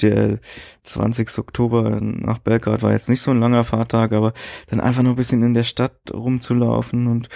der 0.00 0.40
20. 0.82 1.38
Oktober 1.38 2.00
nach 2.00 2.38
Belgrad 2.38 2.82
war 2.82 2.92
jetzt 2.92 3.08
nicht 3.08 3.20
so 3.20 3.30
ein 3.30 3.40
langer 3.40 3.64
Fahrtag, 3.64 4.12
aber 4.12 4.32
dann 4.68 4.80
einfach 4.80 5.02
nur 5.02 5.12
ein 5.12 5.16
bisschen 5.16 5.42
in 5.42 5.54
der 5.54 5.62
Stadt 5.62 5.98
rumzulaufen 6.12 7.06
und 7.06 7.28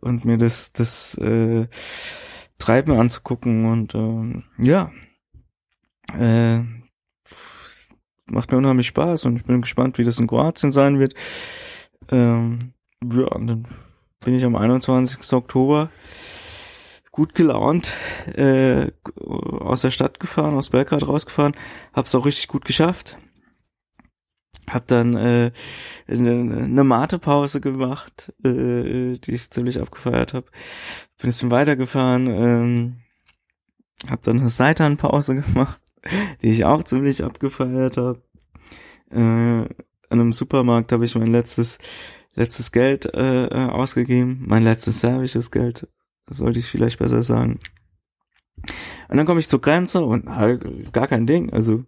und 0.00 0.24
mir 0.24 0.36
das 0.36 0.72
das 0.72 1.16
äh, 1.18 1.66
Treiben 2.58 2.92
anzugucken 2.98 3.66
und 3.66 3.94
äh, 3.94 4.42
ja 4.58 4.90
äh, 6.12 6.60
macht 8.26 8.50
mir 8.50 8.58
unheimlich 8.58 8.88
Spaß 8.88 9.24
und 9.24 9.36
ich 9.36 9.44
bin 9.44 9.60
gespannt, 9.60 9.98
wie 9.98 10.04
das 10.04 10.18
in 10.18 10.26
Kroatien 10.26 10.72
sein 10.72 10.98
wird. 10.98 11.14
Ähm, 12.10 12.72
ja, 13.02 13.26
und 13.26 13.46
dann 13.46 13.68
bin 14.24 14.34
ich 14.34 14.44
am 14.44 14.56
21. 14.56 15.32
Oktober 15.32 15.90
gut 17.16 17.34
gelaunt 17.34 17.94
äh, 18.34 18.92
aus 19.24 19.80
der 19.80 19.90
Stadt 19.90 20.20
gefahren, 20.20 20.54
aus 20.54 20.68
Belgrad 20.68 21.08
rausgefahren, 21.08 21.56
hab's 21.94 22.14
auch 22.14 22.26
richtig 22.26 22.46
gut 22.46 22.66
geschafft. 22.66 23.16
Hab 24.68 24.86
dann 24.88 25.16
äh, 25.16 25.52
eine, 26.08 26.30
eine 26.30 26.84
Matepause 26.84 27.62
gemacht, 27.62 28.34
äh, 28.44 29.16
die 29.16 29.32
ich 29.32 29.50
ziemlich 29.50 29.80
abgefeiert 29.80 30.34
habe. 30.34 30.46
Bin 31.16 31.24
ein 31.24 31.28
bisschen 31.28 31.50
weitergefahren, 31.50 32.26
ähm, 32.26 32.96
hab 34.10 34.22
dann 34.22 34.40
eine 34.40 34.50
Seitanpause 34.50 35.36
gemacht, 35.40 35.80
die 36.42 36.50
ich 36.50 36.66
auch 36.66 36.84
ziemlich 36.84 37.24
abgefeiert 37.24 37.96
habe. 37.96 38.20
Äh, 39.10 39.16
an 39.16 39.70
einem 40.10 40.32
Supermarkt 40.32 40.92
habe 40.92 41.06
ich 41.06 41.14
mein 41.14 41.32
letztes 41.32 41.78
letztes 42.34 42.70
Geld 42.70 43.06
äh, 43.06 43.48
ausgegeben, 43.70 44.44
mein 44.46 44.62
letztes 44.62 45.00
serbisches 45.00 45.50
Geld 45.50 45.88
sollte 46.30 46.58
ich 46.58 46.66
vielleicht 46.66 46.98
besser 46.98 47.22
sagen. 47.22 47.60
Und 49.08 49.16
dann 49.16 49.26
komme 49.26 49.40
ich 49.40 49.48
zur 49.48 49.60
Grenze 49.60 50.04
und 50.04 50.28
halt 50.28 50.92
gar 50.92 51.06
kein 51.06 51.26
Ding. 51.26 51.52
Also 51.52 51.84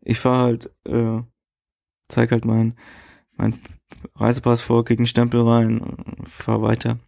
ich 0.00 0.18
fahre 0.18 0.42
halt, 0.42 0.70
äh, 0.84 1.22
zeig 2.08 2.32
halt 2.32 2.44
mein, 2.44 2.76
mein 3.36 3.58
Reisepass 4.16 4.60
vor, 4.60 4.84
krieg 4.84 4.98
einen 4.98 5.06
Stempel 5.06 5.42
rein, 5.42 5.96
fahr 6.26 6.62
weiter. 6.62 6.98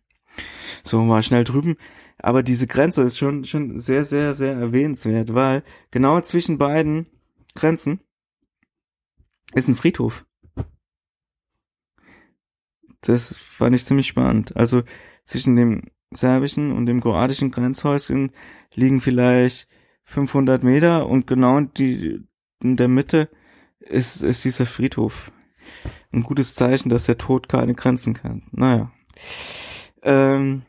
So 0.82 1.06
war 1.08 1.22
schnell 1.22 1.44
drüben. 1.44 1.76
Aber 2.18 2.42
diese 2.42 2.66
Grenze 2.66 3.02
ist 3.02 3.18
schon, 3.18 3.44
schon 3.44 3.80
sehr, 3.80 4.04
sehr, 4.04 4.34
sehr 4.34 4.54
erwähnenswert, 4.54 5.34
weil 5.34 5.62
genau 5.90 6.20
zwischen 6.20 6.58
beiden 6.58 7.06
Grenzen 7.54 8.00
ist 9.54 9.68
ein 9.68 9.74
Friedhof. 9.74 10.24
Das 13.00 13.36
fand 13.36 13.76
ich 13.76 13.84
ziemlich 13.84 14.06
spannend. 14.06 14.56
Also 14.56 14.82
zwischen 15.24 15.56
dem 15.56 15.90
serbischen 16.14 16.72
und 16.72 16.86
dem 16.86 17.00
kroatischen 17.00 17.50
Grenzhäuschen 17.50 18.32
liegen 18.74 19.00
vielleicht 19.00 19.68
500 20.04 20.62
Meter 20.62 21.06
und 21.08 21.26
genau 21.26 21.58
in, 21.58 21.72
die, 21.74 22.20
in 22.62 22.76
der 22.76 22.88
Mitte 22.88 23.28
ist, 23.80 24.22
ist 24.22 24.44
dieser 24.44 24.66
Friedhof. 24.66 25.32
Ein 26.12 26.22
gutes 26.22 26.54
Zeichen, 26.54 26.88
dass 26.88 27.06
der 27.06 27.18
Tod 27.18 27.48
keine 27.48 27.74
Grenzen 27.74 28.14
kennt. 28.14 28.56
Naja. 28.56 28.92
Ähm, 30.02 30.62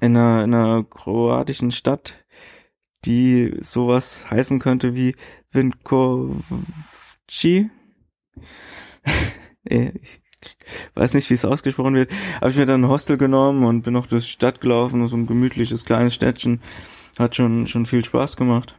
in, 0.00 0.16
einer, 0.16 0.44
in 0.44 0.54
einer 0.54 0.84
kroatischen 0.84 1.70
Stadt, 1.70 2.24
die 3.04 3.56
sowas 3.60 4.30
heißen 4.30 4.58
könnte 4.60 4.94
wie 4.94 5.16
Vinkovci. 5.50 6.40
weiß 10.94 11.14
nicht, 11.14 11.30
wie 11.30 11.34
es 11.34 11.44
ausgesprochen 11.44 11.94
wird, 11.94 12.10
habe 12.40 12.50
ich 12.50 12.56
mir 12.56 12.66
dann 12.66 12.84
ein 12.84 12.90
Hostel 12.90 13.16
genommen 13.18 13.64
und 13.64 13.82
bin 13.82 13.94
noch 13.94 14.06
durch 14.06 14.24
die 14.24 14.30
Stadt 14.30 14.60
gelaufen, 14.60 15.06
so 15.08 15.16
ein 15.16 15.26
gemütliches 15.26 15.84
kleines 15.84 16.14
Städtchen. 16.14 16.60
Hat 17.18 17.36
schon, 17.36 17.66
schon 17.66 17.86
viel 17.86 18.04
Spaß 18.04 18.36
gemacht. 18.36 18.76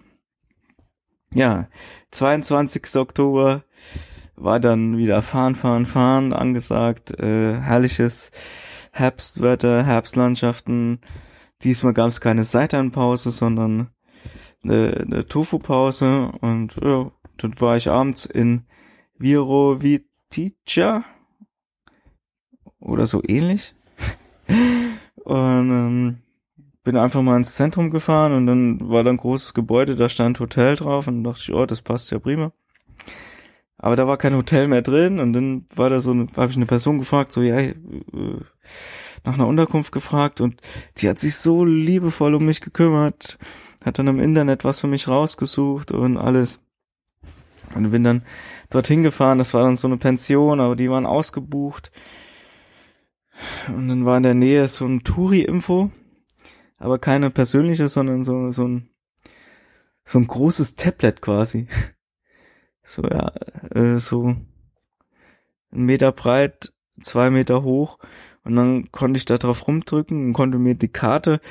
Ja, 1.33 1.67
22. 2.11 2.95
Oktober 2.95 3.63
war 4.35 4.59
dann 4.59 4.97
wieder 4.97 5.21
fahren, 5.21 5.55
fahren, 5.55 5.85
fahren 5.85 6.33
angesagt. 6.33 7.17
Äh, 7.19 7.55
herrliches 7.59 8.31
Herbstwetter, 8.91 9.85
Herbstlandschaften. 9.85 10.99
Diesmal 11.63 11.93
gab 11.93 12.09
es 12.09 12.21
keine 12.21 12.43
Seiteinpause, 12.43 13.31
sondern 13.31 13.89
eine, 14.63 15.05
eine 15.05 15.27
Tofu-Pause. 15.27 16.31
Und 16.41 16.75
ja, 16.83 17.11
dann 17.37 17.59
war 17.59 17.77
ich 17.77 17.89
abends 17.89 18.25
in 18.25 18.65
Virovitica 19.17 21.03
oder 22.85 23.05
so 23.05 23.21
ähnlich. 23.25 23.75
und 25.23 25.69
ähm, 25.69 26.17
bin 26.83 26.97
einfach 26.97 27.21
mal 27.21 27.37
ins 27.37 27.55
Zentrum 27.55 27.89
gefahren 27.89 28.31
und 28.33 28.45
dann 28.45 28.89
war 28.89 29.03
da 29.03 29.09
ein 29.09 29.17
großes 29.17 29.53
Gebäude, 29.53 29.95
da 29.95 30.07
stand 30.07 30.39
Hotel 30.39 30.75
drauf 30.75 31.07
und 31.07 31.23
dachte 31.23 31.41
ich, 31.41 31.53
oh, 31.53 31.65
das 31.65 31.81
passt 31.81 32.11
ja 32.11 32.19
prima. 32.19 32.51
Aber 33.77 33.95
da 33.95 34.07
war 34.07 34.17
kein 34.17 34.35
Hotel 34.35 34.67
mehr 34.67 34.83
drin 34.83 35.19
und 35.19 35.33
dann 35.33 35.65
war 35.75 35.89
da 35.89 35.99
so, 35.99 36.13
habe 36.35 36.51
ich 36.51 36.55
eine 36.55 36.67
Person 36.67 36.99
gefragt, 36.99 37.31
so 37.31 37.41
ja, 37.41 37.57
äh, 37.57 37.73
nach 39.23 39.33
einer 39.33 39.47
Unterkunft 39.47 39.91
gefragt 39.91 40.39
und 40.39 40.61
die 40.97 41.09
hat 41.09 41.19
sich 41.19 41.35
so 41.35 41.65
liebevoll 41.65 42.35
um 42.35 42.45
mich 42.45 42.61
gekümmert, 42.61 43.39
hat 43.83 43.97
dann 43.97 44.07
im 44.07 44.19
Internet 44.19 44.63
was 44.63 44.79
für 44.79 44.87
mich 44.87 45.07
rausgesucht 45.07 45.91
und 45.91 46.17
alles. 46.17 46.59
Und 47.73 47.89
bin 47.89 48.03
dann 48.03 48.21
dorthin 48.69 49.01
gefahren, 49.01 49.39
das 49.39 49.53
war 49.55 49.63
dann 49.63 49.75
so 49.75 49.87
eine 49.87 49.97
Pension, 49.97 50.59
aber 50.59 50.75
die 50.75 50.89
waren 50.89 51.07
ausgebucht. 51.07 51.91
Und 53.67 53.87
dann 53.87 54.05
war 54.05 54.17
in 54.17 54.23
der 54.23 54.33
Nähe 54.33 54.67
so 54.67 54.85
ein 54.85 55.03
Touri-Info, 55.03 55.91
aber 56.77 56.99
keine 56.99 57.29
persönliche, 57.31 57.87
sondern 57.87 58.23
so, 58.23 58.51
so 58.51 58.67
ein, 58.67 58.89
so 60.03 60.19
ein 60.19 60.27
großes 60.27 60.75
Tablet 60.75 61.21
quasi. 61.21 61.67
So, 62.87 63.01
ja, 63.01 63.31
äh, 63.73 63.97
so 63.97 64.27
ein 64.27 64.45
Meter 65.71 66.11
breit, 66.11 66.71
zwei 67.01 67.31
Meter 67.31 67.63
hoch. 67.63 67.97
Und 68.43 68.55
dann 68.55 68.91
konnte 68.91 69.17
ich 69.17 69.25
da 69.25 69.39
drauf 69.39 69.67
rumdrücken 69.67 70.27
und 70.27 70.33
konnte 70.33 70.59
mir 70.59 70.75
die 70.75 70.91
Karte 70.91 71.41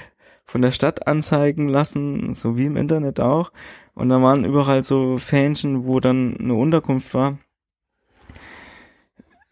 von 0.44 0.62
der 0.62 0.70
Stadt 0.70 1.08
anzeigen 1.08 1.68
lassen, 1.68 2.34
so 2.34 2.56
wie 2.56 2.66
im 2.66 2.76
Internet 2.76 3.18
auch. 3.18 3.50
Und 3.94 4.10
da 4.10 4.22
waren 4.22 4.44
überall 4.44 4.82
so 4.84 5.18
Fähnchen, 5.18 5.86
wo 5.86 6.00
dann 6.00 6.36
eine 6.38 6.54
Unterkunft 6.54 7.14
war. 7.14 7.38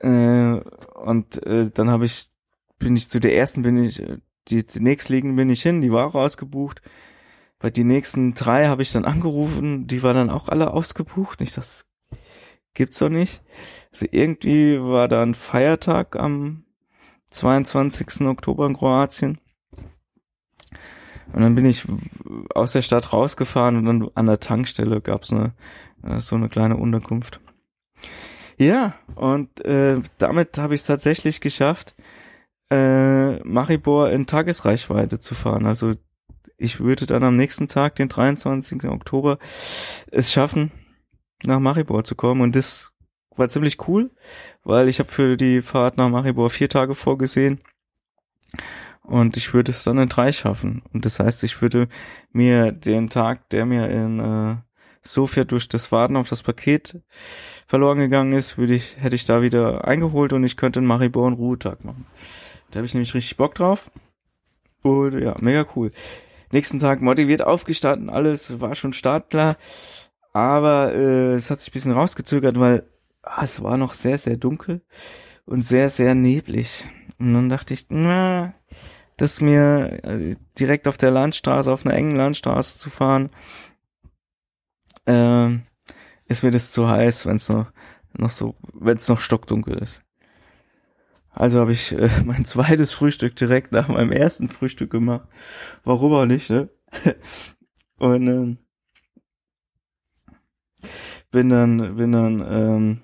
Äh, 0.03 0.61
und 0.94 1.44
äh, 1.46 1.70
dann 1.72 1.90
habe 1.90 2.05
ich, 2.05 2.30
bin 2.78 2.96
ich 2.96 3.09
zu 3.09 3.20
der 3.20 3.36
ersten, 3.36 3.62
bin 3.62 3.82
ich, 3.82 4.03
die, 4.48 4.66
die 4.66 4.80
nächstliegenden 4.80 5.36
bin 5.36 5.50
ich 5.50 5.62
hin, 5.62 5.80
die 5.80 5.92
war 5.92 6.07
auch 6.07 6.14
ausgebucht. 6.14 6.82
Bei 7.59 7.70
die 7.70 7.84
nächsten 7.84 8.34
drei 8.34 8.66
habe 8.66 8.82
ich 8.82 8.90
dann 8.90 9.05
angerufen, 9.05 9.86
die 9.86 10.03
war 10.03 10.14
dann 10.14 10.30
auch 10.30 10.48
alle 10.48 10.72
ausgebucht. 10.72 11.40
Ich 11.40 11.53
das 11.53 11.86
gibt's 12.74 12.98
doch 12.98 13.09
nicht. 13.09 13.40
Also 13.92 14.07
irgendwie 14.11 14.80
war 14.80 15.07
da 15.07 15.22
ein 15.22 15.34
Feiertag 15.34 16.16
am 16.16 16.64
22. 17.30 18.22
Oktober 18.22 18.66
in 18.66 18.76
Kroatien. 18.76 19.38
Und 21.32 21.40
dann 21.40 21.55
bin 21.55 21.64
ich 21.64 21.86
aus 22.55 22.72
der 22.72 22.82
Stadt 22.82 23.12
rausgefahren 23.12 23.76
und 23.76 23.84
dann 23.84 24.11
an 24.14 24.26
der 24.26 24.40
Tankstelle 24.40 25.00
gab's 25.00 25.32
eine 25.32 25.55
äh, 26.03 26.20
so 26.20 26.36
eine 26.36 26.48
kleine 26.48 26.76
Unterkunft. 26.76 27.40
Ja, 28.59 28.94
und 29.14 29.64
äh, 29.64 30.00
damit 30.18 30.59
habe 30.59 30.74
ich 30.74 30.82
es 30.82 30.86
tatsächlich 30.86 31.40
geschafft, 31.40 31.94
äh, 32.70 33.36
Maribor 33.44 34.11
in 34.11 34.26
Tagesreichweite 34.26 35.20
zu 35.20 35.34
fahren. 35.34 35.66
Also 35.66 35.94
ich 36.57 36.80
würde 36.80 37.07
dann 37.07 37.24
am 37.24 37.36
nächsten 37.36 37.68
Tag, 37.68 37.96
den 37.96 38.09
23. 38.09 38.84
Oktober, 38.84 39.38
es 40.11 40.32
schaffen, 40.32 40.70
nach 41.44 41.59
Maribor 41.59 42.05
zu 42.05 42.14
kommen. 42.14 42.40
Und 42.40 42.57
das 42.57 42.92
war 43.36 43.48
ziemlich 43.48 43.88
cool, 43.88 44.11
weil 44.62 44.88
ich 44.88 45.00
habe 45.00 45.11
für 45.11 45.36
die 45.36 45.62
Fahrt 45.62 45.96
nach 45.96 46.09
Maribor 46.09 46.50
vier 46.50 46.68
Tage 46.68 46.94
vorgesehen. 46.94 47.61
Und 49.03 49.36
ich 49.36 49.53
würde 49.53 49.72
es 49.72 49.82
dann 49.82 49.98
in 49.98 50.09
drei 50.09 50.30
schaffen. 50.30 50.82
Und 50.92 51.05
das 51.05 51.18
heißt, 51.18 51.42
ich 51.42 51.61
würde 51.61 51.88
mir 52.30 52.70
den 52.70 53.11
Tag, 53.11 53.48
der 53.50 53.66
mir 53.66 53.88
in 53.88 54.20
äh, 54.20 54.57
Sofia 55.03 55.44
durch 55.44 55.68
das 55.68 55.90
Warten 55.92 56.16
auf 56.16 56.28
das 56.28 56.42
Paket 56.42 57.00
verloren 57.66 57.98
gegangen 57.98 58.32
ist, 58.32 58.59
würde 58.59 58.74
ich, 58.74 58.96
hätte 58.98 59.16
ich 59.16 59.24
da 59.24 59.42
wieder 59.42 59.86
eingeholt 59.86 60.32
und 60.32 60.44
ich 60.44 60.57
könnte 60.57 60.78
in 60.80 60.86
Maribor 60.86 61.26
einen 61.26 61.36
Ruhetag 61.36 61.84
machen. 61.84 62.07
Da 62.70 62.78
habe 62.78 62.86
ich 62.86 62.94
nämlich 62.94 63.14
richtig 63.14 63.36
Bock 63.36 63.55
drauf. 63.55 63.90
Und 64.82 65.20
ja, 65.20 65.36
mega 65.40 65.66
cool. 65.76 65.92
Nächsten 66.50 66.78
Tag 66.78 67.00
motiviert 67.00 67.42
aufgestanden, 67.42 68.11
alles 68.11 68.61
war 68.61 68.74
schon 68.74 68.92
startklar. 68.92 69.57
Aber 70.32 70.94
äh, 70.94 71.34
es 71.34 71.50
hat 71.50 71.61
sich 71.61 71.70
ein 71.70 71.72
bisschen 71.72 71.92
rausgezögert, 71.92 72.59
weil 72.59 72.84
ah, 73.22 73.44
es 73.44 73.62
war 73.62 73.76
noch 73.76 73.94
sehr, 73.94 74.18
sehr 74.18 74.36
dunkel 74.36 74.82
und 75.44 75.62
sehr, 75.62 75.90
sehr 75.90 76.14
neblig. 76.14 76.84
Und 77.18 77.34
dann 77.34 77.48
dachte 77.48 77.74
ich, 77.74 77.86
na, 77.88 78.55
das 79.16 79.40
mir 79.40 80.00
äh, 80.05 80.36
direkt 80.59 80.88
auf 80.88 80.96
der 80.96 81.11
Landstraße, 81.11 81.70
auf 81.70 81.84
einer 81.84 81.94
engen 81.94 82.16
Landstraße 82.16 82.78
zu 82.78 82.90
fahren, 82.90 83.30
äh, 85.07 85.59
ist 86.26 86.42
mir 86.42 86.50
das 86.50 86.70
zu 86.70 86.88
heiß, 86.88 87.26
wenn 87.26 87.36
es 87.36 87.48
noch, 87.48 87.72
noch 88.14 88.30
so, 88.30 88.57
wenn 88.72 88.96
es 88.96 89.09
noch 89.09 89.20
stockdunkel 89.20 89.78
ist. 89.78 90.03
Also 91.30 91.61
habe 91.61 91.72
ich 91.72 91.92
äh, 91.92 92.11
mein 92.24 92.44
zweites 92.44 92.92
Frühstück 92.92 93.36
direkt 93.36 93.72
nach 93.72 93.88
meinem 93.88 94.12
ersten 94.12 94.48
Frühstück 94.48 94.90
gemacht. 94.90 95.28
Warum 95.84 96.12
auch 96.12 96.26
nicht, 96.26 96.50
ne? 96.50 96.68
Und 97.98 98.26
ähm, 98.26 98.59
bin 101.30 101.48
dann, 101.48 101.96
bin 101.96 102.12
dann 102.12 102.44
ähm, 102.46 103.00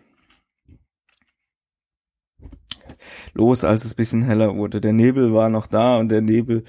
los, 3.33 3.65
als 3.65 3.85
es 3.85 3.95
bisschen 3.95 4.23
heller 4.23 4.55
wurde. 4.55 4.81
Der 4.81 4.93
Nebel 4.93 5.33
war 5.33 5.49
noch 5.49 5.67
da 5.67 5.99
und 5.99 6.09
der 6.09 6.21
Nebel, 6.21 6.65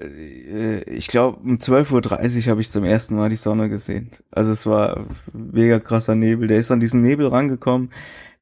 ich 0.00 1.08
glaube, 1.08 1.38
um 1.38 1.56
12.30 1.56 2.44
Uhr 2.44 2.50
habe 2.50 2.60
ich 2.60 2.70
zum 2.70 2.84
ersten 2.84 3.16
Mal 3.16 3.30
die 3.30 3.36
Sonne 3.36 3.68
gesehen. 3.68 4.10
Also 4.30 4.52
es 4.52 4.64
war 4.66 5.06
mega 5.32 5.80
krasser 5.80 6.14
Nebel. 6.14 6.48
Der 6.48 6.58
ist 6.58 6.70
an 6.70 6.80
diesen 6.80 7.02
Nebel 7.02 7.26
rangekommen, 7.26 7.90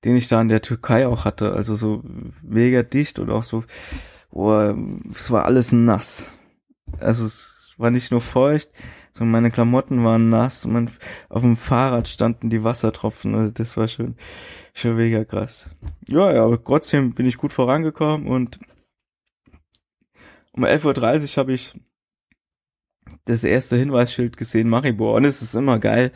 den 0.05 0.17
ich 0.17 0.29
da 0.29 0.41
in 0.41 0.49
der 0.49 0.63
Türkei 0.63 1.07
auch 1.07 1.25
hatte. 1.25 1.53
Also 1.53 1.75
so 1.75 2.03
mega 2.43 2.83
dicht 2.83 3.19
und 3.19 3.31
auch 3.31 3.43
so, 3.43 3.65
oh, 4.31 4.75
es 5.15 5.31
war 5.31 5.47
alles 5.47 5.73
nass. 5.73 6.31
Also 7.01 7.25
es 7.25 7.75
war 7.79 7.91
nicht 7.91 8.11
nur 8.11 8.21
feucht, 8.21 8.71
so 9.13 9.25
meine 9.25 9.51
Klamotten 9.51 10.05
waren 10.05 10.29
nass 10.29 10.65
und 10.65 10.73
mein, 10.73 10.91
auf 11.29 11.43
dem 11.43 11.57
Fahrrad 11.57 12.07
standen 12.09 12.51
die 12.51 12.65
Wassertropfen. 12.65 13.35
Also 13.35 13.51
das 13.51 13.77
war 13.77 13.89
schon, 13.89 14.17
schon 14.75 14.97
mega 14.97 15.25
krass. 15.25 15.71
Ja, 16.07 16.33
ja, 16.33 16.45
aber 16.45 16.63
trotzdem 16.63 17.15
bin 17.15 17.27
ich 17.27 17.39
gut 17.39 17.53
vorangekommen 17.53 18.27
und 18.27 18.59
um 20.57 20.65
11.30 20.65 21.33
Uhr 21.33 21.37
habe 21.37 21.53
ich 21.53 21.75
das 23.25 23.45
erste 23.45 23.77
Hinweisschild 23.77 24.37
gesehen, 24.37 24.69
Maribor. 24.69 25.15
Und 25.15 25.25
es 25.25 25.43
ist 25.43 25.55
immer 25.55 25.79
geil, 25.79 26.13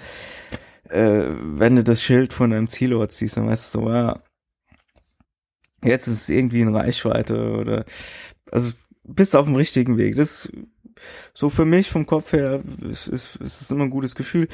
äh, 0.88 1.26
wenn 1.28 1.76
du 1.76 1.84
das 1.84 2.02
Schild 2.02 2.32
von 2.32 2.52
einem 2.52 2.68
Zielort 2.68 3.12
siehst, 3.12 3.36
dann 3.36 3.46
weißt 3.46 3.74
du 3.74 3.80
so, 3.80 3.88
ja, 3.88 4.20
jetzt 5.84 6.06
ist 6.06 6.22
es 6.22 6.28
irgendwie 6.28 6.60
in 6.60 6.74
Reichweite 6.74 7.52
oder, 7.52 7.84
also 8.50 8.72
bist 9.04 9.36
auf 9.36 9.46
dem 9.46 9.56
richtigen 9.56 9.96
Weg. 9.96 10.16
Das 10.16 10.48
so 11.32 11.48
für 11.48 11.64
mich 11.64 11.88
vom 11.88 12.06
Kopf 12.06 12.32
her 12.32 12.62
ist, 12.90 13.08
ist, 13.08 13.36
ist 13.36 13.62
es 13.62 13.70
immer 13.70 13.84
ein 13.84 13.90
gutes 13.90 14.14
Gefühl. 14.14 14.48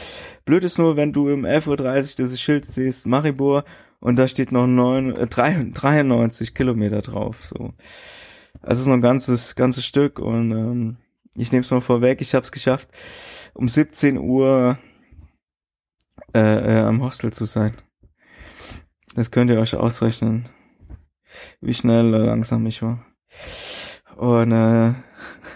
Blöd 0.45 0.65
ist 0.65 0.79
nur, 0.79 0.97
wenn 0.97 1.13
du 1.13 1.33
um 1.33 1.45
11.30 1.45 1.69
Uhr 1.69 2.17
dieses 2.19 2.41
Schild 2.41 2.67
siehst, 2.67 3.07
Maribor, 3.07 3.65
und 3.99 4.17
da 4.17 4.29
steht 4.29 4.53
noch 4.53 4.67
neun, 4.67 5.17
äh, 5.17 5.27
93 5.27 6.55
Kilometer 6.55 7.03
drauf. 7.03 7.47
So. 7.47 7.73
Also 8.63 8.75
es 8.75 8.81
ist 8.81 8.87
noch 8.87 8.95
ein 8.95 9.03
ganzes, 9.03 9.55
ganzes 9.55 9.85
Stück 9.85 10.19
und 10.19 10.51
ähm, 10.53 10.97
ich 11.35 11.53
nehme 11.53 11.63
es 11.63 11.71
mal 11.71 11.81
vorweg, 11.81 12.21
ich 12.21 12.35
habe 12.35 12.45
es 12.45 12.53
geschafft, 12.53 12.89
um 13.55 13.69
17 13.69 14.19
Uhr 14.19 14.79
äh, 16.35 16.41
äh, 16.41 16.81
am 16.81 17.03
Hostel 17.03 17.33
zu 17.33 17.45
sein. 17.45 17.75
Das 19.15 19.31
könnt 19.31 19.51
ihr 19.51 19.61
euch 19.61 19.75
ausrechnen, 19.75 20.49
wie 21.61 21.75
schnell 21.75 22.09
oder 22.09 22.27
langsam 22.27 22.67
ich 22.67 22.83
war. 22.83 23.05
Und 24.17 24.53
äh, 24.53 24.95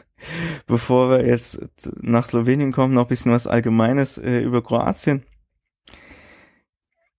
bevor 0.67 1.11
wir 1.11 1.27
jetzt 1.27 1.59
nach 2.01 2.27
Slowenien 2.27 2.73
kommen, 2.73 2.95
noch 2.95 3.07
ein 3.07 3.09
bisschen 3.09 3.33
was 3.33 3.47
Allgemeines 3.47 4.19
äh, 4.19 4.41
über 4.41 4.63
Kroatien. 4.63 5.25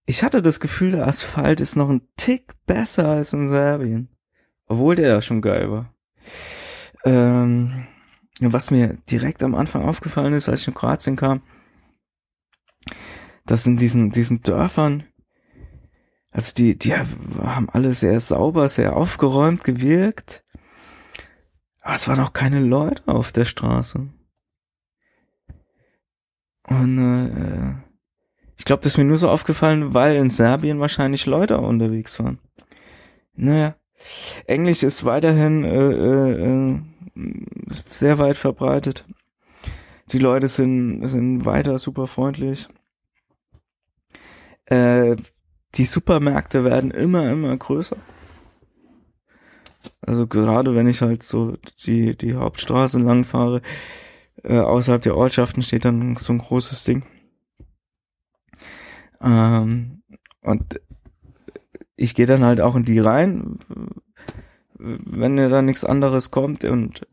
Ich 0.06 0.24
hatte 0.24 0.42
das 0.42 0.60
Gefühl, 0.60 0.92
der 0.92 1.08
Asphalt 1.08 1.62
ist 1.62 1.76
noch 1.76 1.90
ein 1.90 2.08
Tick 2.18 2.54
besser 2.66 3.08
als 3.08 3.34
in 3.34 3.50
Serbien. 3.50 4.10
Obwohl 4.72 4.96
der 4.96 5.16
da 5.16 5.22
schon 5.22 5.42
geil 5.42 5.70
war. 5.70 5.94
Ähm, 7.04 7.88
was 8.40 8.72
mir 8.72 8.98
direkt 9.10 9.44
am 9.44 9.54
Anfang 9.54 9.84
aufgefallen 9.84 10.34
ist, 10.34 10.48
als 10.48 10.62
ich 10.62 10.68
in 10.70 10.74
Kroatien 10.74 11.18
kam, 11.18 11.42
dass 13.46 13.66
in 13.66 13.76
diesen, 13.76 14.12
diesen 14.12 14.44
Dörfern, 14.44 15.04
also 16.30 16.54
die, 16.56 16.80
die 16.80 16.96
haben 16.96 17.70
alle 17.70 17.94
sehr 17.94 18.22
sauber, 18.22 18.70
sehr 18.70 18.96
aufgeräumt 18.96 19.66
gewirkt. 19.66 20.46
Aber 21.82 21.96
es 21.96 22.08
waren 22.08 22.22
auch 22.22 22.32
keine 22.32 22.62
Leute 22.62 23.06
auf 23.08 23.34
der 23.34 23.44
Straße. 23.44 24.08
Und 26.64 26.98
äh, 26.98 27.76
ich 28.56 28.64
glaube, 28.64 28.84
das 28.84 28.94
ist 28.94 28.98
mir 28.98 29.04
nur 29.04 29.18
so 29.18 29.30
aufgefallen, 29.30 29.94
weil 29.94 30.16
in 30.16 30.30
Serbien 30.30 30.80
wahrscheinlich 30.80 31.26
Leute 31.26 31.58
unterwegs 31.58 32.18
waren. 32.20 32.40
Naja. 33.34 33.76
Englisch 34.48 34.84
ist 34.84 35.06
weiterhin 35.06 35.64
äh, 35.64 35.92
äh, 35.92 36.32
äh, 36.50 36.80
sehr 37.90 38.18
weit 38.18 38.38
verbreitet. 38.38 39.06
Die 40.12 40.20
Leute 40.20 40.48
sind, 40.48 41.08
sind 41.08 41.46
weiter 41.46 41.80
super 41.80 42.08
freundlich. 42.08 42.68
Äh, 44.66 45.16
die 45.76 45.86
Supermärkte 45.86 46.64
werden 46.66 46.92
immer, 46.92 47.32
immer 47.32 47.56
größer. 47.56 47.98
Also 50.02 50.28
gerade 50.28 50.76
wenn 50.76 50.88
ich 50.88 51.02
halt 51.02 51.24
so 51.24 51.58
die, 51.86 52.16
die 52.18 52.36
Hauptstraße 52.36 53.00
lang 53.00 53.24
fahre, 53.24 53.62
äh, 54.44 54.60
außerhalb 54.60 55.02
der 55.02 55.16
Ortschaften 55.16 55.64
steht 55.64 55.86
dann 55.86 56.16
so 56.18 56.34
ein 56.34 56.40
großes 56.40 56.84
Ding. 56.84 57.04
Ähm, 59.22 60.02
und 60.42 60.82
ich 62.02 62.16
gehe 62.16 62.26
dann 62.26 62.44
halt 62.44 62.62
auch 62.62 62.76
in 62.76 62.84
die 62.84 63.00
rein, 63.00 63.60
wenn 64.78 65.36
mir 65.36 65.50
da 65.50 65.62
nichts 65.62 65.86
anderes 65.86 66.32
kommt 66.32 66.66
und 66.66 67.08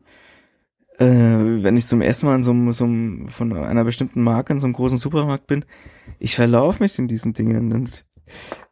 äh, 0.99 1.07
wenn 1.07 1.77
ich 1.77 1.87
zum 1.87 2.01
ersten 2.01 2.27
Mal 2.27 2.37
in 2.37 2.43
so, 2.43 2.53
einem, 2.53 2.73
so 2.73 2.85
einem, 2.85 3.29
von 3.29 3.53
einer 3.53 3.85
bestimmten 3.85 4.23
Marke 4.23 4.55
in 4.55 4.61
so 4.61 4.67
einem 4.67 4.73
großen 4.73 4.97
Supermarkt 4.97 5.47
bin, 5.47 5.67
ich 6.19 6.35
verlaufe 6.35 6.83
mich 6.83 6.99
in 6.99 7.07
diesen 7.07 7.35
Dingen 7.35 7.73
und 7.73 8.07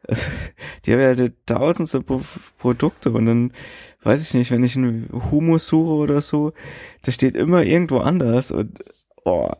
also, 0.07 0.25
die 0.85 0.93
haben 0.93 0.99
ja 0.99 1.29
tausendste 1.45 2.01
Pro 2.01 2.21
Produkte 2.57 3.11
und 3.11 3.27
dann 3.27 3.53
weiß 4.01 4.21
ich 4.23 4.33
nicht, 4.33 4.49
wenn 4.49 4.63
ich 4.63 4.75
einen 4.75 5.09
Humus 5.31 5.67
suche 5.67 5.93
oder 5.93 6.21
so, 6.21 6.53
der 7.05 7.11
steht 7.11 7.35
immer 7.35 7.63
irgendwo 7.63 7.99
anders 7.99 8.49
und 8.49 8.79
oh. 9.23 9.51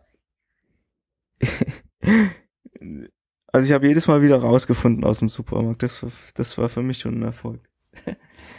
also 3.51 3.65
ich 3.65 3.73
habe 3.73 3.87
jedes 3.87 4.07
Mal 4.07 4.21
wieder 4.21 4.37
rausgefunden 4.37 5.03
aus 5.03 5.19
dem 5.19 5.29
Supermarkt. 5.29 5.83
Das, 5.83 6.05
das 6.35 6.57
war 6.57 6.69
für 6.69 6.83
mich 6.83 6.99
schon 6.99 7.19
ein 7.19 7.23
Erfolg. 7.23 7.61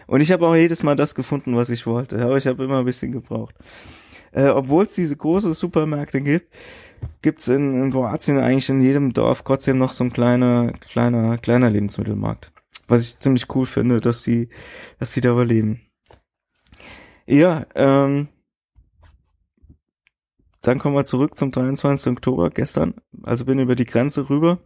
Und 0.06 0.20
ich 0.20 0.32
habe 0.32 0.46
auch 0.46 0.54
jedes 0.54 0.82
Mal 0.82 0.96
das 0.96 1.14
gefunden, 1.14 1.54
was 1.56 1.68
ich 1.68 1.86
wollte. 1.86 2.20
Aber 2.22 2.38
ich 2.38 2.46
habe 2.46 2.64
immer 2.64 2.78
ein 2.78 2.84
bisschen 2.84 3.12
gebraucht. 3.12 3.54
Äh, 4.32 4.48
Obwohl 4.48 4.86
es 4.86 4.94
diese 4.94 5.16
große 5.16 5.52
Supermärkte 5.52 6.20
gibt, 6.20 6.52
gibt's 7.22 7.48
in, 7.48 7.82
in 7.82 7.90
Kroatien 7.90 8.38
eigentlich 8.38 8.68
in 8.68 8.80
jedem 8.80 9.12
Dorf 9.12 9.42
trotzdem 9.42 9.78
noch 9.78 9.92
so 9.92 10.04
ein 10.04 10.12
kleiner, 10.12 10.72
kleiner, 10.72 11.38
kleiner 11.38 11.70
Lebensmittelmarkt. 11.70 12.52
Was 12.86 13.02
ich 13.02 13.18
ziemlich 13.18 13.54
cool 13.54 13.66
finde, 13.66 14.00
dass 14.00 14.22
sie, 14.22 14.48
dass 14.98 15.12
sie 15.12 15.20
da 15.20 15.30
überleben. 15.32 15.82
Ja, 17.26 17.66
ähm, 17.74 18.28
dann 20.62 20.78
kommen 20.78 20.96
wir 20.96 21.04
zurück 21.04 21.36
zum 21.36 21.50
23. 21.50 22.12
Oktober 22.12 22.50
gestern. 22.50 22.94
Also 23.22 23.44
bin 23.44 23.58
über 23.58 23.76
die 23.76 23.86
Grenze 23.86 24.28
rüber. 24.30 24.58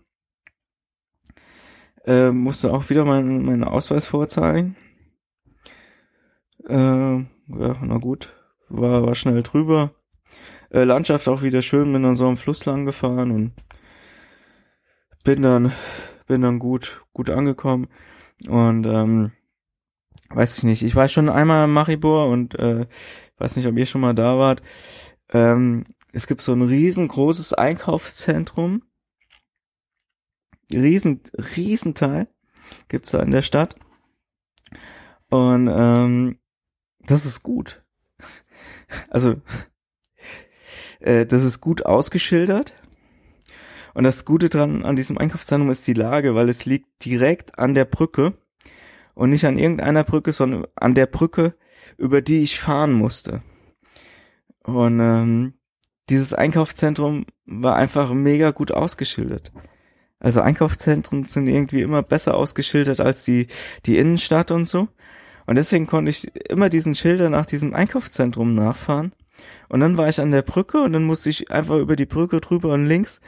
Äh, 2.04 2.30
musste 2.30 2.72
auch 2.72 2.90
wieder 2.90 3.04
meinen, 3.04 3.44
meinen 3.44 3.64
Ausweis 3.64 4.06
vorzeigen. 4.06 4.76
Äh, 6.68 6.74
ja, 6.74 7.26
na 7.82 7.98
gut. 7.98 8.32
War, 8.68 9.04
war 9.04 9.14
schnell 9.14 9.42
drüber. 9.42 9.92
äh, 10.70 10.84
Landschaft 10.84 11.28
auch 11.28 11.42
wieder 11.42 11.62
schön, 11.62 11.92
bin 11.92 12.02
dann 12.02 12.14
so 12.14 12.26
am 12.26 12.36
Fluss 12.36 12.64
lang 12.64 12.86
gefahren 12.86 13.30
und 13.30 13.52
bin 15.24 15.42
dann, 15.42 15.72
bin 16.26 16.42
dann 16.42 16.58
gut, 16.58 17.02
gut 17.12 17.30
angekommen 17.30 17.88
und 18.48 18.86
ähm, 18.86 19.32
weiß 20.30 20.58
ich 20.58 20.64
nicht, 20.64 20.82
ich 20.82 20.96
war 20.96 21.08
schon 21.08 21.28
einmal 21.28 21.66
in 21.66 21.72
Maribor 21.72 22.28
und 22.28 22.58
äh, 22.58 22.86
weiß 23.38 23.56
nicht, 23.56 23.66
ob 23.66 23.76
ihr 23.76 23.86
schon 23.86 24.00
mal 24.00 24.14
da 24.14 24.38
wart. 24.38 24.62
Ähm, 25.32 25.84
es 26.12 26.26
gibt 26.26 26.42
so 26.42 26.52
ein 26.52 26.62
riesengroßes 26.62 27.54
Einkaufszentrum. 27.54 28.82
Riesen, 30.74 31.20
Riesenteil 31.56 32.28
gibt's 32.88 33.10
da 33.10 33.20
in 33.20 33.30
der 33.30 33.42
Stadt. 33.42 33.76
Und 35.28 35.68
ähm, 35.72 36.38
das 37.00 37.26
ist 37.26 37.42
gut. 37.42 37.82
Also, 39.08 39.36
äh, 41.00 41.24
das 41.24 41.42
ist 41.44 41.60
gut 41.60 41.86
ausgeschildert. 41.86 42.74
Und 43.94 44.04
das 44.04 44.24
Gute 44.24 44.48
dran 44.48 44.84
an 44.84 44.96
diesem 44.96 45.18
Einkaufszentrum 45.18 45.70
ist 45.70 45.86
die 45.86 45.94
Lage, 45.94 46.34
weil 46.34 46.48
es 46.48 46.64
liegt 46.64 47.04
direkt 47.04 47.58
an 47.58 47.74
der 47.74 47.84
Brücke 47.84 48.34
und 49.14 49.30
nicht 49.30 49.44
an 49.44 49.58
irgendeiner 49.58 50.04
Brücke, 50.04 50.32
sondern 50.32 50.66
an 50.74 50.94
der 50.94 51.06
Brücke, 51.06 51.54
über 51.98 52.22
die 52.22 52.42
ich 52.42 52.60
fahren 52.60 52.92
musste. 52.92 53.42
Und 54.64 55.00
ähm, 55.00 55.54
dieses 56.08 56.32
Einkaufszentrum 56.32 57.26
war 57.44 57.76
einfach 57.76 58.12
mega 58.12 58.50
gut 58.50 58.72
ausgeschildert. 58.72 59.52
Also 60.22 60.40
Einkaufszentren 60.40 61.24
sind 61.24 61.48
irgendwie 61.48 61.82
immer 61.82 62.02
besser 62.02 62.36
ausgeschildert 62.36 63.00
als 63.00 63.24
die, 63.24 63.48
die 63.86 63.98
Innenstadt 63.98 64.52
und 64.52 64.66
so. 64.66 64.86
Und 65.46 65.56
deswegen 65.56 65.88
konnte 65.88 66.10
ich 66.10 66.32
immer 66.48 66.68
diesen 66.68 66.94
Schilder 66.94 67.28
nach 67.28 67.44
diesem 67.44 67.74
Einkaufszentrum 67.74 68.54
nachfahren. 68.54 69.12
Und 69.68 69.80
dann 69.80 69.96
war 69.96 70.08
ich 70.08 70.20
an 70.20 70.30
der 70.30 70.42
Brücke 70.42 70.80
und 70.80 70.92
dann 70.92 71.02
musste 71.02 71.28
ich 71.28 71.50
einfach 71.50 71.76
über 71.76 71.96
die 71.96 72.06
Brücke 72.06 72.40
drüber 72.40 72.72
und 72.72 72.86
links. 72.86 73.20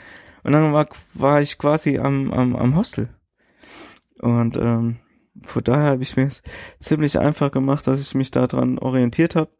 Und 0.44 0.52
dann 0.52 0.72
war, 0.72 0.88
war 1.14 1.42
ich 1.42 1.58
quasi 1.58 1.98
am, 1.98 2.32
am, 2.32 2.54
am 2.54 2.76
Hostel. 2.76 3.08
Und 4.20 4.56
ähm, 4.56 4.98
von 5.42 5.64
daher 5.64 5.90
habe 5.90 6.04
ich 6.04 6.16
mir 6.16 6.26
es 6.26 6.42
ziemlich 6.78 7.18
einfach 7.18 7.50
gemacht, 7.50 7.88
dass 7.88 8.00
ich 8.00 8.14
mich 8.14 8.30
daran 8.30 8.78
orientiert 8.78 9.34
habe. 9.34 9.50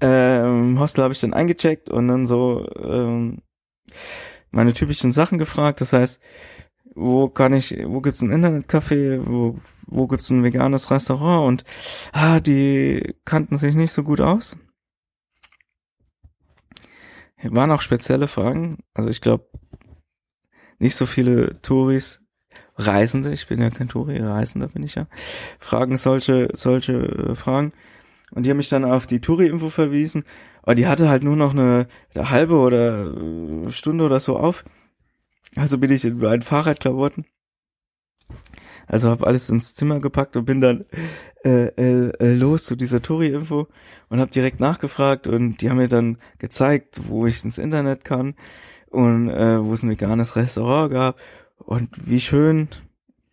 Ähm, 0.00 0.80
Hostel 0.80 1.04
habe 1.04 1.14
ich 1.14 1.20
dann 1.20 1.34
eingecheckt 1.34 1.88
und 1.88 2.08
dann 2.08 2.26
so 2.26 2.68
ähm, 2.82 3.42
meine 4.54 4.72
typischen 4.72 5.12
Sachen 5.12 5.38
gefragt. 5.38 5.80
Das 5.80 5.92
heißt, 5.92 6.20
wo 6.94 7.28
kann 7.28 7.52
ich, 7.52 7.76
wo 7.84 8.00
gibt's 8.00 8.22
ein 8.22 8.30
Internetcafé, 8.30 9.20
wo, 9.26 9.58
wo 9.86 10.06
gibt's 10.06 10.30
ein 10.30 10.44
veganes 10.44 10.90
Restaurant 10.90 11.48
und 11.48 11.64
ah, 12.12 12.40
die 12.40 13.14
kannten 13.24 13.58
sich 13.58 13.74
nicht 13.74 13.92
so 13.92 14.02
gut 14.02 14.20
aus. 14.20 14.56
Waren 17.42 17.72
auch 17.72 17.82
spezielle 17.82 18.28
Fragen. 18.28 18.78
Also 18.94 19.10
ich 19.10 19.20
glaube, 19.20 19.46
nicht 20.78 20.96
so 20.96 21.04
viele 21.04 21.60
Touris, 21.60 22.20
Reisende, 22.76 23.32
ich 23.32 23.46
bin 23.46 23.60
ja 23.60 23.70
kein 23.70 23.88
Touri, 23.88 24.18
Reisender 24.18 24.68
bin 24.68 24.82
ich 24.82 24.96
ja, 24.96 25.06
fragen 25.60 25.96
solche, 25.96 26.48
solche 26.54 26.92
äh, 26.92 27.34
Fragen. 27.34 27.72
Und 28.30 28.44
die 28.44 28.50
haben 28.50 28.56
mich 28.56 28.68
dann 28.68 28.84
auf 28.84 29.06
die 29.06 29.20
Touri-Info 29.20 29.68
verwiesen. 29.68 30.24
Aber 30.62 30.74
die 30.74 30.86
hatte 30.86 31.08
halt 31.08 31.22
nur 31.22 31.36
noch 31.36 31.52
eine, 31.52 31.86
eine 32.14 32.30
halbe 32.30 32.56
oder 32.56 33.14
äh, 33.14 33.72
Stunde 33.72 34.04
oder 34.04 34.20
so 34.20 34.36
auf. 34.36 34.64
Also 35.56 35.78
bin 35.78 35.92
ich 35.92 36.04
in 36.04 36.18
meinen 36.18 36.42
Fahrradklamotten. 36.42 37.26
Also 38.86 39.08
habe 39.08 39.26
alles 39.26 39.48
ins 39.48 39.74
Zimmer 39.74 40.00
gepackt 40.00 40.36
und 40.36 40.44
bin 40.44 40.60
dann 40.60 40.84
äh, 41.44 41.66
äh, 41.66 42.10
äh, 42.18 42.34
los 42.34 42.64
zu 42.64 42.76
dieser 42.76 43.00
Touri-Info 43.00 43.68
und 44.08 44.20
habe 44.20 44.30
direkt 44.30 44.60
nachgefragt 44.60 45.26
und 45.26 45.58
die 45.58 45.70
haben 45.70 45.78
mir 45.78 45.88
dann 45.88 46.18
gezeigt, 46.38 47.00
wo 47.08 47.26
ich 47.26 47.44
ins 47.44 47.58
Internet 47.58 48.04
kann 48.04 48.34
und 48.90 49.30
äh, 49.30 49.64
wo 49.64 49.72
es 49.72 49.82
ein 49.82 49.90
veganes 49.90 50.36
Restaurant 50.36 50.92
gab 50.92 51.18
und 51.56 51.90
wie 52.06 52.20
schön 52.20 52.68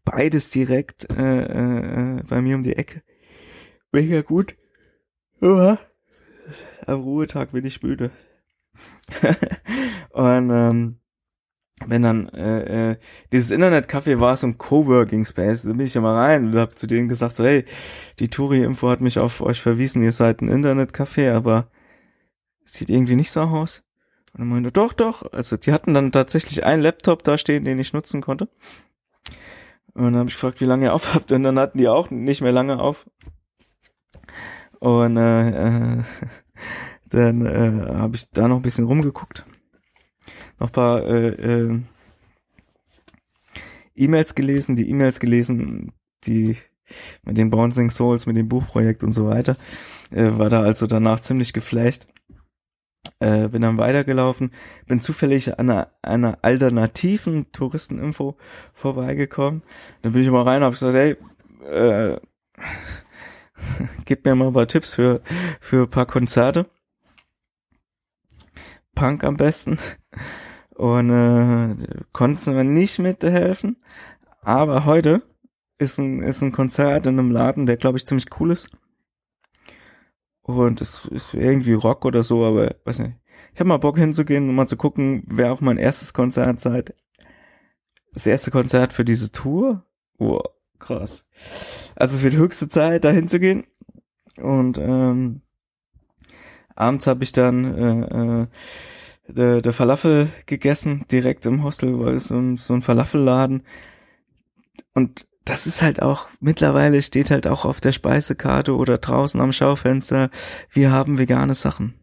beides 0.05 0.49
direkt 0.49 1.11
äh, 1.11 1.41
äh, 1.43 2.19
äh 2.19 2.23
bei 2.23 2.41
mir 2.41 2.55
um 2.55 2.63
die 2.63 2.75
Ecke. 2.75 3.01
Mega 3.91 4.21
gut. 4.21 4.55
Uah. 5.41 5.79
Am 6.85 7.01
Ruhetag 7.01 7.51
bin 7.51 7.65
ich 7.65 7.81
müde. 7.81 8.11
und 10.11 10.49
ähm, 10.51 10.99
wenn 11.85 12.03
dann 12.03 12.29
äh, 12.29 12.91
äh, 12.91 12.97
dieses 13.31 13.51
Internetcafé 13.51 14.19
war 14.19 14.37
so 14.37 14.47
ein 14.47 14.57
Coworking 14.57 15.25
Space, 15.25 15.63
da 15.63 15.69
bin 15.69 15.85
ich 15.85 15.95
ja 15.95 16.01
mal 16.01 16.15
rein 16.15 16.47
und 16.47 16.55
hab 16.59 16.77
zu 16.77 16.85
denen 16.85 17.07
gesagt 17.07 17.35
so, 17.35 17.43
hey, 17.43 17.65
die 18.19 18.29
Touri-Info 18.29 18.89
hat 18.89 19.01
mich 19.01 19.17
auf 19.17 19.41
euch 19.41 19.59
verwiesen, 19.61 20.03
ihr 20.03 20.11
seid 20.11 20.41
ein 20.41 20.49
Internetcafé, 20.49 21.33
aber 21.33 21.71
sieht 22.63 22.89
irgendwie 22.89 23.15
nicht 23.15 23.31
so 23.31 23.41
aus. 23.41 23.83
Und 24.33 24.41
dann 24.41 24.49
meinte, 24.49 24.71
doch, 24.71 24.93
doch. 24.93 25.33
Also 25.33 25.57
die 25.57 25.73
hatten 25.73 25.93
dann 25.93 26.11
tatsächlich 26.11 26.63
einen 26.63 26.83
Laptop 26.83 27.23
da 27.23 27.37
stehen, 27.37 27.65
den 27.65 27.79
ich 27.79 27.93
nutzen 27.93 28.21
konnte. 28.21 28.47
Und 29.93 30.03
dann 30.03 30.17
habe 30.17 30.29
ich 30.29 30.35
gefragt, 30.35 30.61
wie 30.61 30.65
lange 30.65 30.85
ihr 30.85 30.93
auf 30.93 31.13
habt. 31.13 31.31
Und 31.31 31.43
dann 31.43 31.59
hatten 31.59 31.79
die 31.79 31.89
auch 31.89 32.11
nicht 32.11 32.41
mehr 32.41 32.53
lange 32.53 32.79
auf. 32.79 33.07
Und 34.81 35.15
äh, 35.15 35.49
äh, 35.49 36.03
dann 37.09 37.45
äh, 37.45 37.93
habe 37.93 38.15
ich 38.15 38.27
da 38.31 38.47
noch 38.47 38.55
ein 38.55 38.63
bisschen 38.63 38.85
rumgeguckt. 38.85 39.45
Noch 40.59 40.69
ein 40.69 40.73
paar 40.73 41.05
äh, 41.05 41.27
äh, 41.27 41.79
E-Mails 43.95 44.33
gelesen, 44.33 44.75
die 44.75 44.89
E-Mails 44.89 45.19
gelesen, 45.19 45.91
die 46.25 46.57
mit 47.23 47.37
den 47.37 47.51
Bouncing 47.51 47.91
Souls, 47.91 48.25
mit 48.25 48.37
dem 48.37 48.49
Buchprojekt 48.49 49.03
und 49.03 49.11
so 49.13 49.27
weiter. 49.27 49.55
Äh, 50.09 50.37
war 50.39 50.49
da 50.49 50.61
also 50.61 50.87
danach 50.87 51.19
ziemlich 51.19 51.53
geflasht. 51.53 52.07
Äh, 53.19 53.49
bin 53.49 53.61
dann 53.61 53.77
weitergelaufen, 53.77 54.51
bin 54.87 54.99
zufällig 54.99 55.59
an 55.59 55.69
einer, 55.69 55.91
einer 56.01 56.39
alternativen 56.41 57.51
Touristeninfo 57.51 58.35
vorbeigekommen. 58.73 59.61
Dann 60.01 60.13
bin 60.13 60.23
ich 60.23 60.31
mal 60.31 60.41
rein 60.41 60.63
und 60.63 60.65
habe 60.65 60.73
gesagt, 60.73 60.95
hey, 60.95 61.17
äh, 61.69 62.19
gib 64.05 64.25
mir 64.25 64.35
mal 64.35 64.47
ein 64.47 64.53
paar 64.53 64.67
Tipps 64.67 64.95
für, 64.95 65.21
für 65.59 65.83
ein 65.83 65.89
paar 65.89 66.05
Konzerte. 66.05 66.69
Punk 68.95 69.23
am 69.23 69.37
besten. 69.37 69.77
Und 70.75 71.09
äh, 71.09 72.03
konnten 72.11 72.55
wir 72.55 72.63
nicht 72.63 72.99
mithelfen. 72.99 73.77
Aber 74.41 74.85
heute 74.85 75.21
ist 75.77 75.97
ein, 75.97 76.21
ist 76.21 76.41
ein 76.41 76.51
Konzert 76.51 77.05
in 77.05 77.19
einem 77.19 77.31
Laden, 77.31 77.65
der 77.65 77.77
glaube 77.77 77.97
ich 77.97 78.05
ziemlich 78.05 78.27
cool 78.39 78.51
ist. 78.51 78.69
Und 80.41 80.81
es 80.81 81.05
ist 81.05 81.33
irgendwie 81.33 81.73
Rock 81.73 82.05
oder 82.05 82.23
so, 82.23 82.45
aber 82.45 82.75
weiß 82.85 82.99
nicht. 82.99 83.15
Ich 83.53 83.59
habe 83.59 83.67
mal 83.67 83.77
Bock 83.77 83.97
hinzugehen 83.97 84.49
und 84.49 84.55
mal 84.55 84.67
zu 84.67 84.77
gucken, 84.77 85.23
wer 85.27 85.51
auch 85.51 85.61
mein 85.61 85.77
erstes 85.77 86.13
Konzert 86.13 86.59
seit 86.59 86.95
das 88.13 88.25
erste 88.25 88.51
Konzert 88.51 88.93
für 88.93 89.05
diese 89.05 89.31
Tour. 89.31 89.85
Wow, 90.17 90.43
krass. 90.81 91.25
Also 91.95 92.15
es 92.15 92.23
wird 92.23 92.35
höchste 92.35 92.67
Zeit, 92.67 93.05
da 93.05 93.11
hinzugehen. 93.11 93.65
Und 94.37 94.77
ähm, 94.77 95.41
abends 96.75 97.07
habe 97.07 97.23
ich 97.23 97.31
dann 97.31 97.63
äh, 97.63 98.41
äh, 98.41 98.47
der, 99.27 99.61
der 99.61 99.73
Falafel 99.73 100.31
gegessen, 100.45 101.05
direkt 101.11 101.45
im 101.45 101.63
Hostel, 101.63 101.99
weil 101.99 102.15
es 102.15 102.25
so 102.25 102.37
ein, 102.37 102.57
so 102.57 102.73
ein 102.73 102.81
Falafelladen. 102.81 103.63
Und 104.93 105.25
das 105.45 105.67
ist 105.67 105.81
halt 105.81 106.01
auch, 106.01 106.27
mittlerweile 106.39 107.01
steht 107.01 107.31
halt 107.31 107.47
auch 107.47 107.65
auf 107.65 107.81
der 107.81 107.93
Speisekarte 107.93 108.75
oder 108.75 108.97
draußen 108.97 109.39
am 109.39 109.53
Schaufenster, 109.53 110.29
wir 110.71 110.91
haben 110.91 111.17
vegane 111.17 111.55
Sachen. 111.55 111.95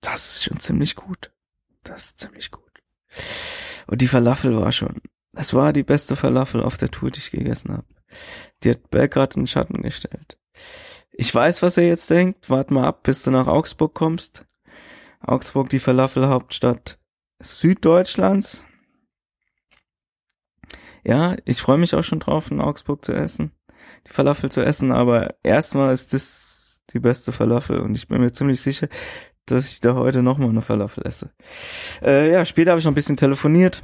Das 0.00 0.30
ist 0.30 0.44
schon 0.44 0.58
ziemlich 0.58 0.96
gut. 0.96 1.32
Das 1.84 2.06
ist 2.06 2.20
ziemlich 2.20 2.50
gut. 2.50 2.62
Und 3.86 4.00
die 4.00 4.08
Falafel 4.08 4.56
war 4.56 4.72
schon, 4.72 5.00
das 5.32 5.54
war 5.54 5.72
die 5.72 5.82
beste 5.82 6.16
Falafel 6.16 6.62
auf 6.62 6.76
der 6.76 6.90
Tour, 6.90 7.10
die 7.10 7.18
ich 7.18 7.30
gegessen 7.30 7.72
habe. 7.72 7.86
Die 8.62 8.70
hat 8.70 8.90
Belgrad 8.90 9.36
in 9.36 9.42
den 9.42 9.46
Schatten 9.46 9.82
gestellt. 9.82 10.38
Ich 11.12 11.34
weiß, 11.34 11.62
was 11.62 11.76
ihr 11.76 11.86
jetzt 11.86 12.10
denkt. 12.10 12.50
Wart 12.50 12.70
mal 12.70 12.86
ab, 12.86 13.02
bis 13.02 13.22
du 13.22 13.30
nach 13.30 13.46
Augsburg 13.46 13.94
kommst. 13.94 14.46
Augsburg, 15.20 15.68
die 15.70 15.80
Falafelhauptstadt 15.80 16.98
Süddeutschlands. 17.40 18.64
Ja, 21.04 21.36
ich 21.44 21.60
freue 21.60 21.78
mich 21.78 21.94
auch 21.94 22.04
schon 22.04 22.20
drauf, 22.20 22.50
in 22.50 22.60
Augsburg 22.60 23.04
zu 23.04 23.12
essen, 23.12 23.52
die 24.06 24.12
Falafel 24.12 24.50
zu 24.50 24.60
essen, 24.60 24.92
aber 24.92 25.34
erstmal 25.42 25.94
ist 25.94 26.12
das 26.12 26.80
die 26.90 27.00
beste 27.00 27.32
Falafel 27.32 27.80
und 27.80 27.94
ich 27.94 28.08
bin 28.08 28.20
mir 28.20 28.32
ziemlich 28.32 28.60
sicher, 28.60 28.88
dass 29.46 29.70
ich 29.70 29.80
da 29.80 29.94
heute 29.94 30.22
nochmal 30.22 30.50
eine 30.50 30.60
Falafel 30.60 31.06
esse. 31.06 31.30
Äh, 32.02 32.30
ja, 32.30 32.44
später 32.44 32.72
habe 32.72 32.80
ich 32.80 32.84
noch 32.84 32.92
ein 32.92 32.96
bisschen 32.96 33.16
telefoniert, 33.16 33.82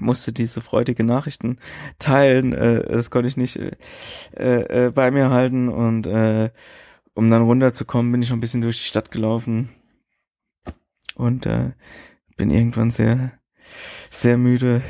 musste 0.00 0.32
diese 0.32 0.60
freudige 0.60 1.04
Nachrichten 1.04 1.58
teilen, 1.98 2.52
äh, 2.52 2.86
das 2.88 3.10
konnte 3.10 3.28
ich 3.28 3.36
nicht 3.36 3.56
äh, 3.56 4.86
äh, 4.86 4.90
bei 4.90 5.10
mir 5.10 5.30
halten 5.30 5.68
und 5.68 6.06
äh, 6.06 6.50
um 7.14 7.30
dann 7.30 7.42
runterzukommen, 7.42 8.12
bin 8.12 8.22
ich 8.22 8.30
noch 8.30 8.36
ein 8.36 8.40
bisschen 8.40 8.62
durch 8.62 8.78
die 8.78 8.88
Stadt 8.88 9.10
gelaufen 9.10 9.70
und 11.16 11.46
äh, 11.46 11.72
bin 12.36 12.50
irgendwann 12.50 12.90
sehr, 12.90 13.32
sehr 14.10 14.38
müde 14.38 14.82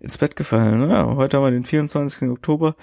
ins 0.00 0.18
Bett 0.18 0.36
gefallen. 0.36 0.90
Ja, 0.90 1.06
heute 1.14 1.36
haben 1.36 1.44
wir 1.44 1.50
den 1.50 1.64
24. 1.64 2.28
Oktober. 2.28 2.76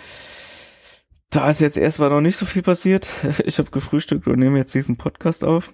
da 1.29 1.49
ist 1.49 1.61
jetzt 1.61 1.77
erstmal 1.77 2.09
noch 2.09 2.21
nicht 2.21 2.37
so 2.37 2.45
viel 2.45 2.63
passiert. 2.63 3.07
Ich 3.45 3.59
habe 3.59 3.69
gefrühstückt 3.69 4.27
und 4.27 4.39
nehme 4.39 4.57
jetzt 4.57 4.73
diesen 4.73 4.97
Podcast 4.97 5.43
auf. 5.43 5.73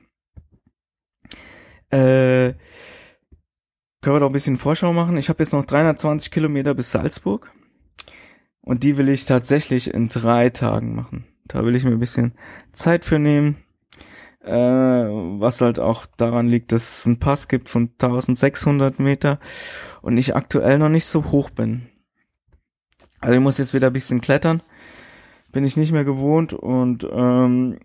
Äh, 1.90 2.54
können 4.08 4.16
wir 4.16 4.20
doch 4.22 4.30
ein 4.30 4.32
bisschen 4.32 4.56
Vorschau 4.56 4.94
machen. 4.94 5.18
Ich 5.18 5.28
habe 5.28 5.44
jetzt 5.44 5.52
noch 5.52 5.66
320 5.66 6.32
Kilometer 6.32 6.74
bis 6.74 6.92
Salzburg. 6.92 7.52
Und 8.62 8.84
die 8.84 8.96
will 8.96 9.10
ich 9.10 9.26
tatsächlich 9.26 9.94
in 9.94 10.08
drei 10.08 10.50
Tagen 10.50 10.96
machen. 10.96 11.26
Da 11.44 11.66
will 11.66 11.76
ich 11.76 11.84
mir 11.84 11.92
ein 11.92 12.00
bisschen 12.00 12.32
Zeit 12.72 13.04
für 13.04 13.20
nehmen. 13.20 13.58
Äh, 14.40 14.54
was 14.54 15.60
halt 15.60 15.78
auch 15.78 16.06
daran 16.16 16.48
liegt, 16.48 16.72
dass 16.72 17.00
es 17.00 17.06
einen 17.06 17.20
Pass 17.20 17.50
gibt 17.50 17.68
von 17.68 17.90
1600 18.02 18.98
Meter 18.98 19.42
und 20.02 20.18
ich 20.18 20.38
aktuell 20.38 20.80
noch 20.80 20.88
nicht 20.88 21.06
so 21.06 21.26
hoch 21.32 21.50
bin. 21.50 21.90
Also 23.20 23.36
ich 23.36 23.42
muss 23.42 23.58
jetzt 23.58 23.74
wieder 23.74 23.88
ein 23.88 23.94
bisschen 23.94 24.22
klettern. 24.22 24.62
Bin 25.52 25.66
ich 25.66 25.76
nicht 25.76 25.92
mehr 25.92 26.06
gewohnt 26.06 26.54
und 26.54 27.06
ähm, 27.12 27.78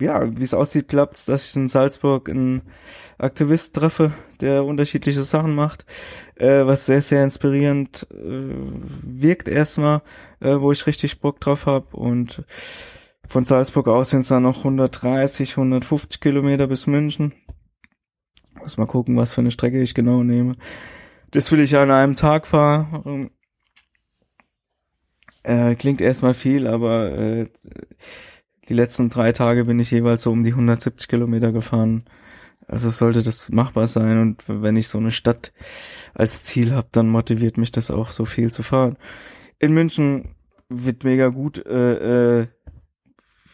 ja, 0.00 0.36
wie 0.36 0.44
es 0.44 0.54
aussieht, 0.54 0.88
klappt's, 0.88 1.24
dass 1.26 1.48
ich 1.48 1.56
in 1.56 1.68
Salzburg 1.68 2.28
einen 2.28 2.62
Aktivist 3.18 3.74
treffe, 3.74 4.12
der 4.40 4.64
unterschiedliche 4.64 5.22
Sachen 5.22 5.54
macht, 5.54 5.84
äh, 6.36 6.66
was 6.66 6.86
sehr, 6.86 7.02
sehr 7.02 7.24
inspirierend 7.24 8.06
äh, 8.10 8.16
wirkt 9.02 9.48
erstmal, 9.48 10.02
äh, 10.40 10.60
wo 10.60 10.72
ich 10.72 10.86
richtig 10.86 11.20
Bock 11.20 11.40
drauf 11.40 11.66
habe 11.66 11.96
und 11.96 12.44
von 13.26 13.44
Salzburg 13.44 13.88
aus 13.88 14.10
sind 14.10 14.20
es 14.20 14.28
dann 14.28 14.44
noch 14.44 14.58
130, 14.58 15.50
150 15.50 16.20
Kilometer 16.20 16.66
bis 16.66 16.86
München. 16.86 17.34
Muss 18.58 18.78
mal 18.78 18.86
gucken, 18.86 19.16
was 19.16 19.34
für 19.34 19.42
eine 19.42 19.50
Strecke 19.50 19.82
ich 19.82 19.94
genau 19.94 20.22
nehme. 20.22 20.56
Das 21.30 21.52
will 21.52 21.60
ich 21.60 21.76
an 21.76 21.90
einem 21.90 22.16
Tag 22.16 22.46
fahren. 22.46 23.30
Äh, 25.42 25.74
klingt 25.74 26.00
erstmal 26.00 26.34
viel, 26.34 26.66
aber 26.66 27.12
äh, 27.12 27.46
die 28.68 28.74
letzten 28.74 29.08
drei 29.08 29.32
Tage 29.32 29.64
bin 29.64 29.78
ich 29.78 29.90
jeweils 29.90 30.22
so 30.22 30.30
um 30.30 30.44
die 30.44 30.50
170 30.50 31.08
Kilometer 31.08 31.52
gefahren. 31.52 32.04
Also 32.66 32.90
sollte 32.90 33.22
das 33.22 33.48
machbar 33.48 33.86
sein 33.86 34.20
und 34.20 34.44
wenn 34.46 34.76
ich 34.76 34.88
so 34.88 34.98
eine 34.98 35.10
Stadt 35.10 35.52
als 36.12 36.42
Ziel 36.42 36.74
habe, 36.74 36.88
dann 36.92 37.08
motiviert 37.08 37.56
mich 37.56 37.72
das 37.72 37.90
auch 37.90 38.12
so 38.12 38.26
viel 38.26 38.52
zu 38.52 38.62
fahren. 38.62 38.98
In 39.58 39.72
München 39.72 40.34
wird 40.68 41.02
mega 41.02 41.28
gut, 41.28 41.64
äh, 41.64 42.40
äh, 42.40 42.46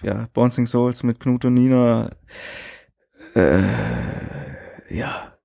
ja, 0.03 0.29
Bouncing 0.33 0.67
Souls 0.67 1.05
mit 1.05 1.21
Knut 1.21 1.45
und 1.45 1.55
Nina, 1.55 2.11
äh, 3.37 3.63
ja, 4.91 5.39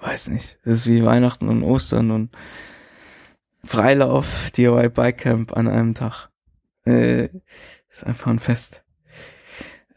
weiß 0.00 0.28
nicht. 0.28 0.58
Das 0.64 0.74
ist 0.74 0.86
wie 0.88 1.04
Weihnachten 1.04 1.48
und 1.48 1.62
Ostern 1.62 2.10
und 2.10 2.36
Freilauf, 3.64 4.50
DIY 4.50 4.88
Bike 4.90 5.18
Camp 5.18 5.56
an 5.56 5.68
einem 5.68 5.94
Tag. 5.94 6.28
Äh, 6.84 7.28
ist 7.94 8.04
einfach 8.04 8.30
ein 8.30 8.38
Fest. 8.38 8.84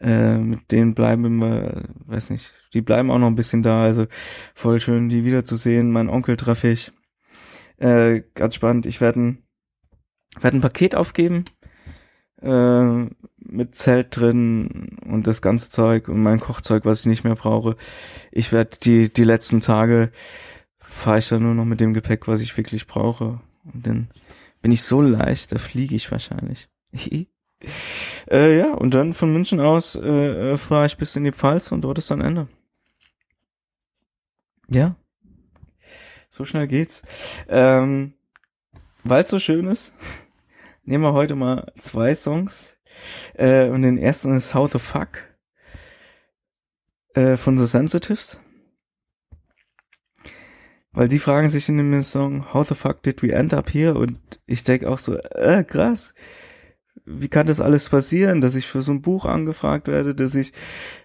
Äh, 0.00 0.38
mit 0.38 0.70
denen 0.70 0.94
bleiben 0.94 1.40
wir, 1.40 1.88
weiß 2.06 2.30
nicht, 2.30 2.52
die 2.72 2.82
bleiben 2.82 3.10
auch 3.10 3.18
noch 3.18 3.26
ein 3.26 3.34
bisschen 3.34 3.62
da, 3.62 3.82
also 3.82 4.06
voll 4.54 4.80
schön, 4.80 5.08
die 5.08 5.24
wiederzusehen. 5.24 5.90
Mein 5.90 6.08
Onkel 6.08 6.36
treffe 6.36 6.68
ich. 6.68 6.92
Äh, 7.78 8.22
ganz 8.34 8.54
spannend, 8.54 8.86
ich 8.86 9.00
werde 9.00 9.20
ein, 9.20 9.42
werd 10.40 10.54
ein 10.54 10.60
Paket 10.60 10.94
aufgeben 10.94 11.44
äh, 12.40 13.06
mit 13.38 13.74
Zelt 13.74 14.16
drin 14.16 14.98
und 15.04 15.26
das 15.26 15.42
ganze 15.42 15.70
Zeug 15.70 16.08
und 16.08 16.22
mein 16.22 16.40
Kochzeug, 16.40 16.84
was 16.84 17.00
ich 17.00 17.06
nicht 17.06 17.24
mehr 17.24 17.34
brauche. 17.34 17.76
Ich 18.30 18.52
werde 18.52 18.78
die, 18.80 19.12
die 19.12 19.24
letzten 19.24 19.60
Tage 19.60 20.12
fahre 20.78 21.18
ich 21.18 21.28
dann 21.28 21.42
nur 21.42 21.54
noch 21.54 21.64
mit 21.64 21.80
dem 21.80 21.94
Gepäck, 21.94 22.28
was 22.28 22.40
ich 22.40 22.56
wirklich 22.56 22.86
brauche. 22.86 23.40
Und 23.64 23.86
dann 23.86 24.08
bin 24.62 24.70
ich 24.70 24.82
so 24.82 25.02
leicht, 25.02 25.52
da 25.52 25.58
fliege 25.58 25.94
ich 25.96 26.10
wahrscheinlich. 26.12 26.68
äh, 28.30 28.58
ja, 28.58 28.72
und 28.74 28.94
dann 28.94 29.14
von 29.14 29.32
München 29.32 29.60
aus 29.60 29.94
äh, 29.94 30.52
äh, 30.52 30.56
fahre 30.56 30.86
ich 30.86 30.96
bis 30.96 31.16
in 31.16 31.24
die 31.24 31.32
Pfalz 31.32 31.72
und 31.72 31.82
dort 31.82 31.98
ist 31.98 32.10
dann 32.10 32.20
Ende. 32.20 32.48
Ja. 34.68 34.96
So 36.30 36.44
schnell 36.44 36.68
geht's. 36.68 37.02
Ähm, 37.48 38.14
Weil 39.02 39.24
es 39.24 39.30
so 39.30 39.38
schön 39.38 39.66
ist, 39.66 39.92
nehmen 40.84 41.04
wir 41.04 41.14
heute 41.14 41.34
mal 41.34 41.72
zwei 41.78 42.14
Songs. 42.14 42.76
Äh, 43.34 43.68
und 43.68 43.82
den 43.82 43.98
ersten 43.98 44.36
ist 44.36 44.54
How 44.54 44.70
the 44.70 44.78
Fuck 44.78 45.24
äh, 47.14 47.36
von 47.36 47.58
The 47.58 47.66
Sensitives. 47.66 48.40
Weil 50.92 51.08
die 51.08 51.20
fragen 51.20 51.48
sich 51.48 51.68
in 51.68 51.76
dem 51.78 52.02
Song, 52.02 52.52
How 52.52 52.66
the 52.66 52.74
fuck 52.74 53.02
did 53.02 53.22
we 53.22 53.32
end 53.32 53.54
up 53.54 53.72
here? 53.72 53.94
Und 53.94 54.18
ich 54.46 54.64
denke 54.64 54.90
auch 54.90 54.98
so, 54.98 55.16
äh, 55.16 55.62
krass 55.62 56.12
wie 57.04 57.28
kann 57.28 57.46
das 57.46 57.60
alles 57.60 57.88
passieren, 57.88 58.40
dass 58.40 58.54
ich 58.54 58.66
für 58.66 58.82
so 58.82 58.92
ein 58.92 59.02
Buch 59.02 59.24
angefragt 59.24 59.88
werde, 59.88 60.14
dass 60.14 60.34
ich 60.34 60.52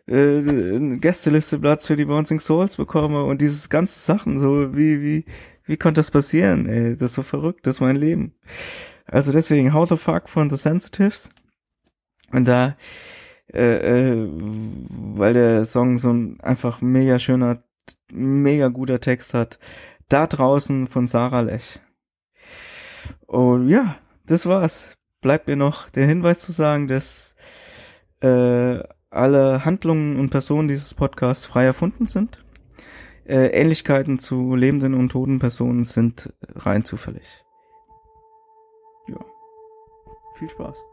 äh, 0.07 0.37
eine 0.37 0.99
Gästelisteplatz 0.99 1.87
für 1.87 1.95
die 1.95 2.05
Bouncing 2.05 2.39
Souls 2.39 2.77
bekomme 2.77 3.23
und 3.23 3.41
dieses 3.41 3.69
ganze 3.69 3.99
Sachen, 3.99 4.39
so 4.39 4.75
wie, 4.75 5.01
wie, 5.01 5.25
wie 5.65 5.77
konnte 5.77 5.99
das 5.99 6.11
passieren, 6.11 6.67
ey, 6.67 6.97
das 6.97 7.11
ist 7.11 7.15
so 7.15 7.23
verrückt, 7.23 7.65
das 7.67 7.77
ist 7.77 7.81
mein 7.81 7.95
Leben. 7.95 8.33
Also 9.05 9.31
deswegen 9.31 9.73
How 9.73 9.87
the 9.87 9.97
Fuck 9.97 10.29
von 10.29 10.49
The 10.49 10.57
Sensitives 10.57 11.29
und 12.31 12.47
da, 12.47 12.77
äh, 13.53 14.11
äh, 14.11 14.29
weil 14.29 15.33
der 15.33 15.65
Song 15.65 15.97
so 15.97 16.11
ein 16.11 16.39
einfach 16.41 16.81
mega 16.81 17.19
schöner, 17.19 17.63
mega 18.11 18.69
guter 18.69 18.99
Text 18.99 19.33
hat, 19.33 19.59
da 20.09 20.27
draußen 20.27 20.87
von 20.87 21.07
Sarah 21.07 21.41
Lech. 21.41 21.79
Und 23.27 23.67
ja, 23.69 23.97
das 24.25 24.45
war's 24.45 24.95
bleibt 25.23 25.47
mir 25.47 25.55
noch 25.55 25.89
der 25.89 26.05
Hinweis 26.05 26.39
zu 26.39 26.51
sagen, 26.51 26.87
dass 26.87 27.35
äh, 28.21 28.83
alle 29.09 29.65
Handlungen 29.65 30.19
und 30.19 30.29
Personen 30.29 30.67
dieses 30.67 30.93
Podcasts 30.93 31.45
frei 31.45 31.65
erfunden 31.65 32.05
sind. 32.05 32.43
Äh, 33.25 33.47
Ähnlichkeiten 33.47 34.19
zu 34.19 34.53
lebenden 34.55 34.93
und 34.93 35.09
toten 35.09 35.39
Personen 35.39 35.85
sind 35.85 36.33
rein 36.55 36.83
zufällig. 36.83 37.43
Ja. 39.07 39.19
Viel 40.37 40.49
Spaß. 40.49 40.92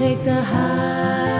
take 0.00 0.24
the 0.24 0.40
high. 0.42 1.39